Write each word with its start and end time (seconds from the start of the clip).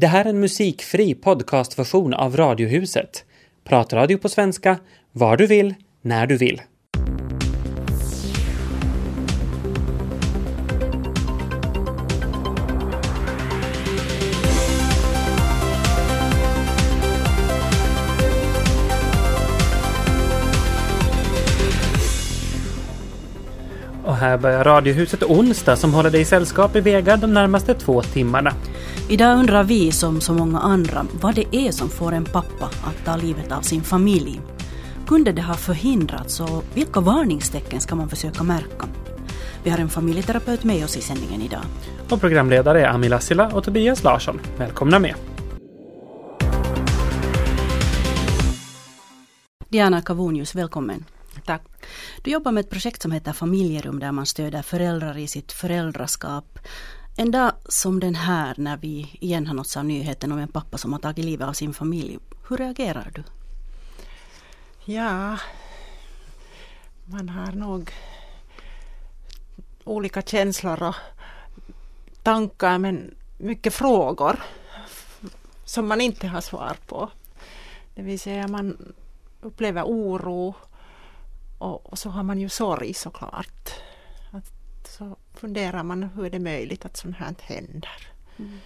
Det 0.00 0.06
här 0.06 0.24
är 0.24 0.28
en 0.28 0.40
musikfri 0.40 1.14
podcastversion 1.14 2.14
av 2.14 2.36
Radiohuset. 2.36 3.24
Pratradio 3.64 4.18
på 4.18 4.28
svenska, 4.28 4.78
var 5.12 5.36
du 5.36 5.46
vill, 5.46 5.74
när 6.02 6.26
du 6.26 6.36
vill. 6.36 6.62
Och 24.04 24.16
här 24.16 24.38
börjar 24.38 24.64
Radiohuset 24.64 25.22
onsdag 25.22 25.76
som 25.76 25.94
håller 25.94 26.10
dig 26.10 26.24
sällskap 26.24 26.76
i 26.76 26.80
Vega 26.80 27.16
de 27.16 27.34
närmaste 27.34 27.74
två 27.74 28.02
timmarna. 28.02 28.54
Idag 29.10 29.38
undrar 29.38 29.64
vi 29.64 29.92
som 29.92 30.20
så 30.20 30.32
många 30.32 30.58
andra 30.58 31.06
vad 31.20 31.34
det 31.34 31.56
är 31.56 31.72
som 31.72 31.88
får 31.88 32.12
en 32.12 32.24
pappa 32.24 32.64
att 32.64 33.04
ta 33.04 33.16
livet 33.16 33.52
av 33.52 33.60
sin 33.60 33.82
familj. 33.82 34.40
Kunde 35.06 35.32
det 35.32 35.42
ha 35.42 35.54
förhindrats 35.54 36.40
och 36.40 36.64
vilka 36.74 37.00
varningstecken 37.00 37.80
ska 37.80 37.94
man 37.94 38.08
försöka 38.08 38.42
märka? 38.42 38.88
Vi 39.64 39.70
har 39.70 39.78
en 39.78 39.88
familjeterapeut 39.88 40.64
med 40.64 40.84
oss 40.84 40.96
i 40.96 41.00
sändningen 41.00 41.42
idag. 41.42 41.62
Och 42.10 42.20
programledare 42.20 42.82
är 42.82 42.88
Ami 42.88 43.08
Lassila 43.08 43.48
och 43.48 43.64
Tobias 43.64 44.04
Larsson. 44.04 44.40
Välkomna 44.58 44.98
med! 44.98 45.14
Diana 49.68 50.02
Kavonius, 50.02 50.54
välkommen. 50.54 51.04
Tack. 51.44 51.62
Du 52.22 52.30
jobbar 52.30 52.52
med 52.52 52.60
ett 52.60 52.70
projekt 52.70 53.02
som 53.02 53.12
heter 53.12 53.32
Familjerum 53.32 53.98
där 53.98 54.12
man 54.12 54.26
stöder 54.26 54.62
föräldrar 54.62 55.18
i 55.18 55.26
sitt 55.26 55.52
föräldraskap. 55.52 56.58
En 57.16 57.30
dag 57.30 57.52
som 57.68 58.00
den 58.00 58.14
här 58.14 58.54
när 58.58 58.76
vi 58.76 59.16
igen 59.20 59.46
har 59.46 59.54
nåtts 59.54 59.76
av 59.76 59.84
nyheten 59.84 60.32
om 60.32 60.38
en 60.38 60.48
pappa 60.48 60.78
som 60.78 60.92
har 60.92 61.00
tagit 61.00 61.24
livet 61.24 61.48
av 61.48 61.52
sin 61.52 61.74
familj. 61.74 62.18
Hur 62.48 62.56
reagerar 62.56 63.12
du? 63.14 63.22
Ja, 64.92 65.38
man 67.04 67.28
har 67.28 67.52
nog 67.52 67.90
olika 69.84 70.22
känslor 70.22 70.82
och 70.82 70.94
tankar 72.22 72.78
men 72.78 73.14
mycket 73.38 73.74
frågor 73.74 74.40
som 75.64 75.88
man 75.88 76.00
inte 76.00 76.26
har 76.26 76.40
svar 76.40 76.76
på. 76.86 77.10
Det 77.94 78.02
vill 78.02 78.20
säga 78.20 78.48
man 78.48 78.94
upplever 79.40 79.82
oro 79.84 80.54
och, 81.58 81.92
och 81.92 81.98
så 81.98 82.10
har 82.10 82.22
man 82.22 82.40
ju 82.40 82.48
sorg 82.48 82.94
såklart. 82.94 83.72
Så 84.88 85.16
funderar 85.34 85.82
man 85.82 86.02
hur 86.02 86.26
är 86.26 86.30
det 86.30 86.38
möjligt 86.38 86.84
att 86.84 86.96
sånt 86.96 87.16
här 87.16 87.34
händer. 87.40 88.08
Mm. 88.36 88.58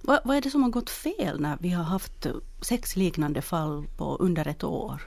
Vad, 0.00 0.20
vad 0.24 0.36
är 0.36 0.40
det 0.40 0.50
som 0.50 0.62
har 0.62 0.70
gått 0.70 0.90
fel 0.90 1.40
när 1.40 1.56
vi 1.60 1.70
har 1.70 1.84
haft 1.84 2.26
sex 2.60 2.96
liknande 2.96 3.42
fall 3.42 3.86
på 3.96 4.16
under 4.16 4.48
ett 4.48 4.64
år? 4.64 5.02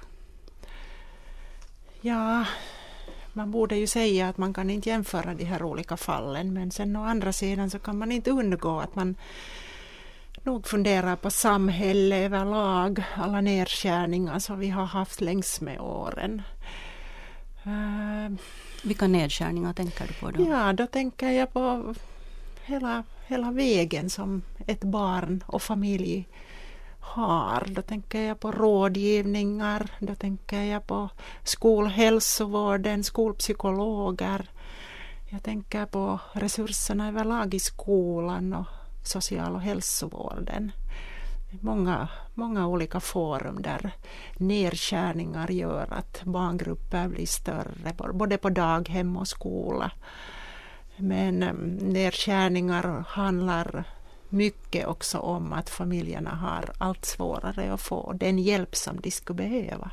Ja, 2.02 2.46
man 3.34 3.52
borde 3.52 3.76
ju 3.76 3.88
säga 3.88 4.30
att 4.30 4.38
man 4.38 4.54
kan 4.54 4.70
inte 4.70 4.90
jämföra 4.90 5.34
de 5.34 5.44
här 5.46 5.64
olika 5.64 5.98
fallen 5.98 6.54
men 6.54 6.72
sen 6.72 6.96
å 6.96 7.04
andra 7.04 7.34
sidan 7.34 7.70
så 7.70 7.80
kan 7.80 7.98
man 7.98 8.12
inte 8.12 8.32
undgå 8.32 8.80
att 8.80 8.96
man 8.96 9.16
nog 10.44 10.68
funderar 10.68 11.16
på 11.16 11.32
samhälle 11.32 12.18
överlag, 12.18 13.04
alla 13.16 13.42
nedskärningar 13.42 14.40
som 14.40 14.60
vi 14.60 14.70
har 14.70 14.86
haft 14.86 15.22
längs 15.22 15.62
med 15.62 15.80
åren. 15.80 16.42
Uh, 17.68 18.38
vilka 18.84 19.08
nedskärningar 19.08 19.74
tänker 19.74 20.08
du 20.08 20.14
på 20.14 20.32
då? 20.32 20.44
Ja, 20.50 20.74
då 20.74 20.88
tänker 20.88 21.30
jag 21.30 21.54
på 21.54 21.94
hela, 22.64 23.04
hela 23.28 23.52
vägen 23.52 24.10
som 24.10 24.42
ett 24.68 24.84
barn 24.84 25.44
och 25.48 25.62
familj 25.62 26.28
har. 27.00 27.64
Då 27.68 27.82
tänker 27.82 28.22
jag 28.22 28.40
på 28.40 28.52
rådgivningar, 28.52 29.92
då 30.00 30.16
tänker 30.16 30.64
jag 30.64 30.88
på 30.88 31.10
skolhälsovården, 31.44 33.04
skolpsykologer. 33.04 34.50
Jag 35.30 35.44
tänker 35.44 35.86
på 35.86 36.20
resurserna 36.34 37.08
överlag 37.08 37.54
i 37.54 37.60
skolan 37.60 38.54
och 38.54 38.66
social 39.04 39.56
och 39.56 39.62
hälsovården. 39.62 40.72
Många, 41.50 42.08
många 42.34 42.68
olika 42.68 43.00
forum 43.00 43.62
där 43.62 43.92
nedskärningar 44.38 45.52
gör 45.52 45.94
att 45.94 46.22
barngrupper 46.24 47.08
blir 47.08 47.26
större, 47.26 48.14
både 48.14 48.38
på 48.38 48.50
daghem 48.50 49.18
och 49.18 49.28
skola. 49.28 49.92
Men 50.98 51.40
nedskärningar 51.82 53.04
handlar 53.08 53.84
mycket 54.30 54.88
också 54.88 55.18
om 55.18 55.54
att 55.54 55.70
familjerna 55.70 56.36
har 56.36 56.72
allt 56.78 57.06
svårare 57.06 57.74
att 57.74 57.82
få 57.82 58.14
den 58.14 58.40
hjälp 58.40 58.76
som 58.76 59.00
de 59.00 59.12
skulle 59.12 59.38
behöva. 59.38 59.92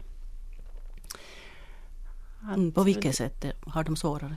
Att, 2.43 2.75
på 2.75 2.83
vilket 2.83 3.17
sätt 3.17 3.45
har 3.67 3.85
de 3.85 3.97
svårare? 3.97 4.37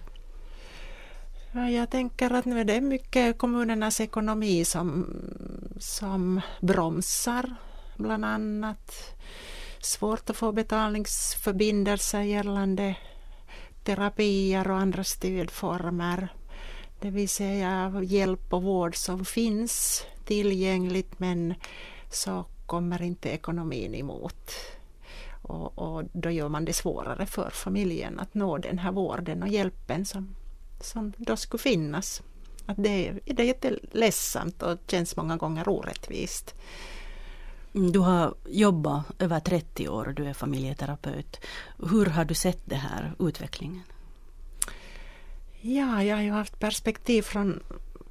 Jag 1.51 1.89
tänker 1.89 2.33
att 2.33 2.45
nu 2.45 2.59
är 2.59 2.65
det 2.65 2.81
mycket 2.81 3.37
kommunernas 3.37 4.01
ekonomi 4.01 4.65
som, 4.65 5.15
som 5.79 6.41
bromsar 6.61 7.55
bland 7.97 8.25
annat. 8.25 9.15
Svårt 9.79 10.29
att 10.29 10.37
få 10.37 10.51
betalningsförbindelser 10.51 12.21
gällande 12.21 12.95
terapier 13.83 14.71
och 14.71 14.77
andra 14.77 15.03
stödformer. 15.03 16.27
Det 16.99 17.09
vill 17.09 17.29
säga 17.29 18.01
hjälp 18.03 18.53
och 18.53 18.63
vård 18.63 18.95
som 18.95 19.25
finns 19.25 20.03
tillgängligt 20.25 21.19
men 21.19 21.53
så 22.11 22.45
kommer 22.65 23.01
inte 23.01 23.29
ekonomin 23.29 23.95
emot. 23.95 24.51
Och, 25.41 25.77
och 25.77 26.03
då 26.13 26.29
gör 26.29 26.49
man 26.49 26.65
det 26.65 26.73
svårare 26.73 27.25
för 27.25 27.49
familjen 27.49 28.19
att 28.19 28.33
nå 28.33 28.57
den 28.57 28.79
här 28.79 28.91
vården 28.91 29.43
och 29.43 29.49
hjälpen 29.49 30.05
som 30.05 30.35
som 30.83 31.13
då 31.17 31.37
skulle 31.37 31.61
finnas. 31.61 32.21
Att 32.65 32.77
det, 32.83 33.07
är, 33.07 33.19
det 33.25 33.43
är 33.43 33.47
jätteledsamt 33.47 34.63
och 34.63 34.77
känns 34.87 35.15
många 35.15 35.37
gånger 35.37 35.69
orättvist. 35.69 36.55
Mm, 37.75 37.91
du 37.91 37.99
har 37.99 38.35
jobbat 38.45 39.05
över 39.19 39.39
30 39.39 39.89
år 39.89 40.07
och 40.07 40.13
du 40.13 40.25
är 40.25 40.33
familjeterapeut. 40.33 41.39
Hur 41.89 42.05
har 42.05 42.25
du 42.25 42.33
sett 42.33 42.61
den 42.65 42.79
här 42.79 43.13
utvecklingen? 43.19 43.83
Ja, 45.61 46.03
jag 46.03 46.15
har 46.15 46.23
ju 46.23 46.31
haft 46.31 46.59
perspektiv 46.59 47.21
från, 47.21 47.63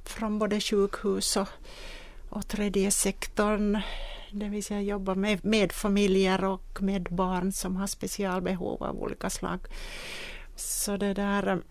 från 0.03 0.39
både 0.39 0.59
sjukhus 0.59 1.37
och, 1.37 1.47
och 2.29 2.47
tredje 2.47 2.91
sektorn. 2.91 3.81
Det 4.31 4.49
vill 4.49 4.63
säga 4.63 4.81
jobba 4.81 5.15
med, 5.15 5.45
med 5.45 5.71
familjer 5.71 6.43
och 6.43 6.81
med 6.81 7.03
barn 7.03 7.51
som 7.51 7.75
har 7.75 7.87
specialbehov 7.87 8.83
av 8.83 9.01
olika 9.01 9.29
slag. 9.29 9.59
Så 10.55 10.97
det 10.97 11.13
där 11.13 11.61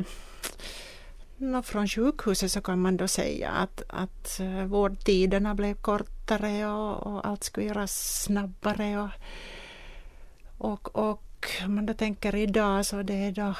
No, 1.40 1.62
från 1.62 1.88
sjukhuset 1.88 2.52
så 2.52 2.60
kan 2.60 2.80
man 2.80 2.96
då 2.96 3.08
säga 3.08 3.50
att, 3.50 3.82
att 3.88 4.40
eh, 4.40 4.64
vårdtiderna 4.64 5.54
blev 5.54 5.74
kortare 5.74 6.66
och, 6.66 7.06
och 7.06 7.26
allt 7.26 7.44
skulle 7.44 7.66
göras 7.66 8.22
snabbare. 8.22 8.98
Och, 8.98 9.10
och, 10.58 10.96
och 10.96 11.48
om 11.64 11.74
man 11.74 11.86
då 11.86 11.94
tänker 11.94 12.34
idag 12.34 12.86
så 12.86 13.02
det 13.02 13.14
är 13.14 13.32
då 13.32 13.54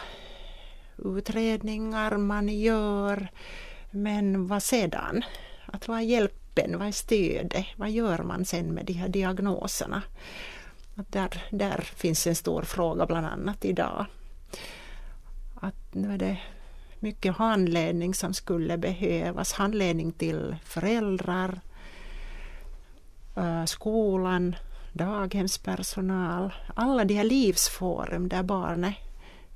utredningar 1.17 2.17
man 2.17 2.49
gör. 2.49 3.29
Men 3.91 4.47
vad 4.47 4.63
sedan? 4.63 5.23
Att 5.67 5.89
vad 5.89 5.99
är 5.99 6.03
hjälpen? 6.03 6.79
Vad 6.79 6.89
är 6.89 6.93
stödet? 6.93 7.67
Vad 7.77 7.91
gör 7.91 8.19
man 8.19 8.45
sen 8.45 8.75
med 8.75 8.87
de 8.87 8.93
här 8.93 9.09
diagnoserna? 9.09 10.03
Att 10.95 11.13
där, 11.13 11.45
där 11.51 11.81
finns 11.81 12.27
en 12.27 12.35
stor 12.35 12.63
fråga 12.63 13.07
bland 13.07 13.27
annat 13.27 13.65
idag. 13.65 14.07
Att 15.61 15.95
nu 15.95 16.13
är 16.13 16.19
det 16.19 16.39
mycket 17.01 17.37
handledning 17.37 18.15
som 18.15 18.35
skulle 18.35 18.79
behövas. 18.79 19.53
Handledning 19.53 20.13
till 20.13 20.57
föräldrar, 20.65 21.61
eh, 23.37 23.65
skolan, 23.65 24.57
daghemspersonal, 24.93 26.55
alla 26.75 27.05
de 27.05 27.15
här 27.15 27.25
livsforum 27.25 28.29
där 28.29 28.43
barnet 28.43 28.95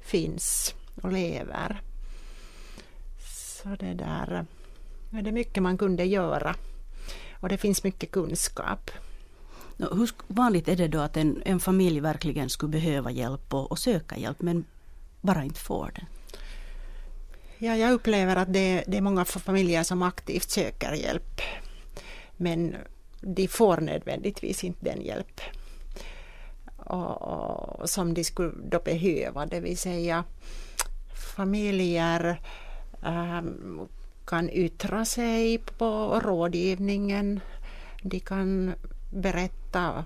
finns 0.01 0.75
och 1.03 1.13
lever. 1.13 1.81
Så 3.63 3.69
det 3.69 3.95
där 3.95 4.47
eh, 5.13 5.19
är 5.19 5.23
det 5.23 5.33
mycket 5.33 5.63
man 5.63 5.79
kunde 5.79 6.05
göra 6.05 6.55
och 7.41 7.49
det 7.49 7.59
finns 7.59 7.85
mycket 7.85 8.11
kunskap. 8.11 8.91
Hur 9.79 10.11
vanligt 10.27 10.69
är 10.69 10.77
det 10.77 10.89
då 10.89 11.01
att 11.01 11.17
en, 11.17 11.43
en 11.45 11.61
familj 11.61 12.01
verkligen 12.01 12.51
skulle 12.51 12.71
behöva 12.73 13.11
hjälp 13.11 13.55
och, 13.55 13.71
och 13.71 13.79
söka 13.79 14.17
hjälp 14.17 14.43
men 14.43 14.65
bara 15.21 15.45
inte 15.45 15.61
får 15.61 15.91
det? 15.95 16.07
Ja, 17.65 17.77
jag 17.77 17.93
upplever 17.93 18.37
att 18.37 18.53
det, 18.53 18.85
det 18.87 18.97
är 18.97 19.01
många 19.01 19.25
familjer 19.25 19.83
som 19.83 20.03
aktivt 20.03 20.51
söker 20.51 20.93
hjälp. 20.93 21.41
Men 22.37 22.77
de 23.21 23.49
får 23.49 23.77
nödvändigtvis 23.77 24.65
inte 24.65 24.85
den 24.85 25.01
hjälp 25.03 25.41
och, 26.77 27.23
och, 27.23 27.91
som 27.91 28.15
de 28.15 28.25
skulle 28.25 28.53
då 28.71 28.81
behöva. 28.81 29.47
Det 29.47 29.61
vill 29.61 29.79
säga 29.79 30.25
familjer 31.37 32.41
ähm, 33.07 33.89
kan 34.27 34.51
yttra 34.51 35.05
sig 35.05 35.59
på 35.59 36.21
rådgivningen 36.25 37.41
De 38.03 38.21
kan 38.21 38.75
berätta 39.11 40.05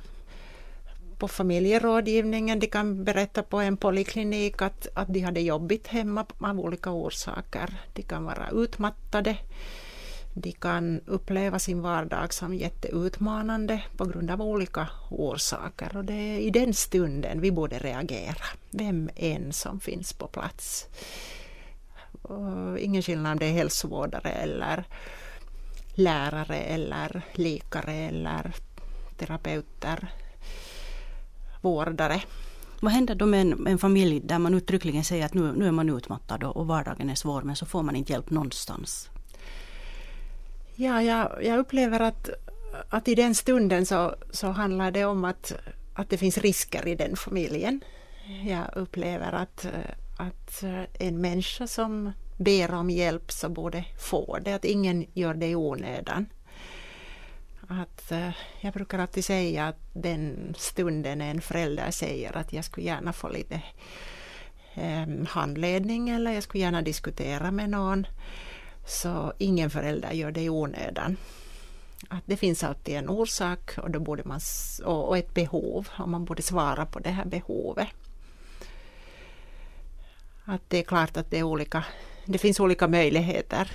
på 1.18 1.28
familjerådgivningen, 1.28 2.58
de 2.58 2.66
kan 2.66 3.04
berätta 3.04 3.42
på 3.42 3.60
en 3.60 3.76
poliklinik 3.76 4.62
att, 4.62 4.88
att 4.94 5.08
de 5.08 5.20
hade 5.20 5.40
jobbigt 5.40 5.86
hemma 5.86 6.26
av 6.38 6.60
olika 6.60 6.90
orsaker. 6.90 7.74
De 7.92 8.02
kan 8.02 8.24
vara 8.24 8.50
utmattade. 8.52 9.36
De 10.34 10.52
kan 10.52 11.00
uppleva 11.06 11.58
sin 11.58 11.82
vardag 11.82 12.32
som 12.32 12.54
jätteutmanande 12.54 13.82
på 13.96 14.04
grund 14.04 14.30
av 14.30 14.42
olika 14.42 14.88
orsaker 15.10 15.96
och 15.96 16.04
det 16.04 16.12
är 16.14 16.38
i 16.38 16.50
den 16.50 16.74
stunden 16.74 17.40
vi 17.40 17.50
borde 17.50 17.78
reagera, 17.78 18.44
vem 18.70 19.10
än 19.16 19.52
som 19.52 19.80
finns 19.80 20.12
på 20.12 20.26
plats. 20.26 20.86
Och 22.22 22.78
ingen 22.78 23.02
skillnad 23.02 23.32
om 23.32 23.38
det 23.38 23.46
är 23.46 23.52
hälsovårdare 23.52 24.30
eller 24.30 24.84
lärare 25.94 26.56
eller 26.56 27.22
läkare 27.32 27.94
eller 27.94 28.52
terapeuter, 29.16 30.08
vårdare. 31.66 32.22
Vad 32.80 32.92
händer 32.92 33.14
då 33.14 33.26
med 33.26 33.40
en, 33.40 33.66
en, 33.66 33.78
familj 33.78 34.20
där 34.20 34.38
man 34.38 34.54
uttryckligen 34.54 35.04
säger 35.04 35.24
att 35.26 35.34
nu, 35.34 35.52
nu 35.56 35.66
är 35.66 35.72
man 35.72 35.90
utmattad 35.90 36.44
och, 36.44 36.56
och 36.56 36.66
vardagen 36.66 37.10
är 37.10 37.14
svår 37.14 37.42
men 37.42 37.56
så 37.56 37.66
får 37.66 37.82
man 37.82 37.96
inte 37.96 38.12
hjälp 38.12 38.30
någonstans? 38.30 39.10
Ja, 40.76 41.02
jag, 41.02 41.44
jag 41.44 41.58
upplever 41.58 42.00
att, 42.00 42.30
att 42.88 43.08
i 43.08 43.14
den 43.14 43.34
stunden 43.34 43.86
så, 43.86 44.14
så 44.30 44.46
handlar 44.46 44.90
det 44.90 45.04
om 45.04 45.24
att, 45.24 45.52
att 45.94 46.10
det 46.10 46.18
finns 46.18 46.38
risker 46.38 46.88
i 46.88 46.94
den 46.94 47.16
familjen. 47.16 47.80
Jag 48.44 48.64
upplever 48.76 49.32
att, 49.32 49.66
att 50.18 50.64
en 50.98 51.20
människa 51.20 51.66
som 51.66 52.12
ber 52.36 52.74
om 52.74 52.90
hjälp 52.90 53.32
så 53.32 53.48
borde 53.48 53.84
få 53.98 54.38
det, 54.44 54.54
att 54.54 54.64
ingen 54.64 55.06
gör 55.14 55.34
det 55.34 55.46
i 55.46 55.54
onödan. 55.54 56.26
Att, 57.68 58.12
eh, 58.12 58.30
jag 58.60 58.72
brukar 58.72 58.98
alltid 58.98 59.24
säga 59.24 59.68
att 59.68 59.80
den 59.92 60.54
stunden 60.58 61.20
en 61.20 61.40
förälder 61.40 61.90
säger 61.90 62.36
att 62.36 62.52
jag 62.52 62.64
skulle 62.64 62.86
gärna 62.86 63.12
få 63.12 63.28
lite 63.28 63.62
eh, 64.74 65.06
handledning 65.28 66.08
eller 66.08 66.32
jag 66.32 66.42
skulle 66.42 66.64
gärna 66.64 66.82
diskutera 66.82 67.50
med 67.50 67.70
någon 67.70 68.06
så 68.86 69.32
ingen 69.38 69.70
förälder 69.70 70.12
gör 70.12 70.30
det 70.30 70.42
i 70.42 70.50
onödan. 70.50 71.16
Att 72.08 72.22
det 72.26 72.36
finns 72.36 72.64
alltid 72.64 72.94
en 72.94 73.08
orsak 73.08 73.78
och, 73.78 73.90
då 73.90 74.00
borde 74.00 74.24
man, 74.24 74.40
och 74.84 75.18
ett 75.18 75.34
behov 75.34 75.88
och 75.98 76.08
man 76.08 76.24
borde 76.24 76.42
svara 76.42 76.86
på 76.86 76.98
det 76.98 77.10
här 77.10 77.24
behovet. 77.24 77.88
Att 80.44 80.62
det 80.68 80.78
är 80.78 80.82
klart 80.82 81.16
att 81.16 81.30
det, 81.30 81.38
är 81.38 81.42
olika, 81.42 81.84
det 82.24 82.38
finns 82.38 82.60
olika 82.60 82.88
möjligheter. 82.88 83.70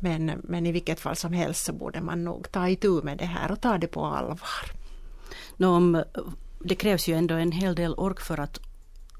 Men, 0.00 0.40
men 0.44 0.66
i 0.66 0.72
vilket 0.72 1.00
fall 1.00 1.16
som 1.16 1.32
helst 1.32 1.64
så 1.64 1.72
borde 1.72 2.00
man 2.00 2.24
nog 2.24 2.52
ta 2.52 2.68
itu 2.68 3.02
med 3.02 3.18
det 3.18 3.24
här 3.24 3.52
och 3.52 3.60
ta 3.60 3.78
det 3.78 3.86
på 3.86 4.04
allvar. 4.04 4.72
Nå, 5.56 6.04
det 6.64 6.74
krävs 6.74 7.08
ju 7.08 7.14
ändå 7.14 7.34
en 7.34 7.52
hel 7.52 7.74
del 7.74 7.94
ork 7.94 8.20
för 8.20 8.40
att 8.40 8.60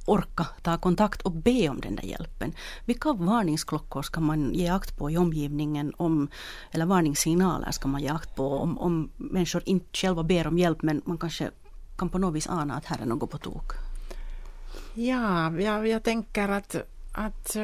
orka 0.06 0.46
ta 0.62 0.78
kontakt 0.78 1.22
och 1.22 1.32
be 1.32 1.68
om 1.68 1.80
den 1.80 1.96
där 1.96 2.04
hjälpen. 2.04 2.52
Vilka 2.84 3.12
varningsklockor 3.12 4.02
ska 4.02 4.20
man 4.20 4.54
ge 4.54 4.68
akt 4.68 4.96
på 4.96 5.10
i 5.10 5.16
omgivningen 5.16 5.92
om, 5.96 6.28
eller 6.70 6.86
varningssignaler 6.86 7.70
ska 7.70 7.88
man 7.88 8.02
ge 8.02 8.08
akt 8.08 8.36
på 8.36 8.58
om, 8.58 8.78
om 8.78 9.10
människor 9.16 9.62
inte 9.66 9.86
själva 9.92 10.22
ber 10.22 10.46
om 10.46 10.58
hjälp 10.58 10.82
men 10.82 11.02
man 11.04 11.18
kanske 11.18 11.50
kan 11.98 12.08
på 12.08 12.18
något 12.18 12.34
vis 12.34 12.48
ana 12.48 12.74
att 12.74 12.84
här 12.84 12.98
är 13.02 13.06
något 13.06 13.30
på 13.30 13.38
tok? 13.38 13.72
Ja, 14.94 15.52
jag, 15.60 15.88
jag 15.88 16.02
tänker 16.02 16.48
att, 16.48 16.76
att 17.12 17.56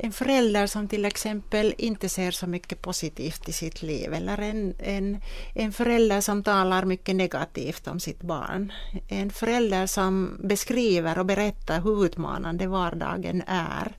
en 0.00 0.12
förälder 0.12 0.66
som 0.66 0.88
till 0.88 1.04
exempel 1.04 1.74
inte 1.78 2.08
ser 2.08 2.30
så 2.30 2.46
mycket 2.46 2.82
positivt 2.82 3.48
i 3.48 3.52
sitt 3.52 3.82
liv 3.82 4.12
eller 4.12 4.38
en, 4.38 4.74
en, 4.78 5.20
en 5.54 5.72
förälder 5.72 6.20
som 6.20 6.42
talar 6.42 6.84
mycket 6.84 7.16
negativt 7.16 7.88
om 7.88 8.00
sitt 8.00 8.22
barn. 8.22 8.72
En 9.08 9.30
förälder 9.30 9.86
som 9.86 10.38
beskriver 10.44 11.18
och 11.18 11.26
berättar 11.26 11.80
hur 11.80 12.04
utmanande 12.04 12.66
vardagen 12.66 13.42
är. 13.46 13.92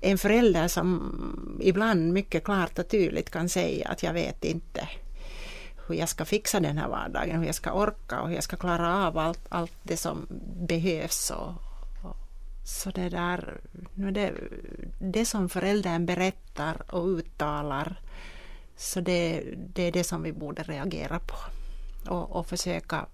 En 0.00 0.18
förälder 0.18 0.68
som 0.68 1.58
ibland 1.62 2.12
mycket 2.12 2.44
klart 2.44 2.78
och 2.78 2.88
tydligt 2.88 3.30
kan 3.30 3.48
säga 3.48 3.88
att 3.88 4.02
jag 4.02 4.12
vet 4.12 4.44
inte 4.44 4.88
hur 5.86 5.94
jag 5.94 6.08
ska 6.08 6.24
fixa 6.24 6.60
den 6.60 6.78
här 6.78 6.88
vardagen, 6.88 7.38
hur 7.38 7.46
jag 7.46 7.54
ska 7.54 7.72
orka 7.72 8.20
och 8.20 8.28
hur 8.28 8.34
jag 8.34 8.44
ska 8.44 8.56
klara 8.56 9.06
av 9.06 9.18
allt, 9.18 9.46
allt 9.48 9.72
det 9.82 9.96
som 9.96 10.26
behövs 10.68 11.30
och, 11.30 11.52
så 12.64 12.90
det 12.90 13.08
där, 13.08 13.60
det, 13.94 14.32
det 15.12 15.24
som 15.24 15.48
föräldern 15.48 16.06
berättar 16.06 16.94
och 16.94 17.06
uttalar, 17.06 18.00
så 18.76 19.00
det, 19.00 19.44
det 19.56 19.82
är 19.82 19.92
det 19.92 20.04
som 20.04 20.22
vi 20.22 20.32
borde 20.32 20.62
reagera 20.62 21.18
på 21.18 21.36
och, 22.10 22.36
och 22.36 22.46
försöka 22.46 23.06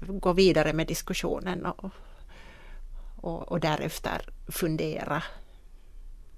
gå 0.00 0.32
vidare 0.32 0.72
med 0.72 0.86
diskussionen 0.86 1.66
och, 1.66 1.90
och, 3.16 3.48
och 3.48 3.60
därefter 3.60 4.28
fundera 4.48 5.22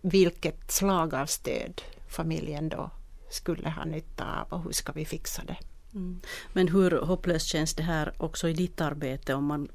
vilket 0.01 0.71
slag 0.71 1.15
av 1.15 1.27
stöd 1.27 1.83
familjen 2.09 2.69
då 2.69 2.91
skulle 3.31 3.71
ha 3.71 3.85
nytta 3.85 4.25
av 4.25 4.59
och 4.59 4.65
hur 4.65 4.73
ska 4.73 4.93
vi 4.93 5.05
fixa 5.05 5.43
det. 5.45 5.57
Mm. 5.95 6.21
Men 6.53 6.69
hur 6.69 6.91
hopplöst 6.91 7.47
känns 7.47 7.75
det 7.75 7.83
här 7.83 8.13
också 8.19 8.49
i 8.49 8.53
ditt 8.53 8.81
arbete 8.81 9.35
om 9.35 9.45
man 9.45 9.69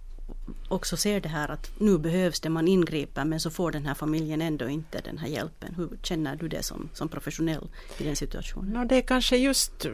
också 0.67 0.97
ser 0.97 1.21
det 1.21 1.29
här 1.29 1.49
att 1.49 1.71
nu 1.79 1.97
behövs 1.97 2.39
det, 2.39 2.49
man 2.49 2.67
ingriper 2.67 3.25
men 3.25 3.39
så 3.39 3.49
får 3.49 3.71
den 3.71 3.85
här 3.85 3.93
familjen 3.93 4.41
ändå 4.41 4.69
inte 4.69 5.01
den 5.01 5.17
här 5.17 5.27
hjälpen. 5.27 5.73
Hur 5.75 5.89
känner 6.03 6.35
du 6.35 6.47
det 6.47 6.63
som, 6.63 6.89
som 6.93 7.09
professionell 7.09 7.69
i 7.97 8.03
den 8.03 8.15
situationen? 8.15 8.73
No, 8.73 8.85
det 8.85 8.95
är 8.95 9.01
kanske 9.01 9.37
just 9.37 9.85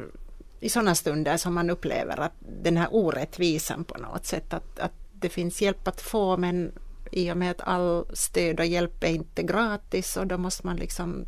i 0.59 0.69
sådana 0.69 0.95
stunder 0.95 1.37
som 1.37 1.53
man 1.53 1.69
upplever 1.69 2.19
att 2.19 2.33
den 2.63 2.77
här 2.77 2.87
orättvisan 2.91 3.83
på 3.83 3.97
något 3.97 4.25
sätt 4.25 4.53
att, 4.53 4.79
att 4.79 4.93
det 5.13 5.29
finns 5.29 5.61
hjälp 5.61 5.87
att 5.87 6.01
få 6.01 6.37
men 6.37 6.71
i 7.11 7.31
och 7.31 7.37
med 7.37 7.51
att 7.51 7.61
all 7.61 8.05
stöd 8.13 8.59
och 8.59 8.65
hjälp 8.65 9.03
är 9.03 9.07
inte 9.07 9.43
gratis 9.43 10.17
och 10.17 10.27
då 10.27 10.37
måste 10.37 10.65
man 10.65 10.75
liksom 10.75 11.25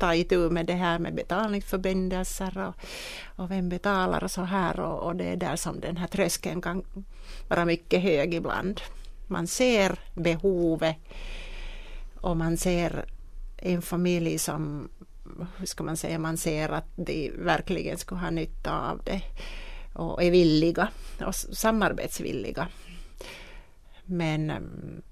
ta 0.00 0.14
itu 0.14 0.50
med 0.50 0.66
det 0.66 0.74
här 0.74 0.98
med 0.98 1.14
betalningsförbindelser 1.14 2.58
och, 2.58 2.74
och 3.36 3.50
vem 3.50 3.68
betalar 3.68 4.24
och 4.24 4.30
så 4.30 4.42
här 4.42 4.80
och, 4.80 5.06
och 5.06 5.16
det 5.16 5.24
är 5.24 5.36
där 5.36 5.56
som 5.56 5.80
den 5.80 5.96
här 5.96 6.06
tröskeln 6.06 6.62
kan 6.62 6.84
vara 7.48 7.64
mycket 7.64 8.02
hög 8.02 8.34
ibland. 8.34 8.80
Man 9.26 9.46
ser 9.46 9.98
behovet 10.14 10.96
och 12.20 12.36
man 12.36 12.56
ser 12.56 13.04
en 13.56 13.82
familj 13.82 14.38
som, 14.38 14.88
hur 15.56 15.66
ska 15.66 15.84
man 15.84 15.96
säga, 15.96 16.18
man 16.18 16.36
ser 16.36 16.68
att 16.68 16.88
de 16.96 17.32
verkligen 17.38 17.98
skulle 17.98 18.20
ha 18.20 18.30
nytta 18.30 18.90
av 18.90 19.00
det 19.04 19.22
och 19.92 20.22
är 20.22 20.30
villiga 20.30 20.88
och 21.26 21.34
samarbetsvilliga. 21.34 22.68
Men 24.04 24.50
mm, 24.50 25.02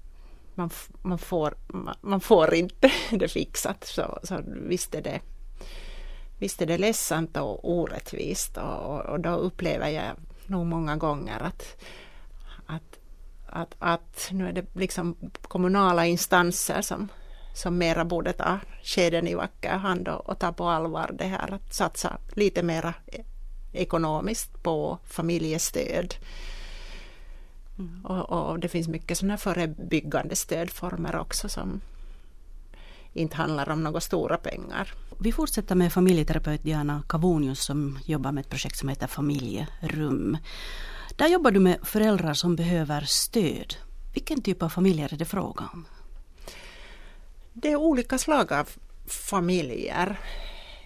man, 0.59 0.69
man, 1.01 1.17
får, 1.17 1.53
man 2.01 2.21
får 2.21 2.53
inte 2.53 2.91
det 3.11 3.27
fixat. 3.27 3.83
Så, 3.83 4.19
så 4.23 4.41
visst, 4.45 4.95
är 4.95 5.01
det, 5.01 5.19
visst 6.37 6.61
är 6.61 6.65
det 6.65 6.77
ledsamt 6.77 7.37
och 7.37 7.69
orättvist 7.69 8.57
och, 8.57 9.05
och 9.05 9.19
då 9.19 9.29
upplever 9.29 9.89
jag 9.89 10.15
nog 10.45 10.65
många 10.65 10.95
gånger 10.95 11.39
att, 11.43 11.83
att, 12.65 12.99
att, 13.45 13.75
att 13.79 14.29
nu 14.31 14.47
är 14.47 14.53
det 14.53 14.65
liksom 14.75 15.15
kommunala 15.41 16.05
instanser 16.05 16.81
som, 16.81 17.07
som 17.53 17.77
mera 17.77 18.05
borde 18.05 18.33
ta 18.33 18.59
skeden 18.83 19.27
i 19.27 19.35
vacker 19.35 19.77
hand 19.77 20.07
och, 20.07 20.29
och 20.29 20.39
ta 20.39 20.51
på 20.51 20.69
allvar 20.69 21.11
det 21.13 21.25
här 21.25 21.53
att 21.53 21.73
satsa 21.73 22.17
lite 22.33 22.63
mera 22.63 22.93
e-, 23.07 23.23
ekonomiskt 23.73 24.63
på 24.63 24.97
familjestöd 25.03 26.15
Mm. 27.79 28.05
Och, 28.05 28.49
och, 28.49 28.59
det 28.59 28.67
finns 28.67 28.87
mycket 28.87 29.17
sådana 29.17 29.37
förebyggande 29.37 30.35
stödformer 30.35 31.15
också 31.15 31.49
som 31.49 31.81
inte 33.13 33.35
handlar 33.35 33.69
om 33.69 33.83
några 33.83 33.99
stora 33.99 34.37
pengar. 34.37 34.93
Vi 35.19 35.31
fortsätter 35.31 35.75
med 35.75 35.93
familjeterapeut 35.93 36.63
Diana 36.63 37.03
Kavonius 37.09 37.63
som 37.63 37.99
jobbar 38.05 38.31
med 38.31 38.41
ett 38.41 38.49
projekt 38.49 38.77
som 38.77 38.89
heter 38.89 39.07
Familjerum. 39.07 40.37
Där 41.15 41.27
jobbar 41.27 41.51
du 41.51 41.59
med 41.59 41.79
föräldrar 41.83 42.33
som 42.33 42.55
behöver 42.55 43.01
stöd. 43.01 43.75
Vilken 44.13 44.41
typ 44.41 44.63
av 44.63 44.69
familjer 44.69 45.13
är 45.13 45.17
det 45.17 45.25
fråga 45.25 45.69
om? 45.73 45.85
Det 47.53 47.71
är 47.71 47.75
olika 47.75 48.17
slag 48.17 48.53
av 48.53 48.69
familjer. 49.07 50.19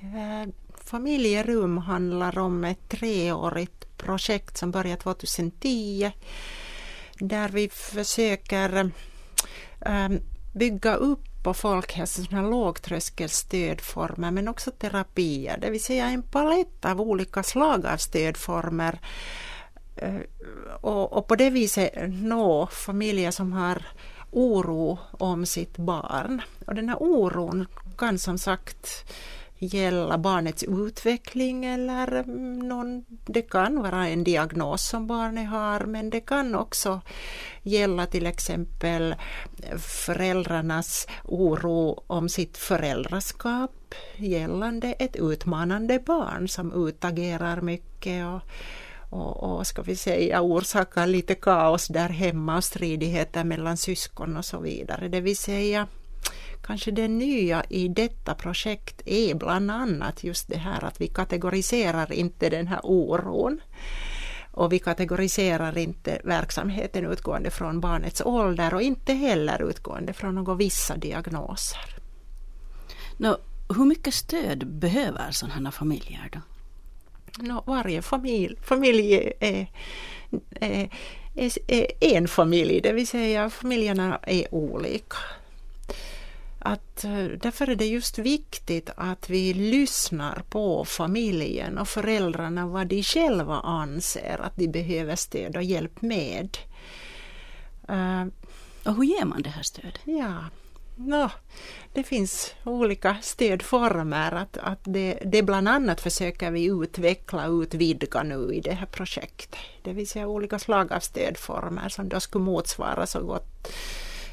Eh, 0.01 0.53
familjerum 0.85 1.77
handlar 1.77 2.38
om 2.38 2.63
ett 2.63 2.89
treårigt 2.89 3.97
projekt 3.97 4.57
som 4.57 4.71
började 4.71 5.01
2010 5.01 6.12
där 7.20 7.50
vi 7.50 7.70
försöker 7.70 8.91
ehm, 9.82 10.20
bygga 10.53 10.96
upp 10.96 11.43
på 11.43 11.53
folkhälsan 11.53 12.25
sådana 12.25 12.50
lågtröskelstödformer 12.50 14.32
men 14.32 14.48
också 14.48 14.72
terapier, 14.72 15.58
det 15.58 15.70
vill 15.70 15.84
säga 15.84 16.05
en 16.05 16.24
palett 16.24 16.86
av 16.86 17.01
olika 17.01 17.43
slag 17.43 17.86
av 17.86 17.98
stödformer 17.98 19.00
eh, 19.96 20.15
och, 20.82 21.13
och 21.13 21.27
på 21.27 21.36
det 21.36 21.50
viset 21.50 21.93
nå 22.08 22.67
familjer 22.67 23.32
som 23.32 23.53
har 23.53 23.86
oro 24.32 25.00
om 25.12 25.46
sitt 25.46 25.77
barn. 25.77 26.41
Och 26.67 26.75
den 26.75 26.89
här 26.89 26.98
oron 27.03 27.65
kan 27.98 28.20
som 28.20 28.38
sagt 28.38 29.05
gälla 29.63 30.17
barnets 30.17 30.63
utveckling 30.63 31.65
eller 31.65 32.08
mm, 32.08 32.60
någon, 32.60 33.05
det 33.08 33.41
kan 33.41 33.82
vara 33.82 34.08
en 34.08 34.24
diagnos 34.24 34.88
som 34.89 35.08
barnet 35.08 35.50
har 35.50 35.79
men 35.79 36.10
det 36.10 36.20
kan 36.20 36.55
också 36.55 37.01
gälla 37.62 38.05
till 38.05 38.25
exempel 38.25 39.15
föräldrarnas 39.77 41.08
oro 41.24 42.03
om 42.08 42.29
sitt 42.29 42.58
föräldraskap 42.58 43.72
gällande 44.15 44.93
ett 44.93 45.15
utmanande 45.15 46.00
barn 46.00 46.48
som 46.48 46.88
utagerar 46.88 47.62
mycket 47.62 48.25
och, 48.25 48.41
och, 49.10 49.43
och 49.43 49.67
ska 49.67 49.82
vi 49.82 49.96
säga 49.96 50.41
orsakar 50.41 51.08
lite 51.08 51.36
kaos 51.36 51.88
där 51.88 52.10
hemma 52.10 52.58
och 52.58 52.63
stridigheter 52.63 53.43
mellan 53.43 53.77
syskon 53.77 54.38
och 54.38 54.46
så 54.46 54.60
vidare. 54.60 55.08
Det 55.08 55.22
vill 55.22 55.38
säga 55.38 55.88
kanske 56.65 56.91
det 56.91 57.08
nya 57.08 57.63
i 57.70 57.88
detta 57.88 58.34
projekt 58.34 59.01
är 59.05 59.36
bland 59.36 59.72
annat 59.72 60.24
just 60.24 60.48
det 60.48 60.58
här 60.58 60.84
att 60.84 61.01
vi 61.01 61.08
kategoriserar 61.08 62.13
inte 62.13 62.50
den 62.50 62.67
här 62.67 62.79
oron. 62.84 63.62
Och 64.51 64.74
vi 64.74 64.79
kategoriserar 64.79 65.77
inte 65.77 66.22
verksamheten 66.24 67.05
utgående 67.05 67.50
från 67.50 67.79
barnets 67.79 68.22
ålder 68.25 68.74
och 68.74 68.82
inte 68.82 69.13
heller 69.13 69.70
utgående 69.70 70.13
från 70.13 70.36
några 70.36 70.55
vissa 70.55 70.98
diagnoser. 70.98 71.96
No, 73.17 73.38
hur 73.75 73.86
mycket 73.86 74.13
stöd 74.13 74.67
behöver 74.67 75.32
sådana 75.32 75.72
familjer 75.72 76.29
då? 76.34 76.39
No, 77.43 77.63
varje 77.65 78.01
familj, 78.01 78.58
familj 78.62 79.13
är, 79.39 79.67
är, 80.60 80.89
är, 81.36 81.51
är 81.67 82.17
en 82.17 82.27
familj, 82.27 82.82
det 82.82 82.93
vill 82.93 83.08
säga 83.08 83.50
familjerna 83.50 84.20
är 84.24 84.55
olika 84.55 85.17
att 86.63 87.03
eh, 87.03 87.25
därför 87.25 87.70
är 87.70 87.75
det 87.75 87.86
just 87.86 88.17
viktigt 88.17 88.89
att 88.96 89.29
vi 89.29 89.53
lyssnar 89.53 90.43
på 90.50 90.86
familjen 90.86 91.77
och 91.77 91.88
föräldrarna 91.88 92.67
vad 92.67 92.88
de 92.88 93.03
själva 93.03 93.55
anser 93.55 94.41
att 94.41 94.55
de 94.55 94.67
behöver 94.67 95.15
stöd 95.15 95.55
och 95.55 95.63
hjälp 95.63 96.01
med. 96.01 96.58
Uh, 97.89 98.25
och 98.86 98.96
hur 98.96 99.03
ger 99.03 99.25
man 99.25 99.41
det 99.41 99.50
här 99.50 99.63
stödet? 99.63 100.00
Ja, 100.03 100.43
no, 100.96 101.29
det 101.93 102.03
finns 102.03 102.53
olika 102.63 103.17
stödformer. 103.22 104.32
Att, 104.32 104.58
att 104.58 104.79
det, 104.84 105.20
det 105.25 105.43
bland 105.43 105.67
annat 105.67 106.01
försöker 106.01 106.51
vi 106.51 106.65
utveckla 106.65 107.48
och 107.48 107.62
utvidga 107.62 108.24
nu 108.24 108.53
i 108.53 108.60
det 108.62 108.74
här 108.74 108.86
projektet. 108.86 109.60
Det 109.82 109.93
vill 109.93 110.08
säga 110.08 110.27
olika 110.27 110.60
slag 110.60 110.93
av 110.93 111.00
stödformer 111.00 111.89
som 111.89 112.10
då 112.10 112.20
skulle 112.20 112.43
motsvara 112.43 113.05
så 113.05 113.24
gott 113.24 113.74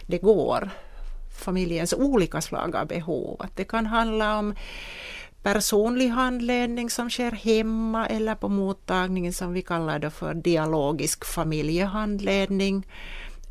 det 0.06 0.18
går 0.18 0.70
familjens 1.40 1.92
olika 1.92 2.40
slag 2.40 2.76
av 2.76 2.87
behov. 2.87 3.37
Att 3.38 3.56
det 3.56 3.64
kan 3.64 3.87
handla 3.87 4.38
om 4.38 4.54
personlig 5.42 6.09
handledning 6.09 6.90
som 6.90 7.11
sker 7.11 7.30
hemma 7.30 8.06
eller 8.06 8.35
på 8.35 8.49
mottagningen 8.49 9.32
som 9.32 9.52
vi 9.52 9.62
kallar 9.62 9.99
det 9.99 10.11
för 10.11 10.35
dialogisk 10.35 11.25
familjehandledning. 11.25 12.87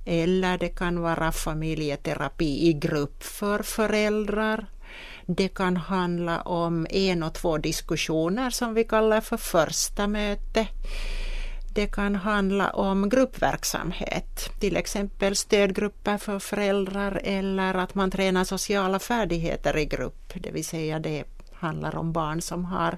Eller 0.05 0.58
det 0.58 0.69
kan 0.69 1.01
vara 1.01 1.31
familjeterapi 1.31 2.67
i 2.69 2.74
grupp 2.74 3.24
för 3.24 3.63
föräldrar. 3.63 4.65
Det 5.25 5.48
kan 5.48 5.77
handla 5.77 6.41
om 6.41 6.88
en 6.89 7.24
och 7.24 7.34
två 7.34 7.58
diskussioner 7.58 8.50
som 8.50 8.74
vi 8.74 8.84
kallar 8.84 9.22
för 9.22 9.38
första 9.38 10.08
möte. 10.08 10.67
Det 11.79 11.88
kan 11.88 12.15
handla 12.15 12.69
om 12.69 13.09
gruppverksamhet, 13.09 14.59
till 14.59 14.77
exempel 14.77 15.36
stödgrupper 15.36 16.17
för 16.17 16.39
föräldrar 16.39 17.21
eller 17.24 17.74
att 17.74 17.95
man 17.95 18.12
tränar 18.12 18.43
sociala 18.43 19.00
färdigheter 19.00 19.77
i 19.77 19.86
grupp, 19.86 20.33
det 20.36 20.51
vill 20.51 20.65
säga 20.65 21.00
det 21.00 21.24
handlar 21.53 21.95
om 21.95 22.13
barn 22.13 22.41
som 22.41 22.65
har 22.65 22.98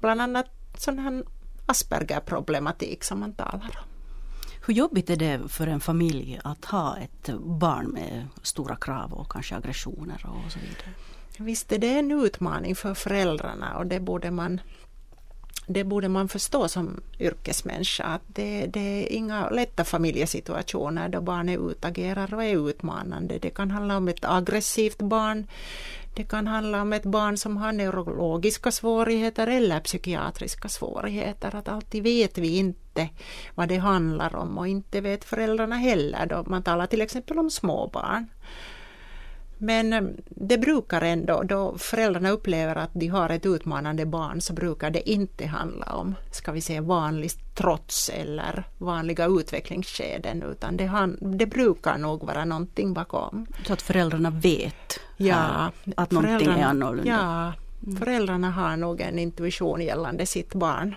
bland 0.00 0.20
annat 0.20 0.46
sån 0.78 0.98
här 0.98 1.24
Asperger-problematik 1.66 3.04
som 3.04 3.20
man 3.20 3.32
talar 3.32 3.78
om. 3.82 3.88
Hur 4.66 4.74
jobbigt 4.74 5.10
är 5.10 5.16
det 5.16 5.48
för 5.48 5.66
en 5.66 5.80
familj 5.80 6.40
att 6.44 6.64
ha 6.64 6.96
ett 6.96 7.30
barn 7.38 7.86
med 7.86 8.28
stora 8.42 8.76
krav 8.76 9.12
och 9.12 9.32
kanske 9.32 9.56
aggressioner 9.56 10.26
och 10.26 10.52
så 10.52 10.58
vidare? 10.58 10.92
Visst 11.38 11.72
är 11.72 11.78
det 11.78 11.98
en 11.98 12.10
utmaning 12.10 12.76
för 12.76 12.94
föräldrarna 12.94 13.78
och 13.78 13.86
det 13.86 14.00
borde 14.00 14.30
man 14.30 14.60
det 15.68 15.84
borde 15.84 16.08
man 16.08 16.28
förstå 16.28 16.68
som 16.68 17.00
yrkesmänniska 17.20 18.04
att 18.04 18.22
det, 18.26 18.66
det, 18.66 18.80
är 18.80 19.12
inga 19.12 19.50
lätta 19.50 19.84
familjesituationer 19.84 21.08
då 21.08 21.20
barnet 21.20 21.60
utagerar 21.60 22.34
och 22.34 22.44
är 22.44 22.68
utmanande. 22.68 23.38
Det 23.38 23.50
kan 23.50 23.70
handla 23.70 23.96
om 23.96 24.08
ett 24.08 24.24
aggressivt 24.24 24.98
barn. 24.98 25.46
Det 26.14 26.24
kan 26.24 26.46
handla 26.46 26.82
om 26.82 26.92
ett 26.92 27.04
barn 27.04 27.36
som 27.36 27.56
har 27.56 27.72
neurologiska 27.72 28.70
svårigheter 28.70 29.46
eller 29.46 29.80
psykiatriska 29.80 30.68
svårigheter. 30.68 31.56
Att 31.56 31.68
alltid 31.68 32.02
vet 32.02 32.38
vi 32.38 32.56
inte 32.56 33.08
vad 33.54 33.68
det 33.68 33.76
handlar 33.76 34.36
om 34.36 34.58
och 34.58 34.68
inte 34.68 35.00
vet 35.00 35.24
föräldrarna 35.24 35.76
heller. 35.76 36.26
Då 36.26 36.44
man 36.46 36.62
talar 36.62 36.86
till 36.86 37.00
exempel 37.00 37.38
om 37.38 37.50
småbarn. 37.50 38.26
Men 39.58 39.92
eh, 39.92 40.02
det 40.28 40.58
brukar 40.58 41.02
ändå, 41.02 41.42
då 41.42 41.78
föräldrarna 41.78 42.30
upplever 42.30 42.76
att 42.76 42.90
de 42.92 43.06
har 43.08 43.30
ett 43.30 43.46
utmanande 43.46 44.06
barn 44.06 44.40
så 44.40 44.52
brukar 44.52 44.90
det 44.90 45.10
inte 45.10 45.46
handla 45.46 45.86
om, 45.86 46.14
ska 46.30 46.52
vi 46.52 46.60
säga 46.60 46.82
vanligt 46.82 47.38
trots 47.54 48.08
eller 48.08 48.64
vanliga 48.78 49.26
utvecklingsskeden 49.26 50.42
utan 50.42 50.76
det, 50.76 50.86
han, 50.86 51.18
det 51.20 51.46
brukar 51.46 51.98
nog 51.98 52.26
vara 52.26 52.44
någonting 52.44 52.94
bakom. 52.94 53.46
Så 53.66 53.72
att 53.72 53.82
föräldrarna 53.82 54.30
vet 54.30 55.00
ja, 55.16 55.72
att 55.96 56.10
någonting 56.10 56.48
är 56.48 56.64
annorlunda? 56.64 57.10
Ja, 57.10 57.52
mm. 57.86 57.98
föräldrarna 57.98 58.50
har 58.50 58.76
nog 58.76 59.00
en 59.00 59.18
intuition 59.18 59.80
gällande 59.80 60.26
sitt 60.26 60.54
barn. 60.54 60.94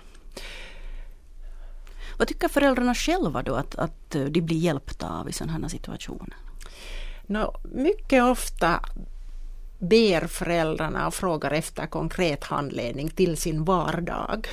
Vad 2.18 2.28
tycker 2.28 2.48
föräldrarna 2.48 2.94
själva 2.94 3.42
då 3.42 3.54
att, 3.54 3.74
att 3.74 4.10
de 4.10 4.40
blir 4.40 4.56
hjälpta 4.56 5.08
av 5.08 5.28
i 5.28 5.32
sådana 5.32 5.52
här 5.52 5.68
situationer? 5.68 6.36
No, 7.32 7.60
mycket 7.62 8.22
ofta 8.22 8.80
ber 9.78 10.26
föräldrarna 10.26 11.06
och 11.06 11.14
frågar 11.14 11.50
efter 11.50 11.86
konkret 11.86 12.44
handledning 12.44 13.08
till 13.08 13.36
sin 13.36 13.64
vardag. 13.64 14.48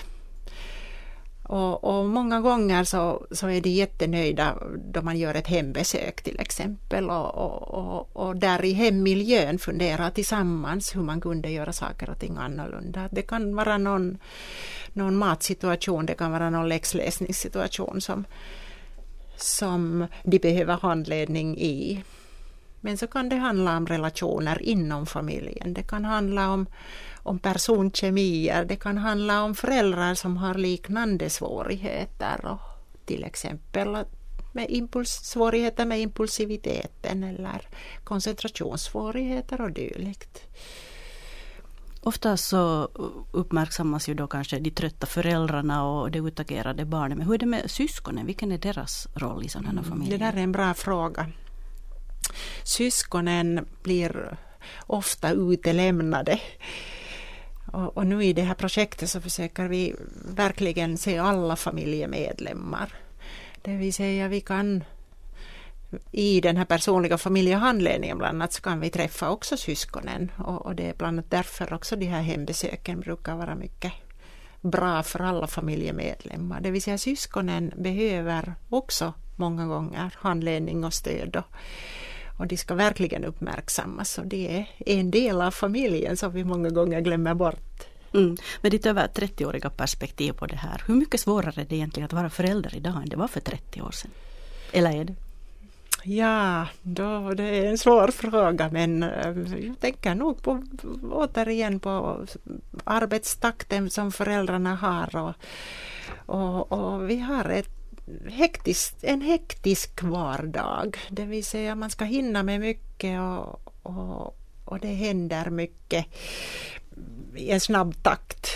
Och, 1.43 1.83
och, 1.83 2.05
många 2.05 2.41
gånger 2.41 2.83
så, 2.83 3.27
så 3.31 3.47
är 3.47 3.61
de 3.61 3.69
jättenöjda 3.69 4.57
då 4.93 5.01
man 5.01 5.17
gör 5.17 5.35
ett 5.35 5.47
hembesök 5.47 6.21
till 6.21 6.39
exempel 6.39 7.09
och, 7.09 7.35
och, 7.35 8.15
och, 8.15 8.35
där 8.35 8.65
i 8.65 8.73
hemmiljön 8.73 9.59
funderar 9.59 10.09
tillsammans 10.09 10.95
hur 10.95 11.01
man 11.01 11.21
kunde 11.21 11.49
göra 11.49 11.73
saker 11.73 12.09
och 12.09 12.19
ting 12.19 12.37
annorlunda. 12.37 13.09
Det 13.11 13.21
kan 13.21 13.55
vara 13.55 13.77
någon, 13.77 14.17
någon 14.93 15.15
matsituation, 15.15 16.05
det 16.05 16.13
kan 16.13 16.31
vara 16.31 16.49
någon 16.49 16.69
läxläsningssituation 16.69 18.01
som, 18.01 18.25
som 19.35 20.07
de 20.23 20.39
behöver 20.39 20.77
handledning 20.81 21.57
i. 21.57 22.03
Men 22.81 22.97
så 22.97 23.07
kan 23.07 23.29
det 23.29 23.35
handla 23.35 23.77
om 23.77 23.87
relationer 23.87 24.61
inom 24.61 25.05
familjen. 25.05 25.73
Det 25.73 25.83
kan 25.83 26.05
handla 26.05 26.51
om, 26.51 26.65
om 27.23 27.39
personkemier. 27.39 28.65
Det 28.65 28.75
kan 28.75 28.97
handla 28.97 29.43
om 29.43 29.55
föräldrar 29.55 30.13
som 30.15 30.37
har 30.37 30.53
liknande 30.53 31.29
svårigheter. 31.29 32.45
Och 32.45 32.59
till 33.05 33.23
exempel 33.23 33.97
med 34.51 34.65
impuls, 34.69 35.09
svårigheter 35.09 35.85
med 35.85 36.01
impulsiviteten 36.01 37.23
eller 37.23 37.67
koncentrationssvårigheter 38.03 39.61
och 39.61 39.71
dylikt. 39.71 40.41
Ofta 42.01 42.37
så 42.37 42.89
uppmärksammas 43.31 44.09
ju 44.09 44.13
då 44.13 44.27
kanske 44.27 44.59
de 44.59 44.71
trötta 44.71 45.07
föräldrarna 45.07 45.85
och 45.85 46.11
det 46.11 46.19
utagerade 46.19 46.85
barnet. 46.85 47.17
Men 47.17 47.27
hur 47.27 47.33
är 47.33 47.37
det 47.37 47.45
med 47.45 47.71
syskonen? 47.71 48.25
Vilken 48.25 48.51
är 48.51 48.57
deras 48.57 49.07
roll 49.15 49.45
i 49.45 49.49
sådana 49.49 49.81
här 49.81 49.89
familjer? 49.89 50.17
Det 50.17 50.25
där 50.25 50.33
är 50.33 50.43
en 50.43 50.51
bra 50.51 50.73
fråga 50.73 51.27
syskonen 52.63 53.65
blir 53.83 54.37
ofta 54.87 55.31
utelämnade. 55.31 56.39
Och, 57.71 57.97
och, 57.97 58.07
nu 58.07 58.23
i 58.23 58.33
det 58.33 58.41
här 58.41 58.53
projektet 58.53 59.09
så 59.09 59.21
försöker 59.21 59.67
vi 59.67 59.95
verkligen 60.35 60.97
se 60.97 61.17
alla 61.17 61.55
familjemedlemmar. 61.55 62.93
Det 63.61 63.75
vill 63.75 63.93
säga 63.93 64.27
vi 64.27 64.41
kan 64.41 64.83
i 66.11 66.41
den 66.41 66.57
här 66.57 66.65
personliga 66.65 67.17
familjehandledningen 67.17 68.17
bland 68.17 68.35
annat 68.35 68.53
så 68.53 68.61
kan 68.61 68.79
vi 68.79 68.89
träffa 68.89 69.29
också 69.29 69.57
syskonen 69.57 70.31
och, 70.37 70.65
och 70.65 70.75
det 70.75 70.89
är 70.89 70.93
bland 70.93 71.19
annat 71.19 71.31
därför 71.31 71.73
också 71.73 71.95
de 71.95 72.05
här 72.05 72.21
hembesöken 72.21 72.99
brukar 72.99 73.35
vara 73.35 73.55
mycket 73.55 73.93
bra 74.61 75.03
för 75.03 75.19
alla 75.19 75.47
familjemedlemmar. 75.47 76.61
Det 76.61 76.71
vill 76.71 76.81
säga 76.81 76.97
syskonen 76.97 77.73
behöver 77.77 78.55
också 78.69 79.13
många 79.35 79.65
gånger 79.65 80.15
handledning 80.17 80.83
och 80.83 80.93
stöd. 80.93 81.35
Och, 81.35 81.45
och 82.39 82.47
de 82.47 82.57
ska 82.57 82.75
verkligen 82.75 83.23
uppmärksammas 83.23 84.17
och 84.17 84.27
det 84.27 84.57
är 84.57 84.97
en 84.99 85.11
del 85.11 85.41
av 85.41 85.51
familjen 85.51 86.17
som 86.17 86.31
vi 86.31 86.43
många 86.43 86.69
gånger 86.69 87.01
glömmer 87.01 87.33
bort. 87.33 87.87
Mm. 88.13 88.37
Med 88.61 88.71
ditt 88.71 88.85
över 88.85 89.07
30-åriga 89.07 89.69
perspektiv 89.69 90.31
på 90.31 90.45
det 90.45 90.55
här, 90.55 90.83
hur 90.87 90.95
mycket 90.95 91.19
svårare 91.19 91.61
är 91.61 91.65
det 91.65 91.75
egentligen 91.75 92.05
att 92.05 92.13
vara 92.13 92.29
förälder 92.29 92.75
idag 92.75 92.95
än 92.95 93.09
det 93.09 93.15
var 93.15 93.27
för 93.27 93.39
30 93.39 93.81
år 93.81 93.91
sedan? 93.91 94.11
Eller 94.71 94.91
är 94.91 95.03
det? 95.03 95.15
Ja, 96.03 96.67
då, 96.81 97.33
det 97.33 97.43
är 97.43 97.65
en 97.65 97.77
svår 97.77 98.07
fråga 98.07 98.69
men 98.71 99.03
eh, 99.03 99.65
jag 99.65 99.79
tänker 99.79 100.15
nog 100.15 100.43
på, 100.43 100.63
återigen 101.11 101.79
på 101.79 102.25
arbetstakten 102.83 103.89
som 103.89 104.11
föräldrarna 104.11 104.75
har 104.75 105.15
och, 105.15 105.33
och, 106.25 106.71
och 106.71 107.09
vi 107.09 107.19
har 107.19 107.45
ett 107.45 107.78
hektisk, 108.29 108.95
en 109.01 109.21
hektisk 109.21 110.03
vardag. 110.03 110.97
Det 111.09 111.25
vill 111.25 111.45
säga 111.45 111.75
man 111.75 111.89
ska 111.89 112.05
hinna 112.05 112.43
med 112.43 112.59
mycket 112.59 113.19
och, 113.19 113.73
och, 113.83 114.37
och 114.65 114.79
det 114.79 114.93
händer 114.93 115.49
mycket 115.49 116.05
i 117.35 117.51
en 117.51 117.59
snabb 117.59 118.03
takt. 118.03 118.47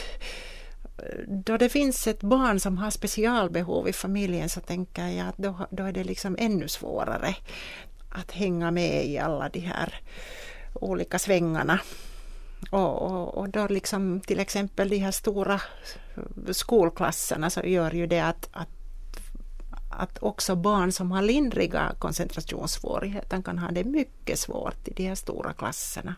Då 1.27 1.57
det 1.57 1.69
finns 1.69 2.07
ett 2.07 2.21
barn 2.21 2.59
som 2.59 2.77
har 2.77 2.91
specialbehov 2.91 3.89
i 3.89 3.93
familjen 3.93 4.49
så 4.49 4.61
tänker 4.61 5.07
jag 5.07 5.27
att 5.27 5.37
då, 5.37 5.67
då 5.69 5.83
är 5.83 5.91
det 5.91 6.03
liksom 6.03 6.35
ännu 6.39 6.67
svårare 6.67 7.35
att 8.09 8.31
hänga 8.31 8.71
med 8.71 9.05
i 9.05 9.17
alla 9.17 9.49
de 9.49 9.59
här 9.59 10.01
olika 10.73 11.19
svängarna. 11.19 11.79
Och, 12.71 13.01
och, 13.01 13.37
och, 13.37 13.49
då 13.49 13.67
liksom 13.67 14.21
till 14.21 14.39
exempel 14.39 14.89
de 14.89 14.97
här 14.97 15.11
stora 15.11 15.61
skolklasserna 16.51 17.49
så 17.49 17.61
gör 17.61 17.91
ju 17.91 18.07
det 18.07 18.19
att, 18.19 18.49
att 18.51 18.82
att 19.93 20.17
också 20.23 20.55
barn 20.55 20.91
som 20.91 21.11
har 21.11 21.21
lindriga 21.21 21.95
koncentrationssvårigheter 21.99 23.41
kan 23.41 23.59
ha 23.59 23.71
det 23.71 23.83
mycket 23.83 24.39
svårt 24.39 24.87
i 24.87 24.93
de 24.93 25.07
här 25.07 25.15
stora 25.15 25.53
klasserna. 25.53 26.15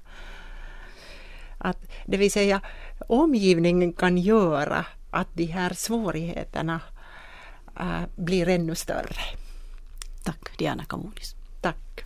Att, 1.58 1.78
det 2.06 2.18
vill 2.18 2.32
säga 2.32 2.62
omgivningen 3.08 3.94
kan 3.94 4.18
göra 4.18 4.86
att 5.12 5.28
de 5.34 5.46
här 5.46 5.74
svårigheterna 5.74 6.80
äh, 7.80 8.02
blir 8.16 8.50
ännu 8.50 8.76
större. 8.76 9.22
Tack 10.24 10.58
Diana 10.58 10.86
Kamunis. 10.86 11.36
Tack. 11.62 12.04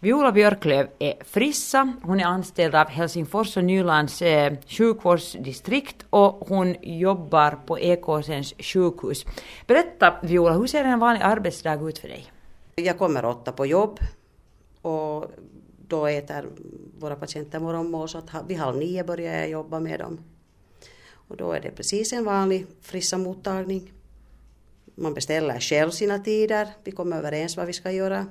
Viola 0.00 0.32
Björklöv 0.32 0.88
är 0.98 1.14
frissa. 1.24 1.92
Hon 2.02 2.20
är 2.20 2.24
anställd 2.24 2.74
av 2.74 2.88
Helsingfors 2.88 3.56
och 3.56 3.64
Nylands 3.64 4.22
eh, 4.22 4.56
sjukvårdsdistrikt 4.66 6.06
och 6.10 6.48
hon 6.48 6.76
jobbar 6.82 7.58
på 7.66 7.78
Ekåsens 7.78 8.54
sjukhus. 8.58 9.24
Berätta 9.66 10.18
Viola, 10.22 10.52
hur 10.52 10.66
ser 10.66 10.84
en 10.84 10.98
vanlig 10.98 11.22
arbetsdag 11.22 11.88
ut 11.88 11.98
för 11.98 12.08
dig? 12.08 12.32
Jag 12.74 12.98
kommer 12.98 13.24
åtta 13.24 13.52
på 13.52 13.66
jobb 13.66 13.98
och 14.82 15.24
då 15.88 16.06
äter 16.06 16.48
våra 16.98 17.16
patienter 17.16 17.60
morgonmål 17.60 18.08
så 18.08 18.18
att 18.18 18.30
vid 18.48 18.58
halv 18.58 18.78
nio 18.78 19.04
börjar 19.04 19.34
jag 19.34 19.50
jobba 19.50 19.80
med 19.80 20.00
dem. 20.00 20.20
Och 21.12 21.36
då 21.36 21.52
är 21.52 21.60
det 21.60 21.70
precis 21.70 22.12
en 22.12 22.24
vanlig 22.24 22.66
frissa 22.80 23.18
mottagning. 23.18 23.92
Man 24.94 25.14
beställer 25.14 25.60
själv 25.60 25.90
sina 25.90 26.18
tider, 26.18 26.68
vi 26.84 26.92
kommer 26.92 27.16
överens 27.16 27.56
vad 27.56 27.66
vi 27.66 27.72
ska 27.72 27.90
göra 27.90 28.26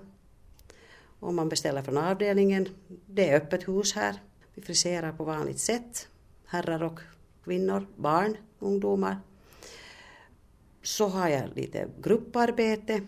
om 1.20 1.36
man 1.36 1.50
beställer 1.50 1.82
från 1.82 1.98
avdelningen. 1.98 2.70
Det 3.06 3.30
är 3.30 3.38
öppet 3.38 3.68
hus 3.68 3.94
här. 3.94 4.16
Vi 4.54 4.62
friserar 4.62 5.12
på 5.12 5.24
vanligt 5.24 5.60
sätt. 5.60 6.08
Herrar 6.46 6.84
och 6.84 7.00
kvinnor, 7.44 7.88
barn, 7.96 8.38
ungdomar. 8.60 9.18
Så 10.84 11.08
har 11.08 11.30
jag 11.30 11.44
lite 11.56 11.88
grupparbete 12.02 13.02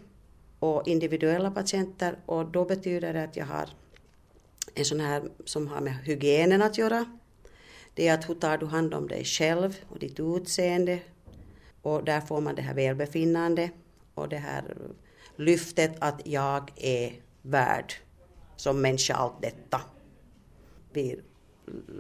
och 0.60 0.88
individuella 0.88 1.52
patienter 1.52 2.20
och 2.26 2.46
då 2.46 2.66
betyder 2.66 3.14
det 3.14 3.24
att 3.24 3.36
jag 3.36 3.46
har 3.46 3.70
en 4.74 4.86
sån 4.86 5.00
här 5.00 5.24
som 5.46 5.68
har 5.68 5.82
med 5.82 5.94
hygienen 5.94 6.62
att 6.62 6.78
göra. 6.78 7.06
Det 7.94 8.08
är 8.08 8.14
att 8.14 8.30
hur 8.30 8.36
tar 8.36 8.58
du 8.58 8.66
hand 8.66 8.94
om 8.94 9.08
dig 9.08 9.26
själv 9.26 9.78
och 9.90 10.00
ditt 10.00 10.20
utseende 10.20 11.00
och 11.82 12.04
där 12.04 12.22
får 12.22 12.42
man 12.42 12.56
det 12.56 12.62
här 12.62 12.74
välbefinnande 12.74 13.70
och 14.14 14.30
det 14.30 14.38
här 14.38 14.64
lyftet 15.36 15.96
att 16.00 16.22
jag 16.26 16.72
är 16.76 17.14
värd 17.42 17.94
som 18.56 18.82
människa 18.82 19.14
allt 19.14 19.42
detta. 19.42 19.82
Vi 20.94 21.20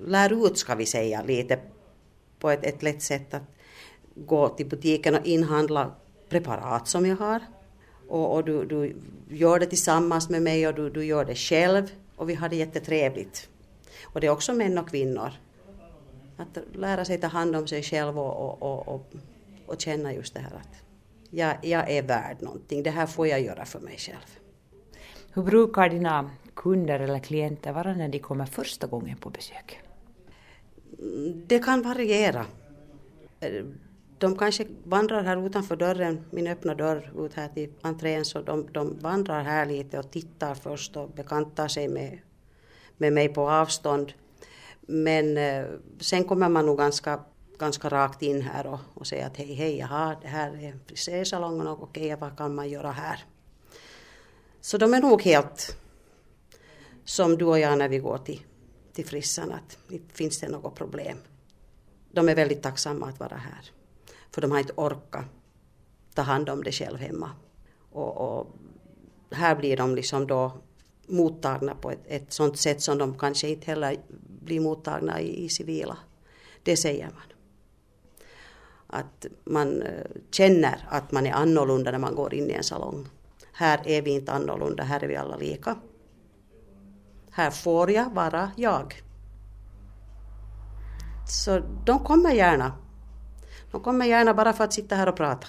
lär 0.05 0.45
ut, 0.45 0.57
ska 0.57 0.75
vi 0.75 0.85
säga, 0.85 1.23
lite 1.23 1.59
på 2.39 2.49
ett, 2.49 2.65
ett 2.65 2.83
lätt 2.83 3.01
sätt 3.01 3.33
att 3.33 3.43
gå 4.15 4.49
till 4.49 4.65
butiken 4.65 5.15
och 5.15 5.25
inhandla 5.25 5.95
preparat 6.29 6.87
som 6.87 7.05
jag 7.05 7.15
har. 7.15 7.39
Och, 8.07 8.35
och 8.35 8.45
du, 8.45 8.65
du 8.65 8.95
gör 9.29 9.59
det 9.59 9.65
tillsammans 9.65 10.29
med 10.29 10.41
mig 10.41 10.67
och 10.67 10.73
du, 10.73 10.89
du 10.89 11.05
gör 11.05 11.25
det 11.25 11.35
själv 11.35 11.91
och 12.15 12.29
vi 12.29 12.35
har 12.35 12.49
det 12.49 12.55
jättetrevligt. 12.55 13.49
Och 14.03 14.21
det 14.21 14.27
är 14.27 14.31
också 14.31 14.53
män 14.53 14.77
och 14.77 14.89
kvinnor. 14.89 15.31
Att 16.37 16.57
lära 16.73 17.05
sig 17.05 17.17
ta 17.17 17.27
hand 17.27 17.55
om 17.55 17.67
sig 17.67 17.83
själv 17.83 18.19
och, 18.19 18.61
och, 18.61 18.87
och, 18.87 19.13
och 19.65 19.81
känna 19.81 20.13
just 20.13 20.33
det 20.33 20.39
här 20.39 20.55
att 20.55 20.83
jag, 21.29 21.57
jag 21.61 21.91
är 21.91 22.01
värd 22.03 22.37
någonting, 22.41 22.83
det 22.83 22.89
här 22.89 23.07
får 23.07 23.27
jag 23.27 23.41
göra 23.41 23.65
för 23.65 23.79
mig 23.79 23.97
själv. 23.97 24.39
Hur 25.33 25.43
brukar 25.43 25.89
dina 25.89 26.29
kunder 26.55 26.99
eller 26.99 27.19
klienter 27.19 27.73
vara 27.73 27.93
när 27.93 28.09
de 28.09 28.19
kommer 28.19 28.45
första 28.45 28.87
gången 28.87 29.17
på 29.17 29.29
besök? 29.29 29.79
Det 31.47 31.59
kan 31.59 31.81
variera. 31.81 32.45
De 34.17 34.37
kanske 34.37 34.65
vandrar 34.83 35.23
här 35.23 35.45
utanför 35.45 35.75
dörren, 35.75 36.25
min 36.31 36.47
öppna 36.47 36.75
dörr 36.75 37.25
ut 37.25 37.33
här 37.33 37.47
till 37.47 37.73
entrén, 37.81 38.25
så 38.25 38.41
de, 38.41 38.67
de 38.71 38.99
vandrar 38.99 39.43
här 39.43 39.65
lite 39.65 39.99
och 39.99 40.11
tittar 40.11 40.55
först 40.55 40.97
och 40.97 41.09
bekantar 41.09 41.67
sig 41.67 41.87
med, 41.87 42.19
med 42.97 43.13
mig 43.13 43.29
på 43.29 43.49
avstånd. 43.49 44.13
Men 44.81 45.37
eh, 45.37 45.65
sen 45.99 46.23
kommer 46.23 46.49
man 46.49 46.65
nog 46.65 46.77
ganska, 46.77 47.19
ganska 47.57 47.89
rakt 47.89 48.21
in 48.21 48.41
här 48.41 48.67
och, 48.67 48.79
och 48.93 49.07
säger 49.07 49.27
att 49.27 49.37
hej, 49.37 49.53
hej, 49.53 49.77
jaha, 49.77 50.15
det 50.21 50.27
här 50.27 50.63
är 50.63 50.79
frisersalongen 50.87 51.67
och 51.67 51.83
okej, 51.83 52.15
vad 52.19 52.37
kan 52.37 52.55
man 52.55 52.69
göra 52.69 52.91
här? 52.91 53.23
Så 54.61 54.77
de 54.77 54.93
är 54.93 55.01
nog 55.01 55.21
helt 55.21 55.77
som 57.05 57.37
du 57.37 57.45
och 57.45 57.59
jag 57.59 57.77
när 57.77 57.89
vi 57.89 57.97
går 57.97 58.17
till, 58.17 58.41
till 58.93 59.05
frissan, 59.05 59.51
att 59.51 59.77
finns 60.13 60.39
det 60.39 60.49
något 60.49 60.75
problem. 60.75 61.17
De 62.11 62.29
är 62.29 62.35
väldigt 62.35 62.63
tacksamma 62.63 63.09
att 63.09 63.19
vara 63.19 63.35
här. 63.35 63.71
För 64.31 64.41
de 64.41 64.51
har 64.51 64.59
inte 64.59 64.73
orkat 64.75 65.25
ta 66.13 66.21
hand 66.21 66.49
om 66.49 66.63
det 66.63 66.71
själv 66.71 66.97
hemma. 66.97 67.31
Och, 67.91 68.17
och 68.17 68.47
här 69.31 69.55
blir 69.55 69.77
de 69.77 69.95
liksom 69.95 70.27
då 70.27 70.51
mottagna 71.07 71.75
på 71.75 71.91
ett, 71.91 72.03
ett 72.05 72.33
sånt 72.33 72.57
sätt 72.57 72.81
som 72.81 72.97
de 72.97 73.17
kanske 73.17 73.49
inte 73.49 73.65
heller 73.65 73.97
blir 74.41 74.59
mottagna 74.59 75.21
i, 75.21 75.45
i 75.45 75.49
civila. 75.49 75.97
Det 76.63 76.77
säger 76.77 77.05
man. 77.05 77.23
Att 78.87 79.25
man 79.43 79.81
eh, 79.81 80.05
känner 80.31 80.87
att 80.89 81.11
man 81.11 81.27
är 81.27 81.31
annorlunda 81.31 81.91
när 81.91 81.99
man 81.99 82.15
går 82.15 82.33
in 82.33 82.49
i 82.49 82.53
en 82.53 82.63
salong. 82.63 83.07
Här 83.59 83.87
är 83.87 84.01
vi 84.01 84.11
inte 84.11 84.31
annorlunda, 84.31 84.83
här 84.83 85.03
är 85.03 85.07
vi 85.07 85.15
alla 85.15 85.35
lika. 85.35 85.75
Här 87.31 87.51
får 87.51 87.91
jag 87.91 88.13
vara 88.13 88.51
jag. 88.55 89.03
Så 91.27 91.59
de 91.85 91.99
kommer 91.99 92.31
gärna. 92.31 92.73
De 93.71 93.81
kommer 93.81 94.05
gärna 94.05 94.33
bara 94.33 94.53
för 94.53 94.63
att 94.63 94.73
sitta 94.73 94.95
här 94.95 95.07
och 95.07 95.15
prata. 95.15 95.47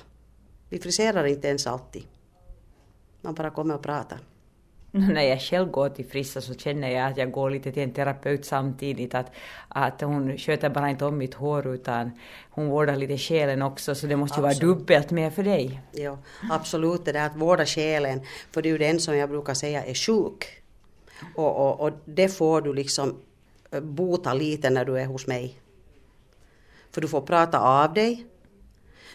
Vi 0.69 0.79
friserar 0.79 1.25
inte 1.25 1.49
ens 1.49 1.67
alltid. 1.67 2.03
Man 3.21 3.35
bara 3.35 3.51
kommer 3.51 3.75
och 3.75 3.83
pratar. 3.83 4.19
När 4.93 5.23
jag 5.23 5.41
själv 5.41 5.71
går 5.71 5.89
till 5.89 6.07
Frissa 6.07 6.41
så 6.41 6.55
känner 6.55 6.91
jag 6.91 7.11
att 7.11 7.17
jag 7.17 7.31
går 7.31 7.51
lite 7.51 7.73
till 7.73 7.83
en 7.83 7.93
terapeut 7.93 8.45
samtidigt. 8.45 9.15
Att, 9.15 9.33
att 9.69 10.01
hon 10.01 10.39
sköter 10.39 10.69
bara 10.71 10.91
inte 10.91 11.05
om 11.05 11.19
mitt 11.19 11.35
hår 11.35 11.67
utan 11.75 12.11
hon 12.51 12.69
vårdar 12.69 12.97
lite 12.97 13.19
själen 13.19 13.63
också 13.63 13.95
så 13.95 14.07
det 14.07 14.17
måste 14.17 14.39
ju 14.39 14.43
vara 14.43 14.55
dubbelt 14.55 15.11
mer 15.11 15.31
för 15.31 15.43
dig. 15.43 15.81
Ja, 15.93 16.19
absolut 16.51 17.05
det 17.05 17.13
där 17.13 17.27
att 17.27 17.37
vårda 17.37 17.67
själen. 17.67 18.21
För 18.51 18.63
det 18.63 18.69
är 18.69 18.71
ju 18.71 18.79
den 18.79 19.01
som 19.01 19.17
jag 19.17 19.29
brukar 19.29 19.55
säga 19.55 19.85
är 19.85 19.95
sjuk. 19.95 20.63
Och, 21.35 21.57
och, 21.57 21.81
och 21.81 21.93
det 22.05 22.29
får 22.29 22.61
du 22.61 22.73
liksom 22.73 23.17
eh, 23.71 23.81
bota 23.81 24.35
lite 24.35 24.71
när 24.71 24.85
du 24.85 24.99
är 24.99 25.07
hos 25.07 25.27
mig. 25.27 25.61
För 26.91 27.01
du 27.01 27.09
får 27.09 27.21
prata 27.21 27.61
av 27.61 27.95
dig. 27.95 28.27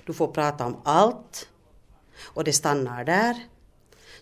Du 0.06 0.14
får 0.14 0.28
prata 0.28 0.66
om 0.66 0.78
allt. 0.84 1.50
Och 2.24 2.44
det 2.44 2.54
stannar 2.54 3.04
där. 3.04 3.36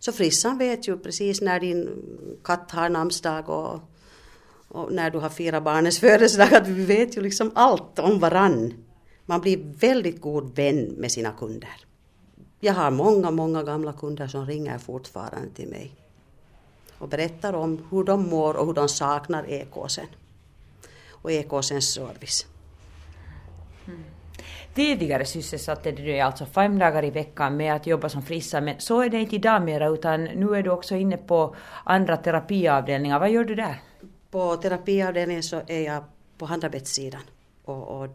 Så 0.04 0.12
frissan 0.12 0.58
vet 0.58 0.88
ju 0.88 0.98
precis 0.98 1.42
när 1.42 1.60
din 1.60 1.90
katt 2.44 2.72
har 2.72 2.90
namnsdag 2.90 3.50
och, 3.50 3.80
och 4.68 4.94
när 4.94 5.10
du 5.10 5.20
har 5.20 5.30
firat 5.30 5.64
barnens 5.64 6.00
födelsedag. 6.00 6.54
Att 6.54 6.68
vi 6.68 6.86
vet 6.86 7.18
ju 7.18 7.22
liksom 7.22 7.52
allt 7.56 8.00
om 8.00 8.20
varann. 8.20 8.74
Man 9.26 9.42
blir 9.42 9.58
väldigt 9.80 10.22
god 10.22 10.56
vän 10.56 10.96
med 10.98 11.12
sina 11.12 11.32
kunder. 11.32 11.86
Jag 12.60 12.74
har 12.74 12.92
många, 12.92 13.32
många 13.32 13.64
gamla 13.64 13.94
kunder 13.94 14.28
som 14.28 14.46
ringer 14.46 14.78
fortfarande 14.78 15.50
till 15.56 15.68
mig 15.68 15.96
och 16.98 17.08
berättar 17.08 17.54
om 17.54 17.88
hur 17.92 18.04
de 18.04 18.30
mår 18.30 18.54
och 18.54 18.66
hur 18.66 18.74
de 18.74 18.90
saknar 18.90 19.50
ekåsen 19.50 20.08
och 21.10 21.32
ekåsens 21.32 21.94
service. 21.94 22.46
Tidigare 24.76 25.26
sysselsatte 25.26 25.92
du 25.92 26.04
dig 26.04 26.22
alltså 26.22 26.46
fem 26.46 26.80
dagar 26.80 27.06
i 27.06 27.10
veckan 27.10 27.58
med 27.58 27.74
att 27.76 27.88
jobba 27.88 28.10
som 28.10 28.22
frissa, 28.22 28.62
men 28.62 28.80
så 28.80 29.02
är 29.02 29.10
det 29.10 29.20
inte 29.20 29.36
idag 29.36 29.64
mera, 29.64 29.88
utan 29.88 30.24
nu 30.24 30.56
är 30.56 30.64
du 30.64 30.70
också 30.70 30.96
inne 30.96 31.18
på 31.18 31.56
andra 31.84 32.18
terapiavdelningar. 32.18 33.20
Vad 33.20 33.32
gör 33.32 33.44
du 33.44 33.56
där? 33.56 33.82
På 34.32 34.58
terapiavdelningen 34.58 35.44
så 35.44 35.62
är 35.68 35.82
jag 35.82 36.04
på 36.38 36.46
handarbetssidan 36.46 37.22
och, 37.64 38.02
och 38.02 38.10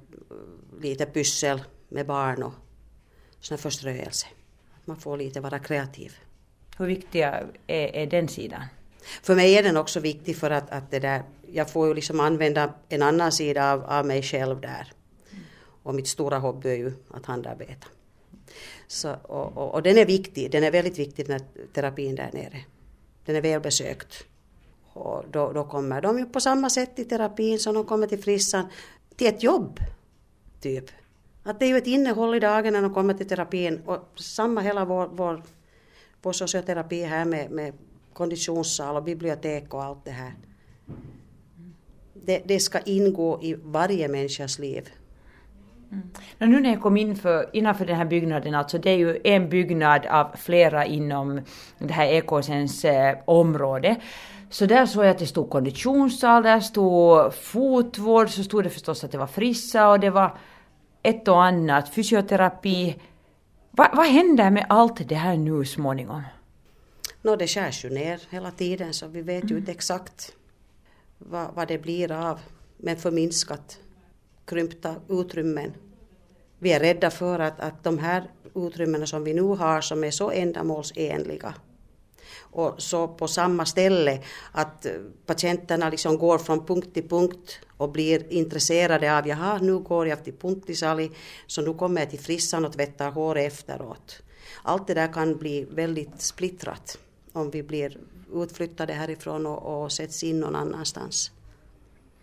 lite 0.80 1.06
pyssel 1.06 1.62
med 1.88 2.06
barn 2.06 2.42
och 2.42 2.52
sån 3.40 3.58
förströelse. 3.58 4.26
Man 4.84 4.96
får 4.96 5.16
lite 5.16 5.40
vara 5.40 5.58
kreativ. 5.58 6.16
Hur 6.78 6.86
viktig 6.86 7.20
är, 7.20 7.46
är 7.66 8.06
den 8.06 8.28
sidan? 8.28 8.62
För 9.22 9.34
mig 9.34 9.54
är 9.58 9.62
den 9.62 9.76
också 9.76 10.00
viktig 10.00 10.36
för 10.36 10.50
att, 10.50 10.70
att 10.70 10.90
det 10.90 10.98
där, 10.98 11.22
jag 11.52 11.70
får 11.70 11.88
ju 11.88 11.94
liksom 11.94 12.20
använda 12.20 12.74
en 12.88 13.02
annan 13.02 13.32
sida 13.32 13.72
av, 13.72 13.84
av 13.84 14.06
mig 14.06 14.22
själv 14.22 14.60
där. 14.60 14.92
Och 15.88 15.94
mitt 15.94 16.09
stora 16.09 16.38
hobby 16.38 16.68
är 16.68 16.77
ju 16.77 16.92
att 17.11 17.27
handarbeta. 17.27 17.87
Så, 18.87 19.14
och, 19.22 19.57
och, 19.57 19.74
och, 19.74 19.83
den 19.83 19.98
är 19.98 20.07
viktig, 20.07 20.51
den 20.51 20.64
är 20.64 20.70
väldigt 20.70 20.98
viktig 20.98 21.27
den 21.27 21.40
här 21.40 21.66
terapin 21.72 22.14
där 22.14 22.31
nere. 22.33 22.61
Den 23.24 23.37
är 23.37 23.40
välbesökt. 23.40 24.24
Och 24.92 25.24
då, 25.31 25.53
då 25.53 25.64
kommer 25.64 26.01
de 26.01 26.18
ju 26.18 26.27
på 26.27 26.40
samma 26.40 26.70
sätt 26.70 26.98
i 26.98 27.05
terapin 27.05 27.59
som 27.59 27.74
de 27.74 27.85
kommer 27.85 28.07
till 28.07 28.22
frissan, 28.22 28.66
till 29.16 29.27
ett 29.27 29.42
jobb. 29.42 29.81
Typ. 30.61 30.85
Att 31.42 31.59
det 31.59 31.64
är 31.64 31.68
ju 31.68 31.77
ett 31.77 31.87
innehåll 31.87 32.35
i 32.35 32.40
dagen 32.40 32.72
när 32.72 32.83
de 32.83 32.94
kommer 32.94 33.14
till 33.14 33.29
terapin 33.29 33.83
och 33.87 34.20
samma 34.20 34.61
hela 34.61 34.85
vår, 34.85 35.09
vår, 35.12 35.42
vår 36.22 36.33
socioterapi 36.33 37.03
här 37.03 37.24
med, 37.24 37.51
med 37.51 37.72
konditionssal 38.12 38.96
och 38.96 39.05
bibliotek 39.05 39.74
och 39.74 39.85
allt 39.85 40.05
det 40.05 40.11
här. 40.11 40.35
Det, 42.14 42.42
det 42.44 42.61
ska 42.61 42.81
ingå 42.81 43.38
i 43.42 43.55
varje 43.55 44.09
människas 44.09 44.59
liv. 44.59 44.88
Mm. 45.92 46.09
Nu 46.38 46.61
när 46.61 46.70
jag 46.70 46.83
kom 46.83 46.96
in 46.96 47.16
för, 47.16 47.51
innanför 47.53 47.87
den 47.87 47.96
här 47.96 48.05
byggnaden, 48.05 48.55
alltså 48.55 48.79
det 48.79 48.90
är 48.90 48.96
ju 48.96 49.20
en 49.24 49.48
byggnad 49.48 50.07
av 50.07 50.37
flera 50.37 50.87
inom 50.87 51.40
det 51.79 51.92
här 51.92 52.07
ekosens 52.07 52.85
eh, 52.85 53.18
område. 53.24 53.96
Så 54.51 54.66
där 54.66 54.87
såg 54.87 55.05
jag 55.05 55.11
att 55.11 55.18
det 55.18 55.27
stod 55.27 55.51
konditionssal, 55.51 56.42
där 56.42 56.61
stod 56.61 57.35
fotvård, 57.35 58.31
så 58.31 58.44
stod 58.44 58.64
det 58.64 58.70
förstås 58.70 59.05
att 59.05 59.12
det 59.12 59.18
var 59.18 59.27
frissa 59.27 59.90
och 59.90 60.01
det 60.01 60.11
var 60.11 60.38
ett 61.03 61.29
och 61.29 61.44
annat, 61.44 61.94
fysioterapi. 61.94 62.96
Va, 63.70 63.90
vad 63.94 64.07
händer 64.07 64.51
med 64.51 64.66
allt 64.68 65.09
det 65.09 65.14
här 65.14 65.37
nu 65.37 65.64
småningom? 65.64 66.22
No, 67.22 67.37
det 67.37 67.46
skärs 67.46 67.85
ju 67.85 67.90
ner 67.90 68.20
hela 68.31 68.51
tiden 68.51 68.94
så 68.94 69.07
vi 69.07 69.22
vet 69.22 69.44
ju 69.44 69.48
mm. 69.48 69.59
inte 69.59 69.72
exakt 69.72 70.33
vad, 71.18 71.55
vad 71.55 71.68
det 71.68 71.79
blir 71.79 72.12
av 72.12 72.40
med 72.77 72.98
förminskat 72.98 73.79
krympta 74.48 74.94
utrymmen. 75.08 75.72
Vi 76.58 76.72
är 76.72 76.80
rädda 76.80 77.11
för 77.11 77.38
att, 77.38 77.61
att 77.61 77.84
de 77.84 77.98
här 77.98 78.30
utrymmena 78.54 79.06
som 79.06 79.24
vi 79.24 79.34
nu 79.34 79.42
har 79.42 79.80
som 79.80 80.04
är 80.04 80.11
så 80.11 80.30
ändamålsenliga 80.30 81.54
och 82.50 82.74
så 82.82 83.08
på 83.08 83.28
samma 83.28 83.66
ställe 83.66 84.22
att 84.52 84.87
eh, 84.87 84.92
patienterna 85.26 85.90
liksom 85.90 86.18
går 86.18 86.38
från 86.38 86.66
punkt 86.66 86.94
till 86.94 87.08
punkt 87.08 87.58
och 87.76 87.92
blir 87.92 88.32
intresserade 88.32 89.18
av 89.18 89.26
jaha 89.26 89.58
nu 89.58 89.78
går 89.78 90.06
jag 90.06 90.24
till 90.24 90.37
Puntisali 90.37 91.11
så 91.46 91.62
nu 91.62 91.74
kommer 91.74 92.00
jag 92.00 92.11
till 92.11 92.18
frissan 92.18 92.64
och 92.64 92.72
tvättar 92.72 93.11
hår 93.11 93.38
efteråt. 93.38 94.22
Allt 94.62 94.87
det 94.87 94.94
där 94.94 95.12
kan 95.12 95.37
bli 95.37 95.66
väldigt 95.70 96.20
splittrat 96.20 96.98
om 97.32 97.50
vi 97.50 97.62
blir 97.62 97.98
utflyttade 98.34 98.92
härifrån 98.92 99.46
och, 99.46 99.82
och 99.82 99.92
sätts 99.92 100.24
in 100.24 100.40
någon 100.40 100.56
annanstans. 100.56 101.30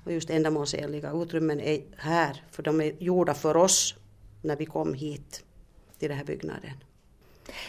Och 0.06 0.12
just 0.12 0.30
ändamålsenliga 0.30 1.12
utrymmen 1.12 1.60
är 1.60 1.82
här, 1.98 2.44
för 2.52 2.64
de 2.64 2.82
är 2.82 2.94
gjorda 3.00 3.34
för 3.34 3.58
oss 3.58 3.96
när 4.42 4.56
vi 4.56 4.66
kom 4.66 4.94
hit 4.94 5.44
till 6.00 6.10
den 6.10 6.18
här 6.18 6.26
byggnaden. 6.26 6.72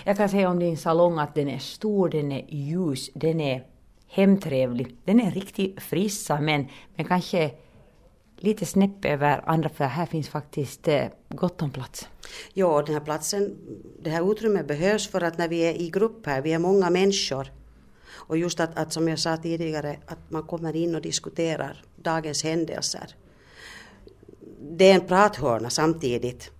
Jag 0.04 0.16
kan 0.16 0.28
säga 0.28 0.50
om 0.50 0.58
din 0.58 0.76
salong 0.76 1.18
att 1.18 1.34
den 1.34 1.48
är 1.48 1.58
stor, 1.58 2.08
den 2.08 2.32
är 2.32 2.44
ljus, 2.48 3.10
den 3.14 3.40
är 3.40 3.66
hemtrevlig. 4.06 4.96
Den 5.04 5.20
är 5.20 5.30
riktigt 5.30 5.82
frissa 5.82 6.40
men, 6.40 6.66
men 6.94 7.06
kanske 7.06 7.50
lite 8.36 8.66
snäpp 8.66 9.04
över 9.04 9.48
andra 9.48 9.68
för 9.68 9.84
här 9.84 10.06
finns 10.06 10.28
faktiskt 10.28 10.88
eh, 10.88 11.04
gott 11.28 11.62
om 11.62 11.70
plats. 11.70 12.08
Ja, 12.54 12.82
den 12.82 12.94
här 12.94 13.00
platsen, 13.00 13.56
det 14.02 14.10
här 14.10 14.32
utrymmet 14.32 14.68
behövs 14.68 15.08
för 15.08 15.20
att 15.20 15.38
när 15.38 15.48
vi 15.48 15.60
är 15.60 15.80
i 15.80 15.90
grupp 15.90 16.26
här, 16.26 16.42
vi 16.42 16.52
är 16.52 16.58
många 16.58 16.90
människor. 16.90 17.52
Och 18.16 18.36
just 18.36 18.60
att, 18.60 18.78
att 18.78 18.92
som 18.92 19.08
jag 19.08 19.18
sa 19.18 19.36
tidigare, 19.36 19.96
att 20.06 20.18
man 20.28 20.42
kommer 20.42 20.76
in 20.76 20.94
och 20.94 21.02
diskuterar 21.02 21.84
dagens 21.96 22.44
händelser. 22.44 23.14
Det 24.60 24.90
är 24.90 24.94
en 24.94 25.06
prathörna 25.06 25.70
samtidigt. 25.70 26.50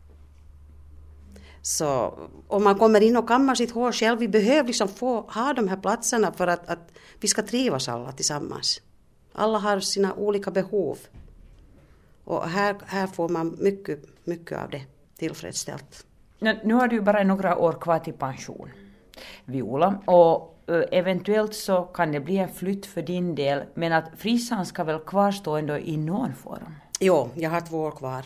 Så 1.63 2.19
om 2.49 2.65
man 2.65 2.79
kommer 2.79 3.01
in 3.01 3.17
och 3.17 3.29
kammar 3.29 3.55
sitt 3.55 3.71
hår 3.71 3.93
själv, 3.93 4.19
vi 4.19 4.29
behöver 4.29 4.67
liksom 4.67 4.89
få 4.89 5.21
ha 5.21 5.53
de 5.53 5.69
här 5.69 5.77
platserna 5.77 6.33
för 6.33 6.47
att, 6.47 6.69
att 6.69 6.93
vi 7.21 7.29
ska 7.29 7.43
trivas 7.43 7.89
alla 7.89 8.13
tillsammans. 8.13 8.81
Alla 9.33 9.59
har 9.59 9.81
sina 9.81 10.15
olika 10.15 10.51
behov. 10.51 10.99
Och 12.25 12.49
här, 12.49 12.77
här 12.87 13.07
får 13.07 13.29
man 13.29 13.57
mycket, 13.61 14.05
mycket 14.25 14.59
av 14.59 14.71
det 14.71 14.83
tillfredsställt. 15.19 16.07
Nu 16.39 16.75
har 16.75 16.89
du 16.89 16.97
ju 16.97 17.03
bara 17.03 17.23
några 17.23 17.59
år 17.59 17.73
kvar 17.73 17.99
till 17.99 18.15
pension, 18.15 18.71
Viola, 19.45 20.03
och 20.07 20.56
Eh, 20.69 20.83
eventuellt 20.91 21.55
så 21.55 21.83
kan 21.83 22.13
det 22.13 22.21
bli 22.21 22.37
en 22.37 22.55
flytt 22.55 22.87
för 22.87 23.03
din 23.03 23.35
del, 23.35 23.63
men 23.75 23.93
att 23.93 24.05
frissan 24.17 24.67
ska 24.67 24.85
väl 24.85 24.99
kvarstå 24.99 25.57
ändå 25.57 25.79
i 25.79 25.97
någon 25.97 26.35
form? 26.35 26.75
Jo, 27.01 27.31
jag 27.35 27.51
har 27.51 27.61
två 27.61 27.81
år 27.81 27.91
kvar. 27.91 28.25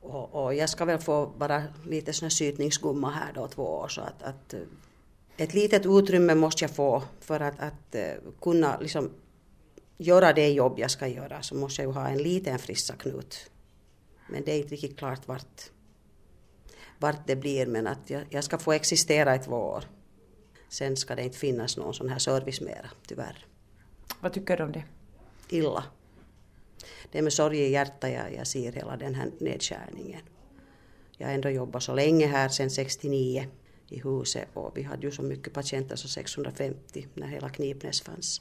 Och, 0.00 0.44
och, 0.44 0.54
jag 0.54 0.68
ska 0.68 0.84
väl 0.84 0.98
få 0.98 1.26
vara 1.26 1.62
lite 1.84 2.12
sån 2.12 2.30
sytningsgumma 2.30 3.10
här 3.10 3.32
då 3.34 3.48
två 3.48 3.62
år 3.62 3.88
så 3.88 4.00
att, 4.00 4.22
att 4.22 4.54
eh, 4.54 4.60
ett 5.36 5.54
litet 5.54 5.86
utrymme 5.86 6.34
måste 6.34 6.64
jag 6.64 6.70
få 6.70 7.02
för 7.20 7.40
att, 7.40 7.60
att 7.60 7.94
eh, 7.94 8.12
kunna 8.40 8.78
liksom 8.80 9.10
göra 9.98 10.32
det 10.32 10.48
jobb 10.48 10.78
jag 10.78 10.90
ska 10.90 11.06
göra 11.06 11.42
så 11.42 11.54
måste 11.54 11.82
jag 11.82 11.88
ju 11.88 11.94
ha 11.94 12.08
en 12.08 12.18
liten 12.18 12.58
frissa-knut. 12.58 13.50
Men 14.28 14.44
det 14.44 14.52
är 14.52 14.58
inte 14.58 14.74
riktigt 14.74 14.98
klart 14.98 15.28
vart, 15.28 15.70
vart 16.98 17.26
det 17.26 17.36
blir 17.36 17.66
men 17.66 17.86
att 17.86 18.10
jag, 18.10 18.22
jag 18.30 18.44
ska 18.44 18.58
få 18.58 18.72
existera 18.72 19.34
i 19.34 19.38
två 19.38 19.56
år. 19.56 19.84
Sen 20.68 20.96
ska 20.96 21.14
det 21.14 21.22
inte 21.22 21.38
finnas 21.38 21.76
någon 21.76 21.94
sån 21.94 22.08
här 22.08 22.18
service 22.18 22.60
mera, 22.60 22.90
tyvärr. 23.06 23.46
Vad 24.20 24.32
tycker 24.32 24.56
du 24.56 24.62
om 24.62 24.72
det? 24.72 24.84
Illa. 25.48 25.84
Det 27.12 27.18
är 27.18 27.22
med 27.22 27.32
sorg 27.32 27.58
i 27.58 27.70
hjärtat 27.70 28.10
jag, 28.10 28.34
jag 28.34 28.46
ser 28.46 28.72
hela 28.72 28.96
den 28.96 29.14
här 29.14 29.30
nedskärningen. 29.38 30.20
Jag 31.16 31.26
har 31.26 31.34
ändå 31.34 31.50
jobbat 31.50 31.82
så 31.82 31.94
länge 31.94 32.26
här, 32.26 32.48
sedan 32.48 32.70
69 32.70 33.46
i 33.88 34.00
huset 34.00 34.48
och 34.54 34.76
vi 34.76 34.82
hade 34.82 35.06
ju 35.06 35.12
så 35.12 35.22
mycket 35.22 35.52
patienter 35.52 35.96
så 35.96 36.08
650 36.08 37.06
när 37.14 37.26
hela 37.26 37.48
Knipnäs 37.48 38.00
fanns 38.00 38.40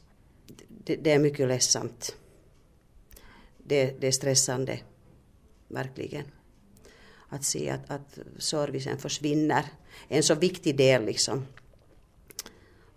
det, 0.67 0.95
det 0.95 1.11
är 1.11 1.19
mycket 1.19 1.47
ledsamt. 1.47 2.15
Det, 3.57 4.01
det, 4.01 4.07
är 4.07 4.11
stressande, 4.11 4.79
verkligen. 5.67 6.25
Att 7.29 7.43
se 7.43 7.69
att, 7.69 7.91
att 7.91 8.19
servicen 8.37 8.97
försvinner. 8.97 9.65
En 10.07 10.23
så 10.23 10.35
viktig 10.35 10.77
del 10.77 11.05
liksom 11.05 11.45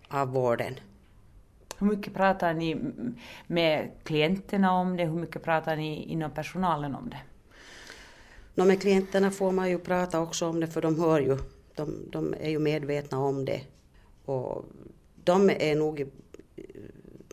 av 0.09 0.27
vården. 0.27 0.75
Hur 1.77 1.87
mycket 1.87 2.13
pratar 2.13 2.53
ni 2.53 2.77
med 3.47 3.91
klienterna 4.03 4.73
om 4.73 4.97
det? 4.97 5.05
Hur 5.05 5.19
mycket 5.19 5.43
pratar 5.43 5.75
ni 5.75 6.03
inom 6.03 6.31
personalen 6.31 6.95
om 6.95 7.09
det? 7.09 7.19
No, 8.55 8.65
med 8.65 8.81
klienterna 8.81 9.31
får 9.31 9.51
man 9.51 9.69
ju 9.69 9.79
prata 9.79 10.19
också 10.19 10.47
om 10.47 10.59
det 10.59 10.67
för 10.67 10.81
de 10.81 10.99
hör 10.99 11.19
ju. 11.19 11.37
De, 11.75 12.09
de 12.11 12.33
är 12.39 12.49
ju 12.49 12.59
medvetna 12.59 13.19
om 13.19 13.45
det. 13.45 13.61
Och 14.25 14.65
de 15.23 15.49
är 15.49 15.75
nog 15.75 16.09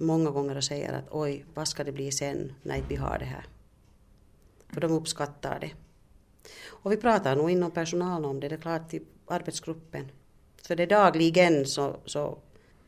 många 0.00 0.30
gånger 0.30 0.56
och 0.56 0.64
säger 0.64 0.92
att 0.92 1.04
oj, 1.10 1.44
vad 1.54 1.68
ska 1.68 1.84
det 1.84 1.92
bli 1.92 2.12
sen 2.12 2.52
när 2.62 2.82
vi 2.88 2.96
har 2.96 3.18
det 3.18 3.24
här? 3.24 3.46
För 4.68 4.80
de 4.80 4.92
uppskattar 4.92 5.60
det. 5.60 5.70
Och 6.66 6.92
vi 6.92 6.96
pratar 6.96 7.36
nog 7.36 7.50
inom 7.50 7.70
personalen 7.70 8.24
om 8.24 8.40
det, 8.40 8.48
det 8.48 8.54
är 8.54 8.60
klart 8.60 8.94
i 8.94 9.02
arbetsgruppen. 9.26 10.10
För 10.62 10.76
det 10.76 10.86
dagligen 10.86 11.66
så, 11.66 11.96
så, 12.04 12.38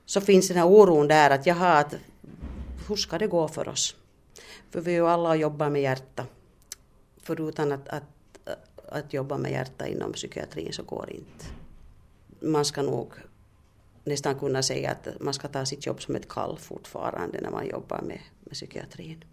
så 0.09 0.21
finns 0.21 0.49
den 0.49 0.57
här 0.57 0.67
oron 0.67 1.09
där 1.09 1.31
att 1.31 1.47
jaha, 1.47 1.79
att, 1.79 1.95
hur 2.89 2.97
ska 2.97 3.19
det 3.19 3.27
gå 3.27 3.49
för 3.49 3.69
oss? 3.69 3.97
För 4.71 4.81
vi 4.81 4.91
är 4.91 4.97
ju 4.97 5.07
alla 5.07 5.29
och 5.29 5.37
jobbar 5.37 5.71
med 5.71 5.83
hjärta. 5.83 6.27
Förutom 7.23 7.73
att, 7.73 7.89
att, 7.89 8.05
att 8.89 9.13
jobba 9.13 9.39
med 9.39 9.53
hjärta 9.53 9.87
inom 9.87 10.13
psykiatrin 10.13 10.73
så 10.73 10.83
går 10.83 11.05
det 11.09 11.15
inte. 11.15 11.45
Man 12.41 12.65
ska 12.65 12.83
nog 12.83 13.13
nästan 14.05 14.39
kunna 14.39 14.63
säga 14.63 14.91
att 14.91 15.21
man 15.21 15.35
ska 15.35 15.49
ta 15.49 15.67
sitt 15.67 15.87
jobb 15.87 16.03
som 16.03 16.17
ett 16.17 16.29
kall 16.29 16.59
fortfarande 16.59 17.41
när 17.41 17.51
man 17.51 17.67
jobbar 17.67 18.03
med, 18.03 18.21
med 18.41 18.53
psykiatrin. 18.53 19.25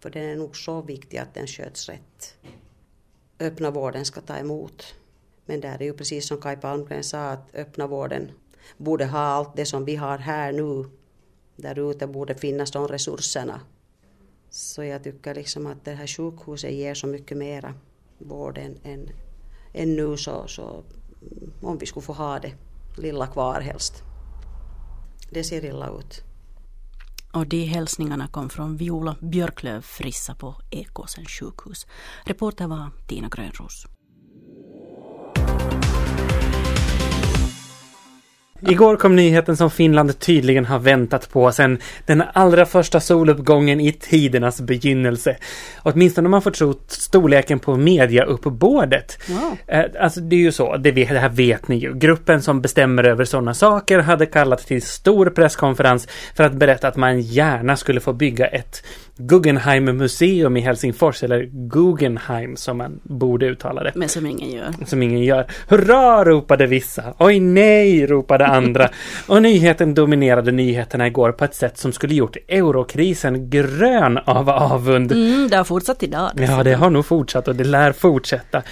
För 0.00 0.10
den 0.10 0.22
är 0.22 0.36
nog 0.36 0.56
så 0.56 0.82
viktig 0.82 1.18
att 1.18 1.34
den 1.34 1.46
sköts 1.46 1.88
rätt. 1.88 2.34
Öppna 3.40 3.70
vården 3.70 4.04
ska 4.04 4.20
ta 4.20 4.36
emot. 4.36 4.94
Men 5.46 5.60
där 5.60 5.82
är 5.82 5.84
ju 5.84 5.92
precis 5.92 6.28
som 6.28 6.40
Kaj 6.40 6.56
Palmgren 6.56 7.04
sa 7.04 7.30
att 7.30 7.54
öppna 7.54 7.86
vården 7.86 8.30
borde 8.76 9.06
ha 9.06 9.18
allt 9.18 9.56
det 9.56 9.66
som 9.66 9.84
vi 9.84 9.96
har 9.96 10.18
här 10.18 10.52
nu. 10.52 10.90
Där 11.56 11.90
ute 11.90 12.06
borde 12.06 12.34
finnas 12.34 12.70
de 12.70 12.88
resurserna. 12.88 13.60
Så 14.50 14.84
jag 14.84 15.04
tycker 15.04 15.34
liksom 15.34 15.66
att 15.66 15.84
det 15.84 15.94
här 15.94 16.06
sjukhuset 16.06 16.72
ger 16.72 16.94
så 16.94 17.06
mycket 17.06 17.36
mera 17.36 17.74
vård 18.18 18.58
än, 18.58 18.78
än, 18.82 19.08
än 19.72 19.96
nu 19.96 20.16
så, 20.16 20.48
så 20.48 20.62
mm, 20.62 21.52
om 21.62 21.78
vi 21.78 21.86
skulle 21.86 22.04
få 22.04 22.12
ha 22.12 22.38
det 22.38 22.52
lilla 22.98 23.26
kvar 23.26 23.60
helst. 23.60 24.02
Det 25.30 25.44
ser 25.44 25.64
illa 25.64 25.98
ut. 25.98 26.24
Och 27.32 27.46
de 27.46 27.64
hälsningarna 27.64 28.28
kom 28.28 28.50
från 28.50 28.76
Viola 28.76 29.16
Björklöv 29.20 29.80
Frissa 29.80 30.34
på 30.34 30.54
Ekåsens 30.70 31.28
sjukhus. 31.28 31.86
Reporter 32.24 32.66
var 32.66 32.90
Tina 33.08 33.28
Grönros. 33.28 33.86
Igår 38.68 38.96
kom 38.96 39.16
nyheten 39.16 39.56
som 39.56 39.70
Finland 39.70 40.18
tydligen 40.18 40.64
har 40.64 40.78
väntat 40.78 41.30
på 41.32 41.52
sedan 41.52 41.78
den 42.06 42.22
allra 42.32 42.66
första 42.66 43.00
soluppgången 43.00 43.80
i 43.80 43.92
tidernas 43.92 44.60
begynnelse. 44.60 45.36
Åtminstone 45.82 46.26
om 46.26 46.30
man 46.30 46.42
får 46.42 46.50
tro 46.50 46.74
storleken 46.86 47.58
på 47.58 47.76
mediauppbådet. 47.76 49.18
Wow. 49.28 49.56
Eh, 49.66 49.84
Alltså 50.00 50.20
det 50.20 50.36
är 50.36 50.40
ju 50.40 50.52
så, 50.52 50.76
det, 50.76 50.90
det 50.90 51.04
här 51.04 51.28
vet 51.28 51.68
ni 51.68 51.76
ju. 51.76 51.94
Gruppen 51.94 52.42
som 52.42 52.60
bestämmer 52.60 53.04
över 53.04 53.24
sådana 53.24 53.54
saker 53.54 53.98
hade 53.98 54.26
kallat 54.26 54.66
till 54.66 54.82
stor 54.82 55.30
presskonferens 55.30 56.08
för 56.36 56.44
att 56.44 56.52
berätta 56.52 56.88
att 56.88 56.96
man 56.96 57.20
gärna 57.20 57.76
skulle 57.76 58.00
få 58.00 58.12
bygga 58.12 58.46
ett 58.46 58.84
Guggenheim-museum 59.20 60.56
i 60.56 60.60
Helsingfors, 60.60 61.22
eller 61.22 61.48
Guggenheim 61.52 62.56
som 62.56 62.78
man 62.78 63.00
borde 63.02 63.46
uttala 63.46 63.82
det 63.82 63.92
Men 63.94 64.08
som 64.08 64.26
ingen 64.26 64.50
gör. 64.50 64.74
som 64.86 65.02
ingen 65.02 65.24
gör. 65.24 65.46
Hurra 65.68 66.24
ropade 66.24 66.66
vissa. 66.66 67.14
Oj 67.18 67.40
nej 67.40 68.06
ropade 68.06 68.46
andra. 68.46 68.88
Och 69.26 69.42
nyheten 69.42 69.94
dominerade 69.94 70.52
nyheterna 70.52 71.06
igår 71.06 71.32
på 71.32 71.44
ett 71.44 71.54
sätt 71.54 71.78
som 71.78 71.92
skulle 71.92 72.14
gjort 72.14 72.36
eurokrisen 72.48 73.50
grön 73.50 74.18
av 74.18 74.50
avund. 74.50 75.12
Mm, 75.12 75.48
det 75.50 75.56
har 75.56 75.64
fortsatt 75.64 76.02
idag. 76.02 76.30
Ja, 76.36 76.62
det 76.62 76.74
har 76.74 76.90
nog 76.90 77.06
fortsatt 77.06 77.48
och 77.48 77.56
det 77.56 77.64
lär 77.64 77.92
fortsätta. 77.92 78.62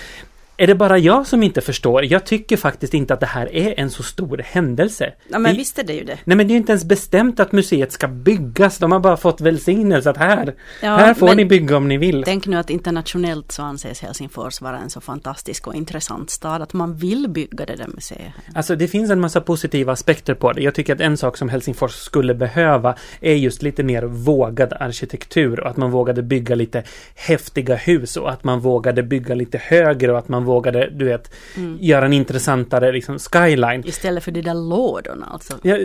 Är 0.60 0.66
det 0.66 0.74
bara 0.74 0.98
jag 0.98 1.26
som 1.26 1.42
inte 1.42 1.60
förstår? 1.60 2.04
Jag 2.04 2.26
tycker 2.26 2.56
faktiskt 2.56 2.94
inte 2.94 3.14
att 3.14 3.20
det 3.20 3.26
här 3.26 3.54
är 3.54 3.80
en 3.80 3.90
så 3.90 4.02
stor 4.02 4.38
händelse. 4.44 5.12
Ja, 5.28 5.38
men 5.38 5.52
Det- 5.52 5.58
visst 5.58 5.78
är 5.78 5.82
det 5.84 5.92
ju 5.92 6.04
det. 6.04 6.18
Nej 6.24 6.36
men 6.36 6.48
det 6.48 6.54
är 6.54 6.56
inte 6.56 6.72
ens 6.72 6.84
bestämt 6.84 7.40
att 7.40 7.52
museet 7.52 7.92
ska 7.92 8.08
byggas. 8.08 8.78
De 8.78 8.92
har 8.92 9.00
bara 9.00 9.16
fått 9.16 9.40
välsignelse 9.40 10.10
att 10.10 10.16
här, 10.16 10.54
Ja, 10.82 10.96
här 10.96 11.14
får 11.14 11.34
ni 11.34 11.44
bygga 11.44 11.76
om 11.76 11.88
ni 11.88 11.96
vill. 11.98 12.22
Tänk 12.24 12.46
nu 12.46 12.56
att 12.56 12.70
internationellt 12.70 13.52
så 13.52 13.62
anses 13.62 14.00
Helsingfors 14.00 14.60
vara 14.60 14.78
en 14.78 14.90
så 14.90 15.00
fantastisk 15.00 15.66
och 15.66 15.74
intressant 15.74 16.30
stad 16.30 16.62
att 16.62 16.72
man 16.72 16.96
vill 16.96 17.28
bygga 17.28 17.66
det 17.66 17.76
där 17.76 17.88
museet. 17.94 18.32
Alltså 18.54 18.76
det 18.76 18.88
finns 18.88 19.10
en 19.10 19.20
massa 19.20 19.40
positiva 19.40 19.92
aspekter 19.92 20.34
på 20.34 20.52
det. 20.52 20.62
Jag 20.62 20.74
tycker 20.74 20.94
att 20.94 21.00
en 21.00 21.16
sak 21.16 21.36
som 21.36 21.48
Helsingfors 21.48 21.92
skulle 21.94 22.34
behöva 22.34 22.94
är 23.20 23.34
just 23.34 23.62
lite 23.62 23.82
mer 23.82 24.02
vågad 24.02 24.72
arkitektur 24.80 25.60
och 25.60 25.70
att 25.70 25.76
man 25.76 25.90
vågade 25.90 26.22
bygga 26.22 26.54
lite 26.54 26.82
häftiga 27.14 27.74
hus 27.74 28.16
och 28.16 28.30
att 28.30 28.44
man 28.44 28.60
vågade 28.60 29.02
bygga 29.02 29.34
lite 29.34 29.58
högre 29.58 30.12
och 30.12 30.18
att 30.18 30.28
man 30.28 30.44
vågade, 30.48 30.90
du 30.90 31.04
vet, 31.04 31.34
göra 31.80 32.04
en 32.04 32.12
intressantare 32.12 32.92
liksom 32.92 33.18
skyline. 33.18 33.82
Istället 33.86 34.24
för 34.24 34.32
de 34.32 34.42
där 34.42 34.54
lådorna 34.54 35.26
alltså. 35.32 35.58
Ja, 35.62 35.76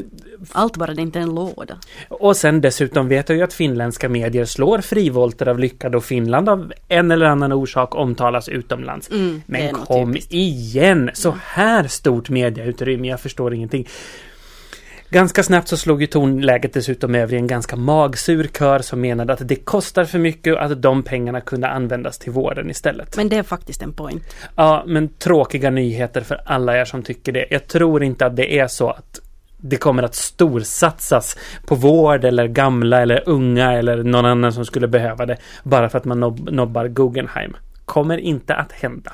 Allt 0.51 0.77
bara 0.77 0.93
det 0.93 1.01
är 1.01 1.03
inte 1.03 1.19
en 1.19 1.35
låda. 1.35 1.77
och 2.09 2.37
sen 2.37 2.61
dessutom 2.61 3.07
vet 3.07 3.29
jag 3.29 3.37
ju 3.37 3.43
att 3.43 3.53
finländska 3.53 4.09
medier 4.09 4.45
slår 4.45 4.79
frivolter 4.81 5.47
av 5.47 5.59
lyckad 5.59 5.95
och 5.95 6.03
Finland 6.03 6.49
av 6.49 6.73
en 6.87 7.11
eller 7.11 7.25
annan 7.25 7.51
orsak 7.51 7.95
omtalas 7.95 8.49
utomlands. 8.49 9.09
Mm, 9.09 9.35
är 9.35 9.41
Men 9.45 9.73
kom 9.75 10.17
igen! 10.29 11.09
Så 11.13 11.35
här 11.43 11.87
stort 11.87 12.29
mediautrymme, 12.29 13.07
jag 13.07 13.19
förstår 13.19 13.53
ingenting. 13.53 13.87
Ganska 15.13 15.43
snabbt 15.43 15.67
så 15.67 15.77
slog 15.77 16.01
ju 16.01 16.07
tonläget 16.07 16.73
dessutom 16.73 17.15
över 17.15 17.33
i 17.33 17.37
en 17.37 17.47
ganska 17.47 17.75
magsur 17.75 18.49
kör 18.57 18.79
som 18.79 19.01
menade 19.01 19.33
att 19.33 19.47
det 19.47 19.55
kostar 19.55 20.05
för 20.05 20.19
mycket 20.19 20.53
och 20.53 20.63
att 20.63 20.81
de 20.81 21.03
pengarna 21.03 21.41
kunde 21.41 21.67
användas 21.67 22.19
till 22.19 22.31
vården 22.31 22.69
istället. 22.69 23.17
Men 23.17 23.29
det 23.29 23.35
är 23.35 23.43
faktiskt 23.43 23.81
en 23.81 23.93
point. 23.93 24.23
Ja, 24.55 24.83
men 24.87 25.09
tråkiga 25.09 25.69
nyheter 25.69 26.21
för 26.21 26.41
alla 26.45 26.77
er 26.77 26.85
som 26.85 27.03
tycker 27.03 27.31
det. 27.31 27.45
Jag 27.49 27.67
tror 27.67 28.03
inte 28.03 28.25
att 28.25 28.35
det 28.35 28.59
är 28.59 28.67
så 28.67 28.89
att 28.89 29.19
det 29.57 29.77
kommer 29.77 30.03
att 30.03 30.15
storsatsas 30.15 31.37
på 31.65 31.75
vård 31.75 32.25
eller 32.25 32.47
gamla 32.47 33.01
eller 33.01 33.23
unga 33.25 33.73
eller 33.73 34.03
någon 34.03 34.25
annan 34.25 34.53
som 34.53 34.65
skulle 34.65 34.87
behöva 34.87 35.25
det 35.25 35.37
bara 35.63 35.89
för 35.89 35.97
att 35.97 36.05
man 36.05 36.23
nob- 36.23 36.51
nobbar 36.51 36.87
Guggenheim. 36.87 37.55
Kommer 37.85 38.17
inte 38.17 38.55
att 38.55 38.71
hända. 38.71 39.13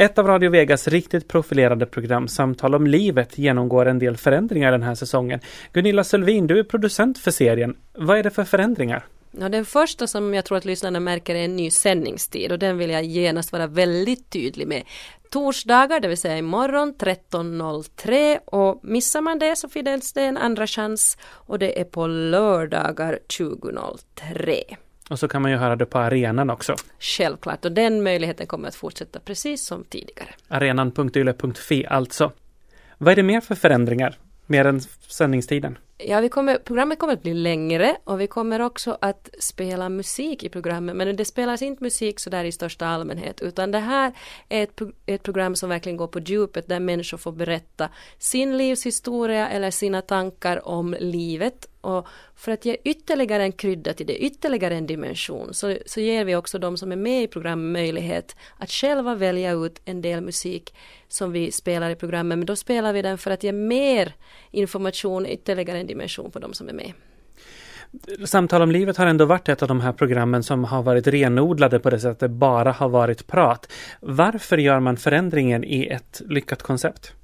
Ett 0.00 0.18
av 0.18 0.26
Radio 0.26 0.50
Vegas 0.50 0.88
riktigt 0.88 1.28
profilerade 1.28 1.86
program, 1.86 2.28
Samtal 2.28 2.74
om 2.74 2.86
livet, 2.86 3.38
genomgår 3.38 3.86
en 3.86 3.98
del 3.98 4.16
förändringar 4.16 4.72
den 4.72 4.82
här 4.82 4.94
säsongen. 4.94 5.40
Gunilla 5.72 6.04
Sölvin, 6.04 6.46
du 6.46 6.58
är 6.58 6.64
producent 6.64 7.18
för 7.18 7.30
serien. 7.30 7.76
Vad 7.92 8.18
är 8.18 8.22
det 8.22 8.30
för 8.30 8.44
förändringar? 8.44 9.06
Ja, 9.30 9.48
den 9.48 9.64
första 9.64 10.06
som 10.06 10.34
jag 10.34 10.44
tror 10.44 10.58
att 10.58 10.64
lyssnarna 10.64 11.00
märker 11.00 11.34
är 11.34 11.44
en 11.44 11.56
ny 11.56 11.70
sändningstid 11.70 12.52
och 12.52 12.58
den 12.58 12.78
vill 12.78 12.90
jag 12.90 13.04
genast 13.04 13.52
vara 13.52 13.66
väldigt 13.66 14.30
tydlig 14.30 14.66
med. 14.66 14.82
Torsdagar, 15.30 16.00
det 16.00 16.08
vill 16.08 16.18
säga 16.18 16.38
imorgon 16.38 16.94
13.03 16.98 18.38
och 18.44 18.80
missar 18.84 19.20
man 19.20 19.38
det 19.38 19.56
så 19.56 19.68
finns 19.68 20.12
det 20.12 20.22
en 20.22 20.36
andra 20.36 20.66
chans 20.66 21.18
och 21.22 21.58
det 21.58 21.80
är 21.80 21.84
på 21.84 22.06
lördagar 22.06 23.18
20.03. 23.28 24.76
Och 25.10 25.18
så 25.18 25.28
kan 25.28 25.42
man 25.42 25.50
ju 25.50 25.56
höra 25.56 25.76
det 25.76 25.86
på 25.86 25.98
arenan 25.98 26.50
också. 26.50 26.74
Självklart 27.00 27.64
och 27.64 27.72
den 27.72 28.02
möjligheten 28.02 28.46
kommer 28.46 28.68
att 28.68 28.74
fortsätta 28.74 29.20
precis 29.20 29.66
som 29.66 29.84
tidigare. 29.84 30.28
Arenan.yle.fi 30.48 31.86
alltså. 31.86 32.32
Vad 32.98 33.12
är 33.12 33.16
det 33.16 33.22
mer 33.22 33.40
för 33.40 33.54
förändringar? 33.54 34.18
Mer 34.46 34.64
än 34.64 34.80
sändningstiden? 35.08 35.78
Ja, 36.06 36.20
vi 36.20 36.28
kommer, 36.28 36.58
programmet 36.58 36.98
kommer 36.98 37.12
att 37.12 37.22
bli 37.22 37.34
längre 37.34 37.96
och 38.04 38.20
vi 38.20 38.26
kommer 38.26 38.60
också 38.60 38.98
att 39.00 39.30
spela 39.38 39.88
musik 39.88 40.44
i 40.44 40.48
programmet. 40.48 40.96
Men 40.96 41.16
det 41.16 41.24
spelas 41.24 41.62
inte 41.62 41.82
musik 41.84 42.20
så 42.20 42.30
där 42.30 42.44
i 42.44 42.52
största 42.52 42.86
allmänhet 42.86 43.40
utan 43.40 43.70
det 43.70 43.78
här 43.78 44.12
är 44.48 44.62
ett, 44.62 44.80
ett 45.06 45.22
program 45.22 45.56
som 45.56 45.68
verkligen 45.68 45.96
går 45.96 46.06
på 46.06 46.20
djupet 46.20 46.68
där 46.68 46.80
människor 46.80 47.18
får 47.18 47.32
berätta 47.32 47.88
sin 48.18 48.58
livshistoria 48.58 49.48
eller 49.48 49.70
sina 49.70 50.02
tankar 50.02 50.68
om 50.68 50.96
livet. 51.00 51.66
Och 51.80 52.06
för 52.34 52.52
att 52.52 52.64
ge 52.64 52.76
ytterligare 52.84 53.42
en 53.42 53.52
krydda 53.52 53.92
till 53.92 54.06
det, 54.06 54.24
ytterligare 54.24 54.74
en 54.74 54.86
dimension, 54.86 55.54
så, 55.54 55.76
så 55.86 56.00
ger 56.00 56.24
vi 56.24 56.36
också 56.36 56.58
de 56.58 56.76
som 56.76 56.92
är 56.92 56.96
med 56.96 57.22
i 57.22 57.26
programmet 57.26 57.72
möjlighet 57.72 58.36
att 58.56 58.70
själva 58.70 59.14
välja 59.14 59.52
ut 59.52 59.80
en 59.84 60.02
del 60.02 60.20
musik 60.20 60.74
som 61.08 61.32
vi 61.32 61.52
spelar 61.52 61.90
i 61.90 61.96
programmet. 61.96 62.38
Men 62.38 62.46
då 62.46 62.56
spelar 62.56 62.92
vi 62.92 63.02
den 63.02 63.18
för 63.18 63.30
att 63.30 63.44
ge 63.44 63.52
mer 63.52 64.14
information, 64.50 65.26
ytterligare 65.26 65.78
en 65.78 65.86
dimension 65.90 66.30
på 66.30 66.38
de 66.38 66.54
som 66.54 66.68
är 66.68 66.72
med. 66.72 66.92
Samtal 68.24 68.62
om 68.62 68.70
livet 68.70 68.96
har 68.96 69.06
ändå 69.06 69.24
varit 69.24 69.48
ett 69.48 69.62
av 69.62 69.68
de 69.68 69.80
här 69.80 69.92
programmen 69.92 70.42
som 70.42 70.64
har 70.64 70.82
varit 70.82 71.06
renodlade 71.06 71.78
på 71.78 71.90
det 71.90 72.00
sättet 72.00 72.30
bara 72.30 72.72
har 72.72 72.88
varit 72.88 73.26
prat. 73.26 73.72
Varför 74.00 74.58
gör 74.58 74.80
man 74.80 74.96
förändringen 74.96 75.64
i 75.64 75.86
ett 75.86 76.22
lyckat 76.28 76.62
koncept? 76.62 77.14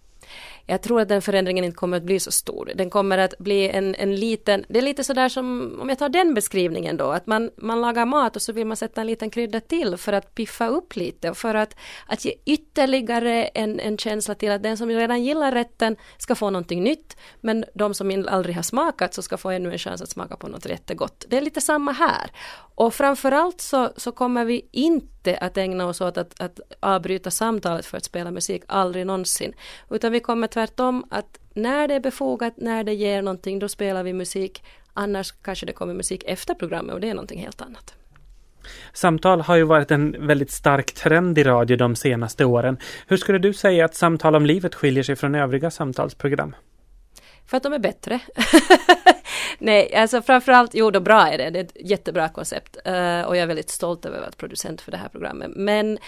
Jag 0.66 0.82
tror 0.82 1.00
att 1.00 1.08
den 1.08 1.22
förändringen 1.22 1.64
inte 1.64 1.76
kommer 1.76 1.96
att 1.96 2.02
bli 2.02 2.20
så 2.20 2.30
stor. 2.30 2.72
Den 2.74 2.90
kommer 2.90 3.18
att 3.18 3.38
bli 3.38 3.68
en, 3.68 3.94
en 3.94 4.16
liten, 4.16 4.64
det 4.68 4.78
är 4.78 4.82
lite 4.82 5.04
sådär 5.04 5.28
som, 5.28 5.78
om 5.80 5.88
jag 5.88 5.98
tar 5.98 6.08
den 6.08 6.34
beskrivningen 6.34 6.96
då, 6.96 7.10
att 7.10 7.26
man, 7.26 7.50
man 7.56 7.80
lagar 7.80 8.06
mat 8.06 8.36
och 8.36 8.42
så 8.42 8.52
vill 8.52 8.66
man 8.66 8.76
sätta 8.76 9.00
en 9.00 9.06
liten 9.06 9.30
krydda 9.30 9.60
till 9.60 9.96
för 9.96 10.12
att 10.12 10.34
piffa 10.34 10.68
upp 10.68 10.96
lite 10.96 11.30
och 11.30 11.36
för 11.36 11.54
att, 11.54 11.76
att 12.06 12.24
ge 12.24 12.34
ytterligare 12.44 13.44
en, 13.44 13.80
en 13.80 13.98
känsla 13.98 14.34
till 14.34 14.50
att 14.50 14.62
den 14.62 14.76
som 14.76 14.88
redan 14.88 15.24
gillar 15.24 15.52
rätten 15.52 15.96
ska 16.18 16.34
få 16.34 16.50
någonting 16.50 16.82
nytt, 16.84 17.16
men 17.40 17.64
de 17.74 17.94
som 17.94 18.24
aldrig 18.28 18.56
har 18.56 18.62
smakat 18.62 19.14
så 19.14 19.22
ska 19.22 19.36
få 19.36 19.50
ännu 19.50 19.72
en 19.72 19.78
chans 19.78 20.02
att 20.02 20.10
smaka 20.10 20.36
på 20.36 20.48
något 20.48 20.66
jättegott. 20.66 21.24
Det 21.28 21.36
är 21.36 21.40
lite 21.40 21.60
samma 21.60 21.92
här. 21.92 22.30
Och 22.76 22.94
framförallt 22.94 23.60
så, 23.60 23.92
så 23.96 24.12
kommer 24.12 24.44
vi 24.44 24.68
inte 24.72 25.36
att 25.36 25.56
ägna 25.56 25.86
oss 25.86 26.00
åt 26.00 26.18
att, 26.18 26.40
att 26.40 26.60
avbryta 26.80 27.30
samtalet 27.30 27.86
för 27.86 27.96
att 27.96 28.04
spela 28.04 28.30
musik, 28.30 28.62
aldrig 28.66 29.06
någonsin. 29.06 29.52
Utan 29.90 30.12
vi 30.12 30.20
kommer 30.20 30.48
tvärtom 30.56 31.04
att 31.10 31.38
när 31.54 31.88
det 31.88 31.94
är 31.94 32.00
befogat, 32.00 32.54
när 32.56 32.84
det 32.84 32.94
ger 32.94 33.22
någonting, 33.22 33.58
då 33.58 33.68
spelar 33.68 34.02
vi 34.02 34.12
musik. 34.12 34.62
Annars 34.94 35.32
kanske 35.32 35.66
det 35.66 35.72
kommer 35.72 35.94
musik 35.94 36.24
efter 36.26 36.54
programmet 36.54 36.94
och 36.94 37.00
det 37.00 37.10
är 37.10 37.14
någonting 37.14 37.40
helt 37.40 37.60
annat. 37.60 37.94
Samtal 38.92 39.40
har 39.40 39.56
ju 39.56 39.62
varit 39.64 39.90
en 39.90 40.26
väldigt 40.26 40.50
stark 40.50 40.92
trend 40.92 41.38
i 41.38 41.44
radio 41.44 41.76
de 41.76 41.96
senaste 41.96 42.44
åren. 42.44 42.78
Hur 43.06 43.16
skulle 43.16 43.38
du 43.38 43.52
säga 43.52 43.84
att 43.84 43.94
Samtal 43.94 44.34
om 44.34 44.46
livet 44.46 44.74
skiljer 44.74 45.02
sig 45.02 45.16
från 45.16 45.34
övriga 45.34 45.70
samtalsprogram? 45.70 46.56
För 47.46 47.56
att 47.56 47.62
de 47.62 47.72
är 47.72 47.78
bättre. 47.78 48.20
Nej, 49.58 49.94
alltså 49.94 50.22
framförallt, 50.22 50.74
jo 50.74 50.90
då 50.90 51.00
bra 51.00 51.28
är 51.28 51.38
det, 51.38 51.50
det 51.50 51.58
är 51.58 51.64
ett 51.64 51.76
jättebra 51.90 52.28
koncept 52.28 52.76
eh, 52.84 53.22
och 53.22 53.36
jag 53.36 53.42
är 53.42 53.46
väldigt 53.46 53.70
stolt 53.70 54.06
över 54.06 54.16
att 54.16 54.22
vara 54.22 54.32
producent 54.36 54.80
för 54.80 54.92
det 54.92 54.98
här 54.98 55.08
programmet. 55.08 55.50
Men 55.56 55.98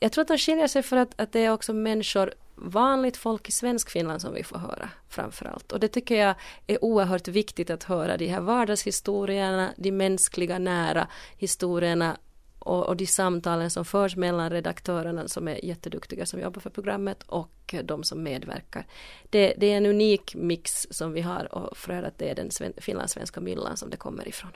jag 0.00 0.12
tror 0.12 0.22
att 0.22 0.28
de 0.28 0.38
skiljer 0.38 0.66
sig 0.66 0.82
för 0.82 0.96
att, 0.96 1.20
att 1.20 1.32
det 1.32 1.44
är 1.44 1.52
också 1.52 1.72
människor, 1.72 2.32
vanligt 2.54 3.16
folk 3.16 3.48
i 3.48 3.52
svensk 3.52 3.90
Finland 3.90 4.20
som 4.20 4.34
vi 4.34 4.44
får 4.44 4.58
höra 4.58 4.88
framförallt. 5.08 5.72
Och 5.72 5.80
det 5.80 5.88
tycker 5.88 6.16
jag 6.16 6.34
är 6.66 6.84
oerhört 6.84 7.28
viktigt 7.28 7.70
att 7.70 7.84
höra, 7.84 8.16
de 8.16 8.26
här 8.26 8.40
vardagshistorierna, 8.40 9.74
de 9.76 9.92
mänskliga 9.92 10.58
nära 10.58 11.08
historierna 11.36 12.16
och, 12.58 12.86
och 12.86 12.96
de 12.96 13.06
samtalen 13.06 13.70
som 13.70 13.84
förs 13.84 14.16
mellan 14.16 14.50
redaktörerna 14.50 15.28
som 15.28 15.48
är 15.48 15.64
jätteduktiga 15.64 16.26
som 16.26 16.40
jobbar 16.40 16.60
för 16.60 16.70
programmet 16.70 17.22
och 17.26 17.74
de 17.84 18.04
som 18.04 18.22
medverkar. 18.22 18.86
Det, 19.30 19.54
det 19.56 19.72
är 19.72 19.76
en 19.76 19.86
unik 19.86 20.34
mix 20.34 20.86
som 20.90 21.12
vi 21.12 21.20
har 21.20 21.54
och 21.54 21.76
för 21.76 22.02
att 22.02 22.18
det 22.18 22.30
är 22.30 22.34
den 22.34 22.50
sven, 22.50 22.72
finlandssvenska 22.76 23.40
myllan 23.40 23.76
som 23.76 23.90
det 23.90 23.96
kommer 23.96 24.28
ifrån. 24.28 24.50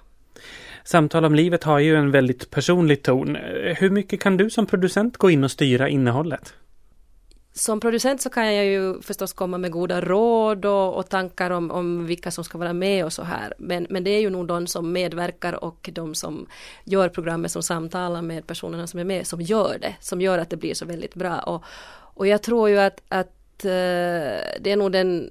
Samtal 0.84 1.24
om 1.24 1.34
livet 1.34 1.64
har 1.64 1.78
ju 1.78 1.96
en 1.96 2.10
väldigt 2.10 2.50
personlig 2.50 3.02
ton. 3.02 3.36
Hur 3.76 3.90
mycket 3.90 4.20
kan 4.20 4.36
du 4.36 4.50
som 4.50 4.66
producent 4.66 5.16
gå 5.16 5.30
in 5.30 5.44
och 5.44 5.50
styra 5.50 5.88
innehållet? 5.88 6.54
Som 7.56 7.80
producent 7.80 8.22
så 8.22 8.30
kan 8.30 8.54
jag 8.54 8.64
ju 8.64 9.00
förstås 9.02 9.32
komma 9.32 9.58
med 9.58 9.70
goda 9.70 10.00
råd 10.00 10.64
och, 10.64 10.94
och 10.94 11.08
tankar 11.08 11.50
om, 11.50 11.70
om 11.70 12.06
vilka 12.06 12.30
som 12.30 12.44
ska 12.44 12.58
vara 12.58 12.72
med 12.72 13.04
och 13.04 13.12
så 13.12 13.22
här. 13.22 13.54
Men, 13.58 13.86
men 13.90 14.04
det 14.04 14.10
är 14.10 14.20
ju 14.20 14.30
nog 14.30 14.46
de 14.46 14.66
som 14.66 14.92
medverkar 14.92 15.64
och 15.64 15.90
de 15.92 16.14
som 16.14 16.46
gör 16.84 17.08
programmet, 17.08 17.50
som 17.50 17.62
samtalar 17.62 18.22
med 18.22 18.46
personerna 18.46 18.86
som 18.86 19.00
är 19.00 19.04
med, 19.04 19.26
som 19.26 19.40
gör 19.40 19.78
det. 19.80 19.94
Som 20.00 20.20
gör 20.20 20.38
att 20.38 20.50
det 20.50 20.56
blir 20.56 20.74
så 20.74 20.86
väldigt 20.86 21.14
bra. 21.14 21.38
Och, 21.38 21.64
och 22.14 22.26
jag 22.26 22.42
tror 22.42 22.68
ju 22.68 22.78
att, 22.78 23.02
att 23.08 23.64
eh, 23.64 24.42
det 24.60 24.66
är 24.66 24.76
nog 24.76 24.92
den 24.92 25.30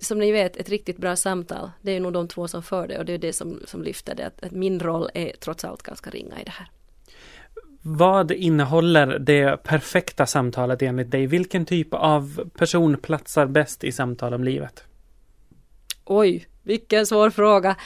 som 0.00 0.18
ni 0.18 0.32
vet, 0.32 0.56
ett 0.56 0.68
riktigt 0.68 0.98
bra 0.98 1.16
samtal, 1.16 1.70
det 1.80 1.92
är 1.92 2.00
nog 2.00 2.12
de 2.12 2.28
två 2.28 2.48
som 2.48 2.62
för 2.62 2.88
det 2.88 2.98
och 2.98 3.04
det 3.04 3.12
är 3.12 3.18
det 3.18 3.32
som, 3.32 3.60
som 3.66 3.82
lyfter 3.82 4.14
det, 4.14 4.26
att, 4.26 4.44
att 4.44 4.52
min 4.52 4.80
roll 4.80 5.10
är 5.14 5.32
trots 5.40 5.64
allt 5.64 5.82
ganska 5.82 6.10
ringa 6.10 6.40
i 6.40 6.44
det 6.44 6.50
här. 6.50 6.70
Vad 7.82 8.30
innehåller 8.30 9.18
det 9.18 9.62
perfekta 9.62 10.26
samtalet 10.26 10.82
enligt 10.82 11.10
dig? 11.10 11.26
Vilken 11.26 11.66
typ 11.66 11.94
av 11.94 12.50
person 12.58 12.96
platsar 12.96 13.46
bäst 13.46 13.84
i 13.84 13.92
samtal 13.92 14.34
om 14.34 14.44
livet? 14.44 14.84
Oj, 16.04 16.46
vilken 16.62 17.06
svår 17.06 17.30
fråga. 17.30 17.76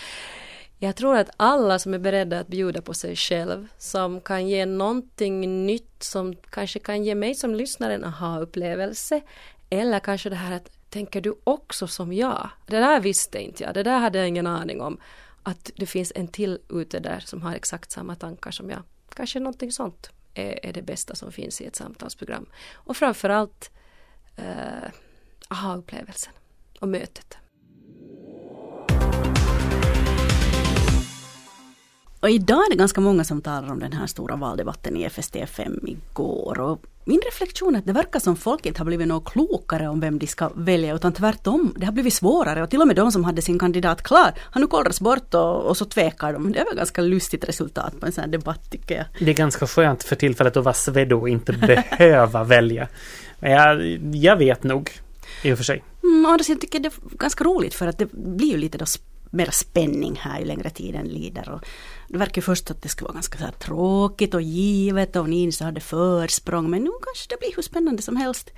Jag 0.78 0.96
tror 0.96 1.16
att 1.16 1.30
alla 1.36 1.78
som 1.78 1.94
är 1.94 1.98
beredda 1.98 2.40
att 2.40 2.48
bjuda 2.48 2.82
på 2.82 2.94
sig 2.94 3.16
själv, 3.16 3.66
som 3.78 4.20
kan 4.20 4.48
ge 4.48 4.66
någonting 4.66 5.66
nytt, 5.66 6.02
som 6.02 6.34
kanske 6.50 6.78
kan 6.78 7.04
ge 7.04 7.14
mig 7.14 7.34
som 7.34 7.54
lyssnare 7.54 7.94
en 7.94 8.04
aha-upplevelse, 8.04 9.20
eller 9.70 10.00
kanske 10.00 10.30
det 10.30 10.36
här 10.36 10.56
att 10.56 10.90
tänker 10.90 11.20
du 11.20 11.34
också 11.44 11.86
som 11.86 12.12
jag? 12.12 12.50
Det 12.66 12.76
där 12.76 13.00
visste 13.00 13.42
inte 13.42 13.64
jag, 13.64 13.74
det 13.74 13.82
där 13.82 13.98
hade 13.98 14.18
jag 14.18 14.28
ingen 14.28 14.46
aning 14.46 14.80
om. 14.80 15.00
Att 15.42 15.70
det 15.76 15.86
finns 15.86 16.12
en 16.14 16.28
till 16.28 16.58
ute 16.70 16.98
där 16.98 17.20
som 17.24 17.42
har 17.42 17.54
exakt 17.54 17.90
samma 17.90 18.14
tankar 18.14 18.50
som 18.50 18.70
jag. 18.70 18.82
Kanske 19.14 19.40
någonting 19.40 19.72
sånt 19.72 20.10
är, 20.34 20.66
är 20.66 20.72
det 20.72 20.82
bästa 20.82 21.14
som 21.14 21.32
finns 21.32 21.60
i 21.60 21.66
ett 21.66 21.76
samtalsprogram. 21.76 22.46
Och 22.72 22.96
framförallt 22.96 23.70
eh, 24.36 24.90
aha-upplevelsen 25.48 26.32
och 26.80 26.88
mötet. 26.88 27.38
Och 32.20 32.30
idag 32.30 32.58
är 32.58 32.70
det 32.70 32.76
ganska 32.76 33.00
många 33.00 33.24
som 33.24 33.42
talar 33.42 33.72
om 33.72 33.78
den 33.78 33.92
här 33.92 34.06
stora 34.06 34.36
valdebatten 34.36 34.96
i 34.96 35.08
FST5 35.08 35.88
igår. 35.88 36.60
Och 36.60 36.82
min 37.04 37.20
reflektion 37.24 37.74
är 37.74 37.78
att 37.78 37.86
det 37.86 37.92
verkar 37.92 38.20
som 38.20 38.36
folk 38.36 38.66
inte 38.66 38.80
har 38.80 38.84
blivit 38.84 39.08
något 39.08 39.32
klokare 39.32 39.88
om 39.88 40.00
vem 40.00 40.18
de 40.18 40.26
ska 40.26 40.50
välja 40.54 40.94
utan 40.94 41.12
tvärtom. 41.12 41.74
Det 41.76 41.86
har 41.86 41.92
blivit 41.92 42.14
svårare 42.14 42.62
och 42.62 42.70
till 42.70 42.80
och 42.80 42.86
med 42.86 42.96
de 42.96 43.12
som 43.12 43.24
hade 43.24 43.42
sin 43.42 43.58
kandidat 43.58 44.02
klar 44.02 44.32
har 44.38 44.60
nu 44.60 44.66
kollrats 44.66 45.00
bort 45.00 45.34
och, 45.34 45.62
och 45.62 45.76
så 45.76 45.84
tvekar 45.84 46.32
de. 46.32 46.52
Det 46.52 46.58
är 46.58 46.64
väl 46.64 46.76
ganska 46.76 47.02
lustigt 47.02 47.48
resultat 47.48 48.00
på 48.00 48.06
en 48.06 48.12
sån 48.12 48.24
här 48.24 48.30
debatt 48.30 48.70
tycker 48.70 48.96
jag. 48.96 49.06
Det 49.18 49.30
är 49.30 49.34
ganska 49.34 49.66
skönt 49.66 50.02
för 50.02 50.16
tillfället 50.16 50.56
att 50.56 50.64
vara 50.64 50.74
svedd 50.74 51.12
och 51.12 51.28
inte 51.28 51.52
behöva 51.52 52.44
välja. 52.54 52.88
Men 53.38 53.50
jag, 53.50 53.82
jag 54.14 54.36
vet 54.36 54.62
nog 54.62 54.90
i 55.42 55.52
och 55.52 55.56
för 55.56 55.64
sig. 55.64 55.84
Mm, 56.02 56.26
andra 56.26 56.44
sidan 56.44 56.60
tycker 56.60 56.78
jag 56.78 56.82
det 56.82 57.14
är 57.14 57.18
ganska 57.18 57.44
roligt 57.44 57.74
för 57.74 57.86
att 57.86 57.98
det 57.98 58.12
blir 58.12 58.50
ju 58.50 58.56
lite 58.56 58.78
då 58.78 58.86
mer 59.30 59.50
spänning 59.52 60.16
här 60.22 60.38
ju 60.38 60.44
längre 60.44 60.70
tiden 60.70 61.06
lider. 61.08 61.48
Och 61.48 61.60
det 62.08 62.18
verkar 62.18 62.42
först 62.42 62.70
att 62.70 62.82
det 62.82 62.88
skulle 62.88 63.06
vara 63.06 63.14
ganska 63.14 63.38
så 63.38 63.50
tråkigt 63.58 64.34
och 64.34 64.42
givet 64.42 65.16
och 65.16 65.28
Nils 65.28 65.60
hade 65.60 65.80
försprång 65.80 66.70
men 66.70 66.84
nu 66.84 66.90
kanske 67.02 67.34
det 67.34 67.40
blir 67.40 67.56
hur 67.56 67.62
spännande 67.62 68.02
som 68.02 68.16
helst. 68.16 68.50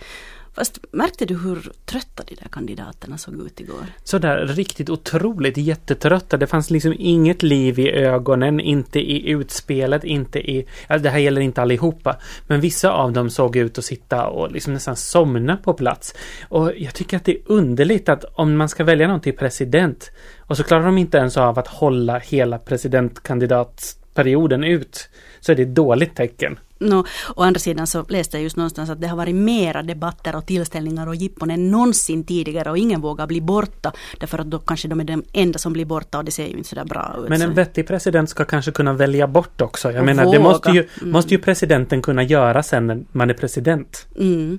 Fast 0.58 0.78
märkte 0.92 1.24
du 1.24 1.38
hur 1.38 1.72
trötta 1.84 2.22
de 2.26 2.34
där 2.34 2.48
kandidaterna 2.52 3.18
såg 3.18 3.34
ut 3.34 3.60
igår? 3.60 3.86
Sådär 4.04 4.46
riktigt 4.46 4.90
otroligt 4.90 5.56
jättetrötta. 5.56 6.36
Det 6.36 6.46
fanns 6.46 6.70
liksom 6.70 6.94
inget 6.98 7.42
liv 7.42 7.78
i 7.78 7.90
ögonen, 7.90 8.60
inte 8.60 8.98
i 9.00 9.28
utspelet, 9.28 10.04
inte 10.04 10.38
i... 10.50 10.66
Alltså 10.86 11.02
det 11.02 11.10
här 11.10 11.18
gäller 11.18 11.40
inte 11.40 11.62
allihopa. 11.62 12.16
Men 12.46 12.60
vissa 12.60 12.92
av 12.92 13.12
dem 13.12 13.30
såg 13.30 13.56
ut 13.56 13.78
att 13.78 13.84
sitta 13.84 14.26
och 14.26 14.52
liksom 14.52 14.72
nästan 14.72 14.96
somna 14.96 15.56
på 15.56 15.74
plats. 15.74 16.14
Och 16.48 16.72
jag 16.76 16.94
tycker 16.94 17.16
att 17.16 17.24
det 17.24 17.32
är 17.32 17.42
underligt 17.46 18.08
att 18.08 18.24
om 18.24 18.56
man 18.56 18.68
ska 18.68 18.84
välja 18.84 19.08
någon 19.08 19.20
till 19.20 19.36
president 19.36 20.10
och 20.48 20.56
så 20.56 20.64
klarar 20.64 20.84
de 20.84 20.98
inte 20.98 21.18
ens 21.18 21.36
av 21.36 21.58
att 21.58 21.68
hålla 21.68 22.18
hela 22.18 22.58
presidentkandidatperioden 22.58 24.64
ut 24.64 25.08
så 25.40 25.52
är 25.52 25.56
det 25.56 25.62
ett 25.62 25.74
dåligt 25.74 26.16
tecken. 26.16 26.58
No, 26.80 27.04
å 27.36 27.42
andra 27.42 27.58
sidan 27.58 27.86
så 27.86 28.04
läste 28.08 28.36
jag 28.36 28.42
just 28.42 28.56
någonstans 28.56 28.90
att 28.90 29.00
det 29.00 29.06
har 29.06 29.16
varit 29.16 29.34
mera 29.34 29.82
debatter 29.82 30.36
och 30.36 30.46
tillställningar 30.46 31.06
och 31.06 31.14
jippon 31.14 31.50
än 31.50 31.70
någonsin 31.70 32.24
tidigare 32.24 32.70
och 32.70 32.78
ingen 32.78 33.00
vågar 33.00 33.26
bli 33.26 33.40
borta. 33.40 33.92
Därför 34.20 34.38
att 34.38 34.46
då 34.46 34.58
kanske 34.58 34.88
de 34.88 35.00
är 35.00 35.04
de 35.04 35.24
enda 35.32 35.58
som 35.58 35.72
blir 35.72 35.84
borta 35.84 36.18
och 36.18 36.24
det 36.24 36.30
ser 36.30 36.46
ju 36.46 36.56
inte 36.56 36.68
sådär 36.68 36.84
bra 36.84 37.16
ut. 37.22 37.28
Men 37.28 37.42
en 37.42 37.54
vettig 37.54 37.86
president 37.86 38.30
ska 38.30 38.44
kanske 38.44 38.70
kunna 38.70 38.92
välja 38.92 39.26
bort 39.26 39.60
också. 39.60 39.92
Jag 39.92 40.00
och 40.00 40.06
menar, 40.06 40.24
våga. 40.24 40.38
det 40.38 40.44
måste 40.44 40.70
ju, 40.70 40.88
mm. 41.00 41.12
måste 41.12 41.34
ju 41.34 41.40
presidenten 41.40 42.02
kunna 42.02 42.22
göra 42.22 42.62
sen 42.62 42.86
när 42.86 43.04
man 43.12 43.30
är 43.30 43.34
president. 43.34 44.06
Mm. 44.18 44.58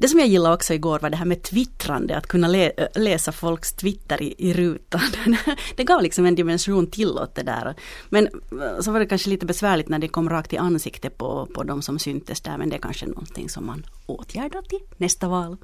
Det 0.00 0.08
som 0.08 0.18
jag 0.18 0.28
gillade 0.28 0.54
också 0.54 0.74
igår 0.74 0.98
var 0.98 1.10
det 1.10 1.16
här 1.16 1.24
med 1.24 1.42
twittrande, 1.42 2.16
att 2.16 2.26
kunna 2.26 2.48
lä 2.48 2.72
läsa 2.94 3.32
folks 3.32 3.72
twitter 3.72 4.22
i, 4.22 4.34
i 4.38 4.54
rutan. 4.54 5.00
det 5.76 5.84
gav 5.84 6.02
liksom 6.02 6.26
en 6.26 6.34
dimension 6.34 6.86
till 6.86 7.18
åt 7.18 7.34
det 7.34 7.42
där. 7.42 7.74
Men 8.08 8.28
så 8.80 8.92
var 8.92 9.00
det 9.00 9.06
kanske 9.06 9.30
lite 9.30 9.46
besvärligt 9.46 9.88
när 9.88 9.98
det 9.98 10.08
kom 10.08 10.30
rakt 10.30 10.52
i 10.52 10.56
ansiktet 10.56 11.18
på, 11.18 11.46
på 11.54 11.62
de 11.62 11.82
som 11.82 11.98
syntes 11.98 12.40
där, 12.40 12.58
men 12.58 12.68
det 12.68 12.76
är 12.76 12.80
kanske 12.80 13.06
någonting 13.06 13.48
som 13.48 13.66
man 13.66 13.86
åtgärdar 14.06 14.62
till 14.62 14.80
nästa 14.96 15.28
val. 15.28 15.56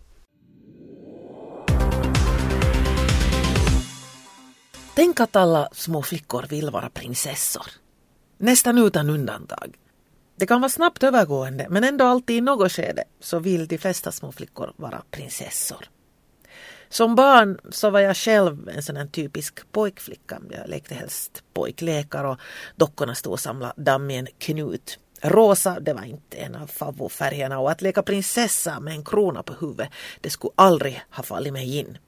Tänk 4.95 5.21
att 5.21 5.37
alla 5.37 5.69
små 5.73 6.03
flickor 6.03 6.47
vill 6.49 6.71
vara 6.71 6.91
prinsessor. 6.91 7.67
Nästan 8.39 8.79
utan 8.79 9.11
undantag. 9.11 9.77
Det 10.37 10.47
kan 10.47 10.61
vara 10.61 10.69
snabbt 10.69 11.03
övergående 11.03 11.67
men 11.71 11.85
ändå 11.85 12.05
alltid 12.05 12.37
i 12.37 12.41
något 12.41 12.73
skede 12.73 13.05
så 13.21 13.39
vill 13.39 13.67
de 13.67 13.79
flesta 13.79 14.13
små 14.13 14.33
flickor 14.33 14.73
vara 14.77 15.03
prinsessor. 15.11 15.89
Som 16.89 17.15
barn 17.15 17.59
så 17.71 17.91
var 17.91 18.01
jag 18.01 18.17
själv 18.17 18.69
en 18.69 18.83
sån 18.83 18.97
här 18.97 19.07
typisk 19.07 19.73
pojkflicka. 19.73 20.41
Jag 20.51 20.69
lekte 20.69 20.95
helst 20.95 21.45
pojklekar 21.55 22.25
och 22.25 22.41
dockorna 22.77 23.15
stod 23.15 23.33
och 23.33 23.41
samlade 23.41 23.73
damm 23.77 24.11
i 24.11 24.17
en 24.17 24.29
knut. 24.39 24.99
Rosa, 25.23 25.81
det 25.81 25.93
var 25.93 26.05
inte 26.05 26.37
en 26.37 26.55
av 26.55 26.67
favoritfärgerna 26.67 27.59
och 27.59 27.71
att 27.71 27.83
leka 27.83 28.03
prinsessa 28.03 28.81
med 28.81 28.95
en 28.95 29.05
krona 29.05 29.43
på 29.43 29.53
huvudet, 29.61 29.89
det 30.21 30.31
skulle 30.31 30.53
aldrig 30.55 31.03
ha 31.11 31.23
fallit 31.23 31.53
mig 31.53 31.79
in. 31.79 31.99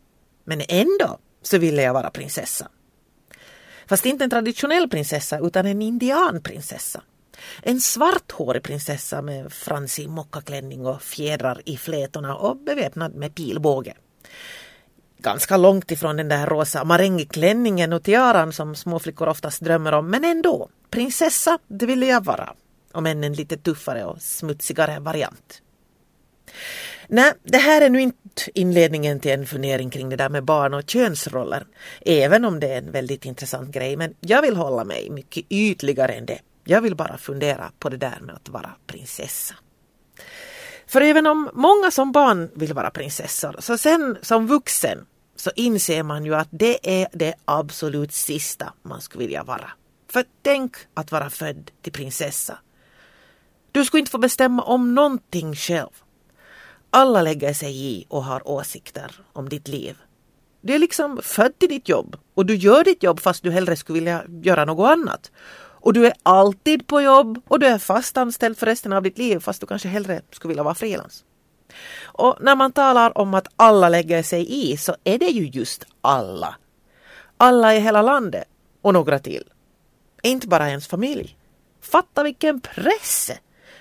Men 0.45 0.62
ändå 0.69 1.19
så 1.43 1.59
ville 1.59 1.83
jag 1.83 1.95
vara 1.95 2.11
prinsessa. 2.11 2.69
Fast 3.87 4.07
inte 4.07 4.25
en 4.25 4.31
traditionell 4.31 4.88
prinsessa 4.88 5.38
utan 5.38 5.67
en 5.67 5.83
indianprinsessa. 5.83 7.03
En 7.62 7.81
svarthårig 7.81 8.62
prinsessa 8.62 9.22
med 9.22 9.53
fransig 9.53 10.09
mockaklänning 10.09 10.87
och 10.87 11.03
fjädrar 11.03 11.62
i 11.64 11.77
flätorna 11.77 12.37
och 12.37 12.57
beväpnad 12.57 13.14
med 13.14 13.35
pilbåge. 13.35 13.94
Ganska 15.18 15.57
långt 15.57 15.90
ifrån 15.90 16.16
den 16.16 16.29
där 16.29 16.46
rosa 16.46 16.85
marängklänningen 16.85 17.92
och 17.92 18.03
tiaran 18.03 18.53
som 18.53 18.74
småflickor 18.74 19.29
oftast 19.29 19.61
drömmer 19.61 19.92
om, 19.92 20.11
men 20.11 20.24
ändå. 20.24 20.68
Prinsessa, 20.90 21.59
det 21.68 21.87
ville 21.87 22.07
jag 22.07 22.24
vara. 22.24 22.55
Om 22.92 23.07
än 23.07 23.24
en 23.24 23.33
lite 23.33 23.57
tuffare 23.57 24.05
och 24.05 24.22
smutsigare 24.22 25.01
variant. 25.01 25.62
Nej, 27.09 27.33
det 27.42 27.59
här 27.59 27.81
är 27.81 27.90
nu 27.90 28.01
inte 28.01 28.24
inledningen 28.55 29.20
till 29.20 29.31
en 29.31 29.46
fundering 29.46 29.90
kring 29.90 30.09
det 30.09 30.16
där 30.16 30.29
med 30.29 30.44
barn 30.44 30.74
och 30.74 30.90
könsroller. 30.90 31.66
Även 32.01 32.44
om 32.44 32.61
det 32.61 32.68
är 32.68 32.79
en 32.79 32.92
väldigt 32.92 33.24
intressant 33.24 33.70
grej, 33.70 33.96
men 33.96 34.14
jag 34.20 34.42
vill 34.42 34.57
hålla 34.57 34.85
mig 34.85 35.11
mycket 35.11 35.44
ytligare 35.48 36.12
än 36.12 36.27
det. 36.27 36.38
Jag 36.70 36.81
vill 36.81 36.94
bara 36.94 37.18
fundera 37.18 37.72
på 37.78 37.88
det 37.88 37.96
där 37.96 38.18
med 38.20 38.35
att 38.35 38.48
vara 38.48 38.70
prinsessa. 38.87 39.54
För 40.87 41.00
även 41.00 41.26
om 41.26 41.50
många 41.52 41.90
som 41.90 42.12
barn 42.12 42.50
vill 42.54 42.74
vara 42.74 42.90
prinsessor, 42.90 43.57
så 43.59 43.78
sen 43.78 44.18
som 44.22 44.46
vuxen 44.46 45.07
så 45.37 45.50
inser 45.57 46.02
man 46.02 46.24
ju 46.24 46.35
att 46.35 46.48
det 46.50 47.00
är 47.00 47.09
det 47.12 47.35
absolut 47.44 48.12
sista 48.12 48.72
man 48.83 49.00
skulle 49.00 49.24
vilja 49.24 49.44
vara. 49.44 49.70
För 50.11 50.24
tänk 50.42 50.76
att 50.94 51.12
vara 51.12 51.31
född 51.31 51.70
till 51.83 51.92
prinsessa. 51.92 52.59
Du 53.72 53.85
skulle 53.85 54.00
inte 54.00 54.11
få 54.11 54.18
bestämma 54.18 54.62
om 54.62 54.94
någonting 54.94 55.54
själv. 55.54 55.90
Alla 56.90 57.22
lägger 57.22 57.52
sig 57.52 57.87
i 57.87 58.07
och 58.09 58.24
har 58.24 58.48
åsikter 58.48 59.20
om 59.33 59.48
ditt 59.48 59.68
liv. 59.68 59.96
Du 60.61 60.74
är 60.74 60.78
liksom 60.78 61.20
född 61.22 61.59
till 61.59 61.68
ditt 61.68 61.88
jobb 61.88 62.16
och 62.35 62.46
du 62.46 62.54
gör 62.54 62.85
ditt 62.85 63.02
jobb 63.02 63.20
fast 63.20 63.42
du 63.42 63.50
hellre 63.50 63.76
skulle 63.76 63.98
vilja 63.98 64.24
göra 64.42 64.64
något 64.64 64.90
annat. 64.90 65.31
Och 65.81 65.93
du 65.93 66.07
är 66.07 66.12
alltid 66.23 66.87
på 66.87 67.01
jobb 67.01 67.43
och 67.49 67.61
du 67.61 67.67
är 67.67 67.79
fast 67.79 68.17
anställd 68.17 68.59
för 68.59 68.67
resten 68.67 68.93
av 68.93 69.03
ditt 69.03 69.19
liv 69.19 69.38
fast 69.38 69.61
du 69.61 69.67
kanske 69.67 69.88
hellre 69.88 70.21
skulle 70.31 70.48
vilja 70.48 70.63
vara 70.63 70.75
frilans. 70.75 71.25
Och 72.02 72.37
när 72.40 72.57
man 72.57 72.73
talar 72.73 73.19
om 73.19 73.35
att 73.35 73.48
alla 73.57 73.88
lägger 73.88 74.23
sig 74.23 74.73
i 74.73 74.77
så 74.77 74.96
är 75.05 75.19
det 75.19 75.27
ju 75.27 75.46
just 75.46 75.85
alla. 76.00 76.55
Alla 77.37 77.75
i 77.75 77.81
hela 77.81 78.02
landet 78.02 78.44
och 78.83 78.92
några 78.92 79.19
till. 79.19 79.44
Inte 80.23 80.48
bara 80.48 80.69
ens 80.69 80.87
familj. 80.87 81.37
Fatta 81.81 82.23
vilken 82.23 82.61
press! 82.61 83.31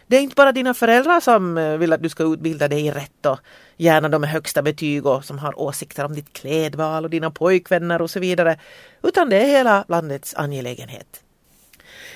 Det 0.08 0.18
är 0.18 0.22
inte 0.22 0.36
bara 0.36 0.52
dina 0.52 0.74
föräldrar 0.74 1.20
som 1.20 1.58
eh, 1.58 1.78
vill 1.78 1.94
att 1.94 2.04
du 2.04 2.10
ska 2.10 2.24
utbilda 2.24 2.68
dig 2.68 2.92
rätt 2.92 3.26
och 3.26 3.40
gärna 3.78 4.10
de 4.10 4.22
med 4.22 4.30
högsta 4.30 4.62
betyg 4.62 5.06
och 5.06 5.26
som 5.26 5.40
har 5.40 5.60
åsikter 5.60 6.06
om 6.06 6.14
ditt 6.14 6.34
klädval 6.34 7.04
och 7.04 7.10
dina 7.10 7.32
pojkvänner 7.32 8.02
och 8.02 8.10
så 8.10 8.20
vidare. 8.20 8.60
Utan 9.04 9.30
det 9.30 9.38
är 9.38 9.46
hela 9.46 9.86
landets 9.88 10.36
angelägenhet. 10.36 11.24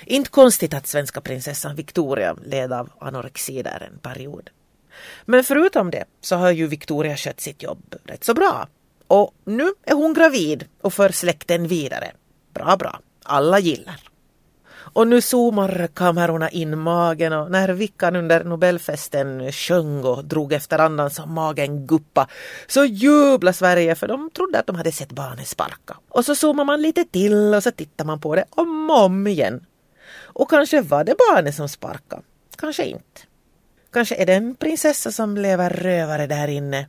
Inte 0.05 0.29
konstigt 0.29 0.73
att 0.73 0.87
svenska 0.87 1.21
prinsessan 1.21 1.75
Victoria 1.75 2.35
led 2.45 2.73
av 2.73 2.89
anorexi 2.99 3.63
där 3.63 3.89
en 3.91 3.99
period. 3.99 4.49
Men 5.25 5.43
förutom 5.43 5.91
det 5.91 6.05
så 6.21 6.35
har 6.35 6.51
ju 6.51 6.67
Victoria 6.67 7.17
skött 7.17 7.41
sitt 7.41 7.63
jobb 7.63 7.95
rätt 8.05 8.23
så 8.23 8.33
bra. 8.33 8.67
Och 9.07 9.33
nu 9.45 9.73
är 9.83 9.93
hon 9.93 10.13
gravid 10.13 10.65
och 10.81 10.93
för 10.93 11.09
släkten 11.09 11.67
vidare. 11.67 12.11
Bra, 12.53 12.77
bra. 12.77 12.99
Alla 13.23 13.59
gillar. 13.59 14.11
Och 14.93 15.07
nu 15.07 15.21
zoomar 15.21 15.89
kamerorna 15.93 16.49
in 16.49 16.79
magen 16.79 17.33
och 17.33 17.51
när 17.51 17.69
Vickan 17.69 18.15
under 18.15 18.43
Nobelfesten 18.43 19.51
sjöng 19.51 20.03
och 20.03 20.25
drog 20.25 20.53
efter 20.53 20.79
andan 20.79 21.09
så 21.09 21.25
magen 21.25 21.87
guppa 21.87 22.27
så 22.67 22.85
jublar 22.85 23.51
Sverige 23.51 23.95
för 23.95 24.07
de 24.07 24.29
trodde 24.29 24.59
att 24.59 24.67
de 24.67 24.75
hade 24.75 24.91
sett 24.91 25.11
barnet 25.11 25.47
sparka. 25.47 25.97
Och 26.09 26.25
så 26.25 26.35
zoomar 26.35 26.65
man 26.65 26.81
lite 26.81 27.05
till 27.05 27.53
och 27.53 27.63
så 27.63 27.71
tittar 27.71 28.05
man 28.05 28.19
på 28.19 28.35
det 28.35 28.45
om 28.49 28.89
och 28.89 29.03
om 29.03 29.27
igen. 29.27 29.65
Och 30.33 30.49
kanske 30.49 30.81
var 30.81 31.03
det 31.03 31.15
barnet 31.17 31.55
som 31.55 31.69
sparkade. 31.69 32.21
Kanske 32.57 32.85
inte. 32.85 33.21
Kanske 33.91 34.15
är 34.15 34.25
det 34.25 34.33
en 34.33 34.55
prinsessa 34.55 35.11
som 35.11 35.37
lever 35.37 35.69
rövare 35.69 36.27
där 36.27 36.47
inne. 36.47 36.87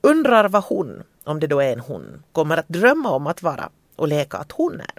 Undrar 0.00 0.48
vad 0.48 0.64
hon, 0.64 1.02
om 1.24 1.40
det 1.40 1.46
då 1.46 1.60
är 1.60 1.72
en 1.72 1.80
hon, 1.80 2.22
kommer 2.32 2.56
att 2.56 2.68
drömma 2.68 3.10
om 3.10 3.26
att 3.26 3.42
vara 3.42 3.70
och 3.96 4.08
leka 4.08 4.38
att 4.38 4.52
hon 4.52 4.80
är. 4.80 4.98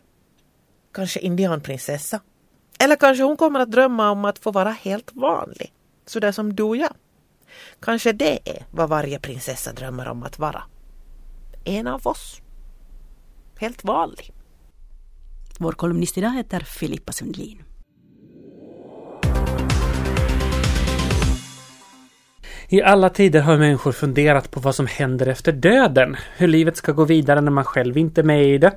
Kanske 0.94 1.20
indianprinsessa. 1.20 2.20
Eller 2.80 2.96
kanske 2.96 3.24
hon 3.24 3.38
kommer 3.38 3.60
att 3.60 3.72
drömma 3.72 4.12
om 4.12 4.26
att 4.26 4.40
få 4.40 4.52
vara 4.52 4.72
helt 4.72 5.12
vanlig. 5.14 5.74
Sådär 6.06 6.32
som 6.32 6.56
du 6.56 6.64
och 6.64 6.78
jag. 6.78 6.94
Kanske 7.80 8.14
det 8.14 8.50
är 8.50 8.66
vad 8.72 8.90
varje 8.90 9.20
prinsessa 9.20 9.74
drömmer 9.74 10.08
om 10.08 10.24
att 10.24 10.40
vara. 10.40 10.64
En 11.64 11.88
av 11.88 12.08
oss. 12.08 12.42
Helt 13.60 13.84
vanlig. 13.84 14.34
Vår 15.60 15.72
kolumnist 15.72 16.18
idag 16.18 16.30
heter 16.30 16.60
Filippa 16.60 17.12
Sundlin. 17.12 17.67
I 22.70 22.82
alla 22.82 23.10
tider 23.10 23.42
har 23.42 23.58
människor 23.58 23.92
funderat 23.92 24.52
på 24.52 24.60
vad 24.60 24.76
som 24.76 24.88
händer 24.88 25.28
efter 25.28 25.52
döden. 25.52 26.16
Hur 26.38 26.48
livet 26.48 26.78
ska 26.78 26.92
gå 26.92 27.06
vidare 27.06 27.42
när 27.42 27.52
man 27.52 27.64
själv 27.64 27.98
inte 27.98 28.22
är 28.22 28.24
med 28.24 28.46
i 28.46 28.58
det. 28.58 28.72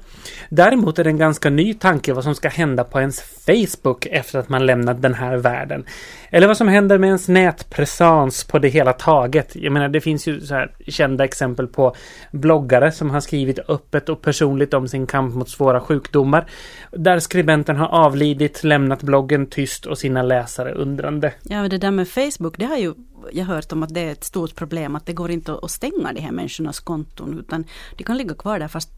Däremot 0.48 0.98
är 0.98 1.04
det 1.04 1.10
en 1.10 1.18
ganska 1.18 1.50
ny 1.50 1.74
tanke 1.74 2.12
vad 2.12 2.24
som 2.24 2.34
ska 2.34 2.48
hända 2.48 2.84
på 2.84 3.00
ens 3.00 3.20
Facebook 3.20 4.06
efter 4.06 4.38
att 4.38 4.48
man 4.48 4.66
lämnat 4.66 5.02
den 5.02 5.14
här 5.14 5.36
världen. 5.36 5.84
Eller 6.30 6.46
vad 6.46 6.56
som 6.56 6.68
händer 6.68 6.98
med 6.98 7.06
ens 7.06 7.28
nätpresens 7.28 8.44
på 8.44 8.58
det 8.58 8.68
hela 8.68 8.92
taget. 8.92 9.56
Jag 9.56 9.72
menar, 9.72 9.88
det 9.88 10.00
finns 10.00 10.26
ju 10.26 10.40
så 10.40 10.54
här 10.54 10.72
kända 10.86 11.24
exempel 11.24 11.66
på 11.66 11.94
bloggare 12.30 12.92
som 12.92 13.10
har 13.10 13.20
skrivit 13.20 13.58
öppet 13.68 14.08
och 14.08 14.22
personligt 14.22 14.74
om 14.74 14.88
sin 14.88 15.06
kamp 15.06 15.34
mot 15.34 15.48
svåra 15.48 15.80
sjukdomar. 15.80 16.46
Där 16.90 17.18
skribenten 17.18 17.76
har 17.76 17.88
avlidit, 17.88 18.64
lämnat 18.64 19.02
bloggen 19.02 19.46
tyst 19.46 19.86
och 19.86 19.98
sina 19.98 20.22
läsare 20.22 20.72
undrande. 20.72 21.32
Ja, 21.42 21.68
det 21.68 21.78
där 21.78 21.90
med 21.90 22.08
Facebook, 22.08 22.58
det 22.58 22.64
har 22.64 22.76
ju 22.76 22.94
jag 23.32 23.44
hört 23.44 23.72
om 23.72 23.82
att 23.82 23.94
det 23.94 24.00
är 24.00 24.12
ett 24.12 24.24
stort 24.24 24.54
problem 24.54 24.96
att 24.96 25.06
det 25.06 25.12
går 25.12 25.30
inte 25.30 25.58
att 25.62 25.70
stänga 25.70 26.12
de 26.12 26.20
här 26.20 26.32
människornas 26.32 26.80
konton 26.80 27.38
utan 27.38 27.64
de 27.96 28.04
kan 28.04 28.16
ligga 28.18 28.34
kvar 28.34 28.58
där 28.58 28.68
fast 28.68 28.90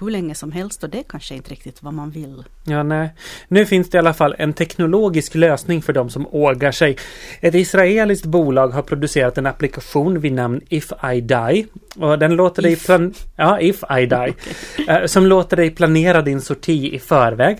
hur 0.00 0.10
länge 0.10 0.34
som 0.34 0.52
helst 0.52 0.84
och 0.84 0.90
det 0.90 0.98
är 0.98 1.02
kanske 1.02 1.34
inte 1.34 1.50
riktigt 1.50 1.82
vad 1.82 1.94
man 1.94 2.10
vill. 2.10 2.44
Ja, 2.64 2.82
nej. 2.82 3.10
Nu 3.48 3.66
finns 3.66 3.90
det 3.90 3.96
i 3.96 3.98
alla 3.98 4.14
fall 4.14 4.34
en 4.38 4.52
teknologisk 4.52 5.34
lösning 5.34 5.82
för 5.82 5.92
de 5.92 6.10
som 6.10 6.26
ågar 6.26 6.72
sig. 6.72 6.96
Ett 7.40 7.54
israeliskt 7.54 8.26
bolag 8.26 8.68
har 8.68 8.82
producerat 8.82 9.38
en 9.38 9.46
applikation 9.46 10.20
vid 10.20 10.32
namn 10.32 10.60
If 10.68 10.92
I 11.14 11.20
Die. 11.20 11.66
Och 11.96 12.18
den 12.18 12.34
låter 12.34 12.66
if. 12.66 12.78
dig 12.78 12.86
plan- 12.86 13.14
ja, 13.36 13.60
If 13.60 13.82
I 14.00 14.06
Die. 14.06 14.34
okay. 14.82 15.08
Som 15.08 15.26
låter 15.26 15.56
dig 15.56 15.70
planera 15.70 16.22
din 16.22 16.40
sorti 16.40 16.94
i 16.94 16.98
förväg. 16.98 17.58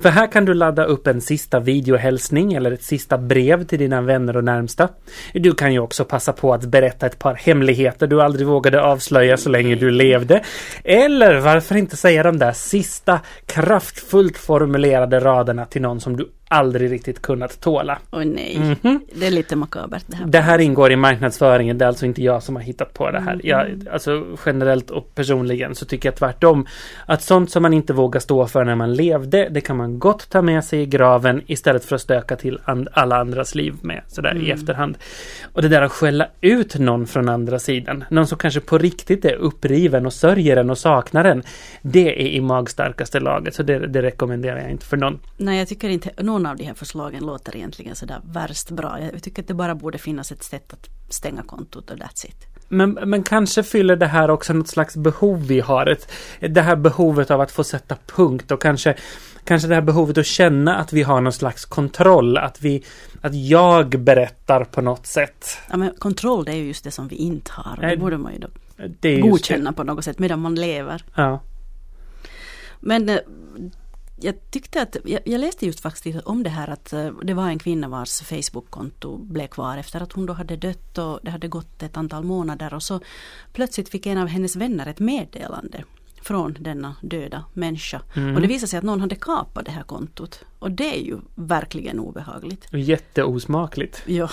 För 0.00 0.08
här 0.08 0.32
kan 0.32 0.44
du 0.44 0.54
ladda 0.54 0.84
upp 0.84 1.06
en 1.06 1.20
sista 1.20 1.60
videohälsning 1.60 2.52
eller 2.52 2.72
ett 2.72 2.82
sista 2.82 3.18
brev 3.18 3.64
till 3.64 3.78
dina 3.78 4.00
vänner 4.00 4.36
och 4.36 4.44
närmsta. 4.44 4.88
Du 5.34 5.54
kan 5.54 5.72
ju 5.72 5.78
också 5.78 6.04
passa 6.04 6.32
på 6.32 6.54
att 6.54 6.64
berätta 6.64 7.06
ett 7.06 7.18
par 7.18 7.34
hemligheter 7.34 8.06
du 8.06 8.22
aldrig 8.22 8.46
vågade 8.46 8.82
avslöja 8.82 9.36
så 9.36 9.48
länge 9.48 9.74
du 9.74 9.90
levde. 9.90 10.42
Eller 10.84 11.40
varför 11.40 11.76
inte 11.76 11.96
säga 11.96 12.22
de 12.22 12.38
där 12.38 12.52
sista 12.52 13.20
kraftfullt 13.46 14.38
formulerade 14.38 15.20
raderna 15.20 15.64
till 15.64 15.82
någon 15.82 16.00
som 16.00 16.16
du 16.16 16.28
aldrig 16.50 16.92
riktigt 16.92 17.22
kunnat 17.22 17.60
tåla. 17.60 17.98
Åh 18.10 18.24
nej, 18.24 18.56
mm 18.56 18.74
-hmm. 18.74 19.00
det 19.14 19.26
är 19.26 19.30
lite 19.30 19.56
makabert 19.56 20.04
det 20.06 20.16
här. 20.16 20.26
Det 20.26 20.40
här 20.40 20.58
ingår 20.58 20.92
i 20.92 20.96
marknadsföringen, 20.96 21.78
det 21.78 21.84
är 21.84 21.88
alltså 21.88 22.06
inte 22.06 22.22
jag 22.22 22.42
som 22.42 22.56
har 22.56 22.62
hittat 22.62 22.94
på 22.94 23.10
det 23.10 23.20
här. 23.20 23.32
Mm 23.32 23.40
jag, 23.50 23.88
alltså 23.92 24.26
generellt 24.46 24.90
och 24.90 25.14
personligen 25.14 25.74
så 25.74 25.84
tycker 25.84 26.08
jag 26.08 26.16
tvärtom 26.16 26.66
att 27.06 27.22
sånt 27.22 27.50
som 27.50 27.62
man 27.62 27.74
inte 27.74 27.92
vågar 27.92 28.20
stå 28.20 28.46
för 28.46 28.64
när 28.64 28.74
man 28.74 28.94
levde, 28.94 29.48
det 29.48 29.60
kan 29.60 29.76
man 29.76 29.98
gott 29.98 30.30
ta 30.30 30.42
med 30.42 30.64
sig 30.64 30.82
i 30.82 30.86
graven 30.86 31.42
istället 31.46 31.84
för 31.84 31.96
att 31.96 32.02
stöka 32.02 32.36
till 32.36 32.58
and 32.64 32.88
alla 32.92 33.16
andras 33.16 33.54
liv 33.54 33.74
med 33.82 34.02
sådär 34.06 34.30
mm. 34.30 34.46
i 34.46 34.50
efterhand. 34.50 34.98
Och 35.52 35.62
det 35.62 35.68
där 35.68 35.82
att 35.82 35.92
skälla 35.92 36.26
ut 36.40 36.78
någon 36.78 37.06
från 37.06 37.28
andra 37.28 37.58
sidan, 37.58 38.04
någon 38.10 38.26
som 38.26 38.38
kanske 38.38 38.60
på 38.60 38.78
riktigt 38.78 39.24
är 39.24 39.34
uppriven 39.34 40.06
och 40.06 40.12
sörjer 40.12 40.56
en 40.56 40.70
och 40.70 40.78
saknar 40.78 41.24
en, 41.24 41.42
det 41.82 42.22
är 42.22 42.28
i 42.28 42.40
magstarkaste 42.40 43.20
laget, 43.20 43.54
så 43.54 43.62
det, 43.62 43.86
det 43.86 44.02
rekommenderar 44.02 44.60
jag 44.60 44.70
inte 44.70 44.86
för 44.86 44.96
någon. 44.96 45.20
Nej, 45.36 45.58
jag 45.58 45.68
tycker 45.68 45.88
inte 45.88 46.10
någon 46.18 46.39
någon 46.42 46.50
av 46.50 46.56
de 46.56 46.64
här 46.64 46.74
förslagen 46.74 47.26
låter 47.26 47.56
egentligen 47.56 47.96
sådär 47.96 48.20
värst 48.24 48.70
bra. 48.70 48.98
Jag 49.12 49.22
tycker 49.22 49.42
att 49.42 49.48
det 49.48 49.54
bara 49.54 49.74
borde 49.74 49.98
finnas 49.98 50.32
ett 50.32 50.42
sätt 50.42 50.72
att 50.72 50.88
stänga 51.08 51.42
kontot 51.42 51.90
och 51.90 51.96
that's 51.96 52.26
it. 52.26 52.46
Men, 52.68 52.90
men 52.92 53.22
kanske 53.22 53.62
fyller 53.62 53.96
det 53.96 54.06
här 54.06 54.30
också 54.30 54.52
något 54.52 54.68
slags 54.68 54.96
behov 54.96 55.46
vi 55.46 55.60
har. 55.60 55.86
Ett, 55.86 56.12
det 56.40 56.62
här 56.62 56.76
behovet 56.76 57.30
av 57.30 57.40
att 57.40 57.50
få 57.50 57.64
sätta 57.64 57.96
punkt 58.06 58.50
och 58.50 58.62
kanske 58.62 58.96
Kanske 59.44 59.68
det 59.68 59.74
här 59.74 59.82
behovet 59.82 60.18
att 60.18 60.26
känna 60.26 60.76
att 60.76 60.92
vi 60.92 61.02
har 61.02 61.20
någon 61.20 61.32
slags 61.32 61.64
kontroll. 61.64 62.38
Att 62.38 62.62
vi 62.62 62.84
Att 63.20 63.34
jag 63.34 64.00
berättar 64.00 64.64
på 64.64 64.80
något 64.80 65.06
sätt. 65.06 65.58
Ja 65.70 65.76
men 65.76 65.94
kontroll 65.98 66.44
det 66.44 66.52
är 66.52 66.56
ju 66.56 66.66
just 66.66 66.84
det 66.84 66.90
som 66.90 67.08
vi 67.08 67.16
inte 67.16 67.50
har. 67.54 67.76
Och 67.76 67.82
det 67.82 67.96
borde 67.96 68.18
man 68.18 68.32
ju 68.32 68.38
då 68.38 68.48
godkänna 69.20 69.72
på 69.72 69.84
något 69.84 70.04
sätt 70.04 70.18
medan 70.18 70.40
man 70.40 70.54
lever. 70.54 71.04
Ja. 71.14 71.40
Men 72.80 73.08
eh, 73.08 73.18
jag 74.20 74.50
tyckte 74.50 74.82
att, 74.82 74.96
jag, 75.04 75.20
jag, 75.24 75.40
läste 75.40 75.66
just 75.66 75.80
faktiskt 75.80 76.20
om 76.24 76.42
det 76.42 76.50
här 76.50 76.68
att 76.68 76.92
uh, 76.92 77.20
det 77.22 77.34
var 77.34 77.48
en 77.48 77.58
kvinna 77.58 77.88
vars 77.88 78.20
Facebook-konto 78.20 79.18
blev 79.18 79.46
kvar 79.46 79.78
efter 79.78 80.00
att 80.00 80.12
hon 80.12 80.26
då 80.26 80.32
hade 80.32 80.56
dött 80.56 80.98
och 80.98 81.20
det 81.22 81.30
hade 81.30 81.48
gått 81.48 81.82
ett 81.82 81.96
antal 81.96 82.24
månader 82.24 82.74
och 82.74 82.82
så 82.82 83.00
plötsligt 83.52 83.88
fick 83.88 84.06
en 84.06 84.18
av 84.18 84.26
hennes 84.26 84.56
vänner 84.56 84.86
ett 84.86 84.98
meddelande 84.98 85.84
från 86.22 86.56
denna 86.60 86.96
döda 87.02 87.44
människa. 87.52 88.02
Mm. 88.14 88.34
Och 88.34 88.40
det 88.40 88.46
visade 88.46 88.68
sig 88.68 88.78
att 88.78 88.84
någon 88.84 89.00
hade 89.00 89.14
kapat 89.14 89.64
det 89.64 89.70
här 89.70 89.82
kontot. 89.82 90.44
Och 90.58 90.70
det 90.70 90.98
är 90.98 91.04
ju 91.04 91.18
verkligen 91.34 92.00
obehagligt. 92.00 92.66
Jätteosmakligt. 92.72 94.02
Ja. 94.06 94.30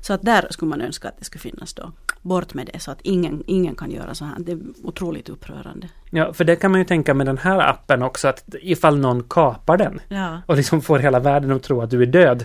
Så 0.00 0.12
att 0.12 0.22
där 0.22 0.46
skulle 0.50 0.68
man 0.68 0.80
önska 0.80 1.08
att 1.08 1.18
det 1.18 1.24
skulle 1.24 1.42
finnas 1.42 1.74
då. 1.74 1.92
Bort 2.26 2.54
med 2.54 2.70
det 2.72 2.80
så 2.80 2.90
att 2.90 3.00
ingen, 3.02 3.44
ingen 3.46 3.74
kan 3.74 3.90
göra 3.90 4.14
så 4.14 4.24
här. 4.24 4.34
Det 4.38 4.52
är 4.52 4.58
otroligt 4.82 5.28
upprörande. 5.28 5.88
Ja, 6.10 6.32
för 6.32 6.44
det 6.44 6.56
kan 6.56 6.70
man 6.70 6.80
ju 6.80 6.84
tänka 6.84 7.14
med 7.14 7.26
den 7.26 7.38
här 7.38 7.58
appen 7.58 8.02
också 8.02 8.28
att 8.28 8.44
ifall 8.62 8.98
någon 8.98 9.22
kapar 9.22 9.76
den 9.76 10.00
ja. 10.08 10.42
och 10.46 10.56
liksom 10.56 10.82
får 10.82 10.98
hela 10.98 11.20
världen 11.20 11.52
att 11.52 11.62
tro 11.62 11.80
att 11.80 11.90
du 11.90 12.02
är 12.02 12.06
död. 12.06 12.44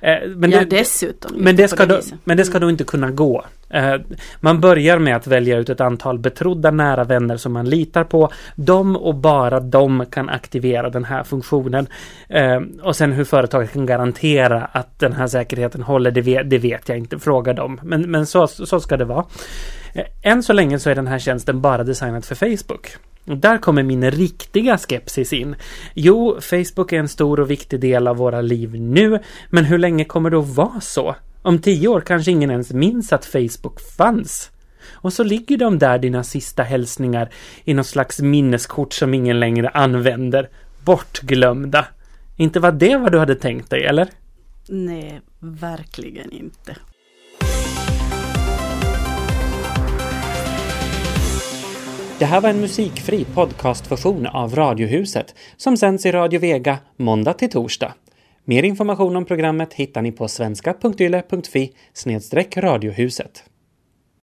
Eh, 0.00 0.28
men 0.28 0.50
ja, 0.50 0.58
det, 0.58 0.64
dessutom. 0.64 1.32
Men 1.36 1.56
det, 1.56 1.68
ska 1.68 1.86
då, 1.86 2.00
men 2.24 2.36
det 2.36 2.44
ska 2.44 2.58
då 2.58 2.70
inte 2.70 2.84
kunna 2.84 3.10
gå. 3.10 3.44
Eh, 3.70 3.94
man 4.40 4.60
börjar 4.60 4.98
med 4.98 5.16
att 5.16 5.26
välja 5.26 5.58
ut 5.58 5.68
ett 5.68 5.80
antal 5.80 6.18
betrodda 6.18 6.70
nära 6.70 7.04
vänner 7.04 7.36
som 7.36 7.52
man 7.52 7.68
litar 7.68 8.04
på. 8.04 8.32
De 8.54 8.96
och 8.96 9.14
bara 9.14 9.60
de 9.60 10.06
kan 10.10 10.28
aktivera 10.28 10.90
den 10.90 11.04
här 11.04 11.24
funktionen. 11.24 11.86
Eh, 12.28 12.60
och 12.82 12.96
sen 12.96 13.12
hur 13.12 13.24
företaget 13.24 13.72
kan 13.72 13.86
garantera 13.86 14.64
att 14.64 14.98
den 14.98 15.12
här 15.12 15.26
säkerheten 15.26 15.82
håller, 15.82 16.10
det 16.10 16.20
vet, 16.20 16.50
det 16.50 16.58
vet 16.58 16.88
jag 16.88 16.98
inte. 16.98 17.18
Fråga 17.18 17.52
dem. 17.52 17.80
Men, 17.82 18.10
men 18.10 18.26
så, 18.26 18.46
så 18.46 18.80
ska 18.80 18.96
det 18.96 19.04
vara. 19.04 19.24
Eh, 19.94 20.04
än 20.22 20.42
så 20.42 20.52
länge 20.52 20.78
så 20.78 20.90
är 20.90 20.94
den 20.94 21.06
här 21.06 21.18
tjänsten 21.18 21.60
bara 21.60 21.84
designad 21.84 22.24
för 22.24 22.34
Facebook. 22.34 22.96
Och 23.26 23.36
där 23.36 23.58
kommer 23.58 23.82
min 23.82 24.10
riktiga 24.10 24.78
skepsis 24.78 25.32
in. 25.32 25.56
Jo, 25.94 26.38
Facebook 26.40 26.92
är 26.92 26.98
en 26.98 27.08
stor 27.08 27.40
och 27.40 27.50
viktig 27.50 27.80
del 27.80 28.08
av 28.08 28.16
våra 28.16 28.40
liv 28.40 28.80
nu, 28.80 29.18
men 29.50 29.64
hur 29.64 29.78
länge 29.78 30.04
kommer 30.04 30.30
det 30.30 30.38
att 30.38 30.56
vara 30.56 30.80
så? 30.80 31.16
Om 31.46 31.58
tio 31.58 31.88
år 31.88 32.00
kanske 32.00 32.30
ingen 32.30 32.50
ens 32.50 32.72
minns 32.72 33.12
att 33.12 33.24
Facebook 33.24 33.80
fanns. 33.80 34.50
Och 34.92 35.12
så 35.12 35.24
ligger 35.24 35.56
de 35.56 35.78
där, 35.78 35.98
dina 35.98 36.24
sista 36.24 36.62
hälsningar, 36.62 37.30
i 37.64 37.74
något 37.74 37.86
slags 37.86 38.20
minneskort 38.20 38.92
som 38.92 39.14
ingen 39.14 39.40
längre 39.40 39.68
använder. 39.68 40.48
Bortglömda. 40.84 41.86
Inte 42.36 42.60
var 42.60 42.72
det 42.72 42.96
vad 42.96 43.12
du 43.12 43.18
hade 43.18 43.34
tänkt 43.34 43.70
dig, 43.70 43.84
eller? 43.84 44.08
Nej, 44.68 45.20
verkligen 45.40 46.32
inte. 46.32 46.76
Det 52.18 52.24
här 52.24 52.40
var 52.40 52.50
en 52.50 52.60
musikfri 52.60 53.24
podcastversion 53.34 54.26
av 54.26 54.54
Radiohuset 54.54 55.34
som 55.56 55.76
sänds 55.76 56.06
i 56.06 56.12
Radio 56.12 56.40
Vega 56.40 56.78
måndag 56.96 57.32
till 57.32 57.50
torsdag. 57.50 57.94
Mer 58.48 58.62
information 58.62 59.16
om 59.16 59.24
programmet 59.24 59.74
hittar 59.74 60.02
ni 60.02 60.12
på 60.12 60.28
svenska.yle.fi 60.28 61.72
radiohuset. 62.56 63.44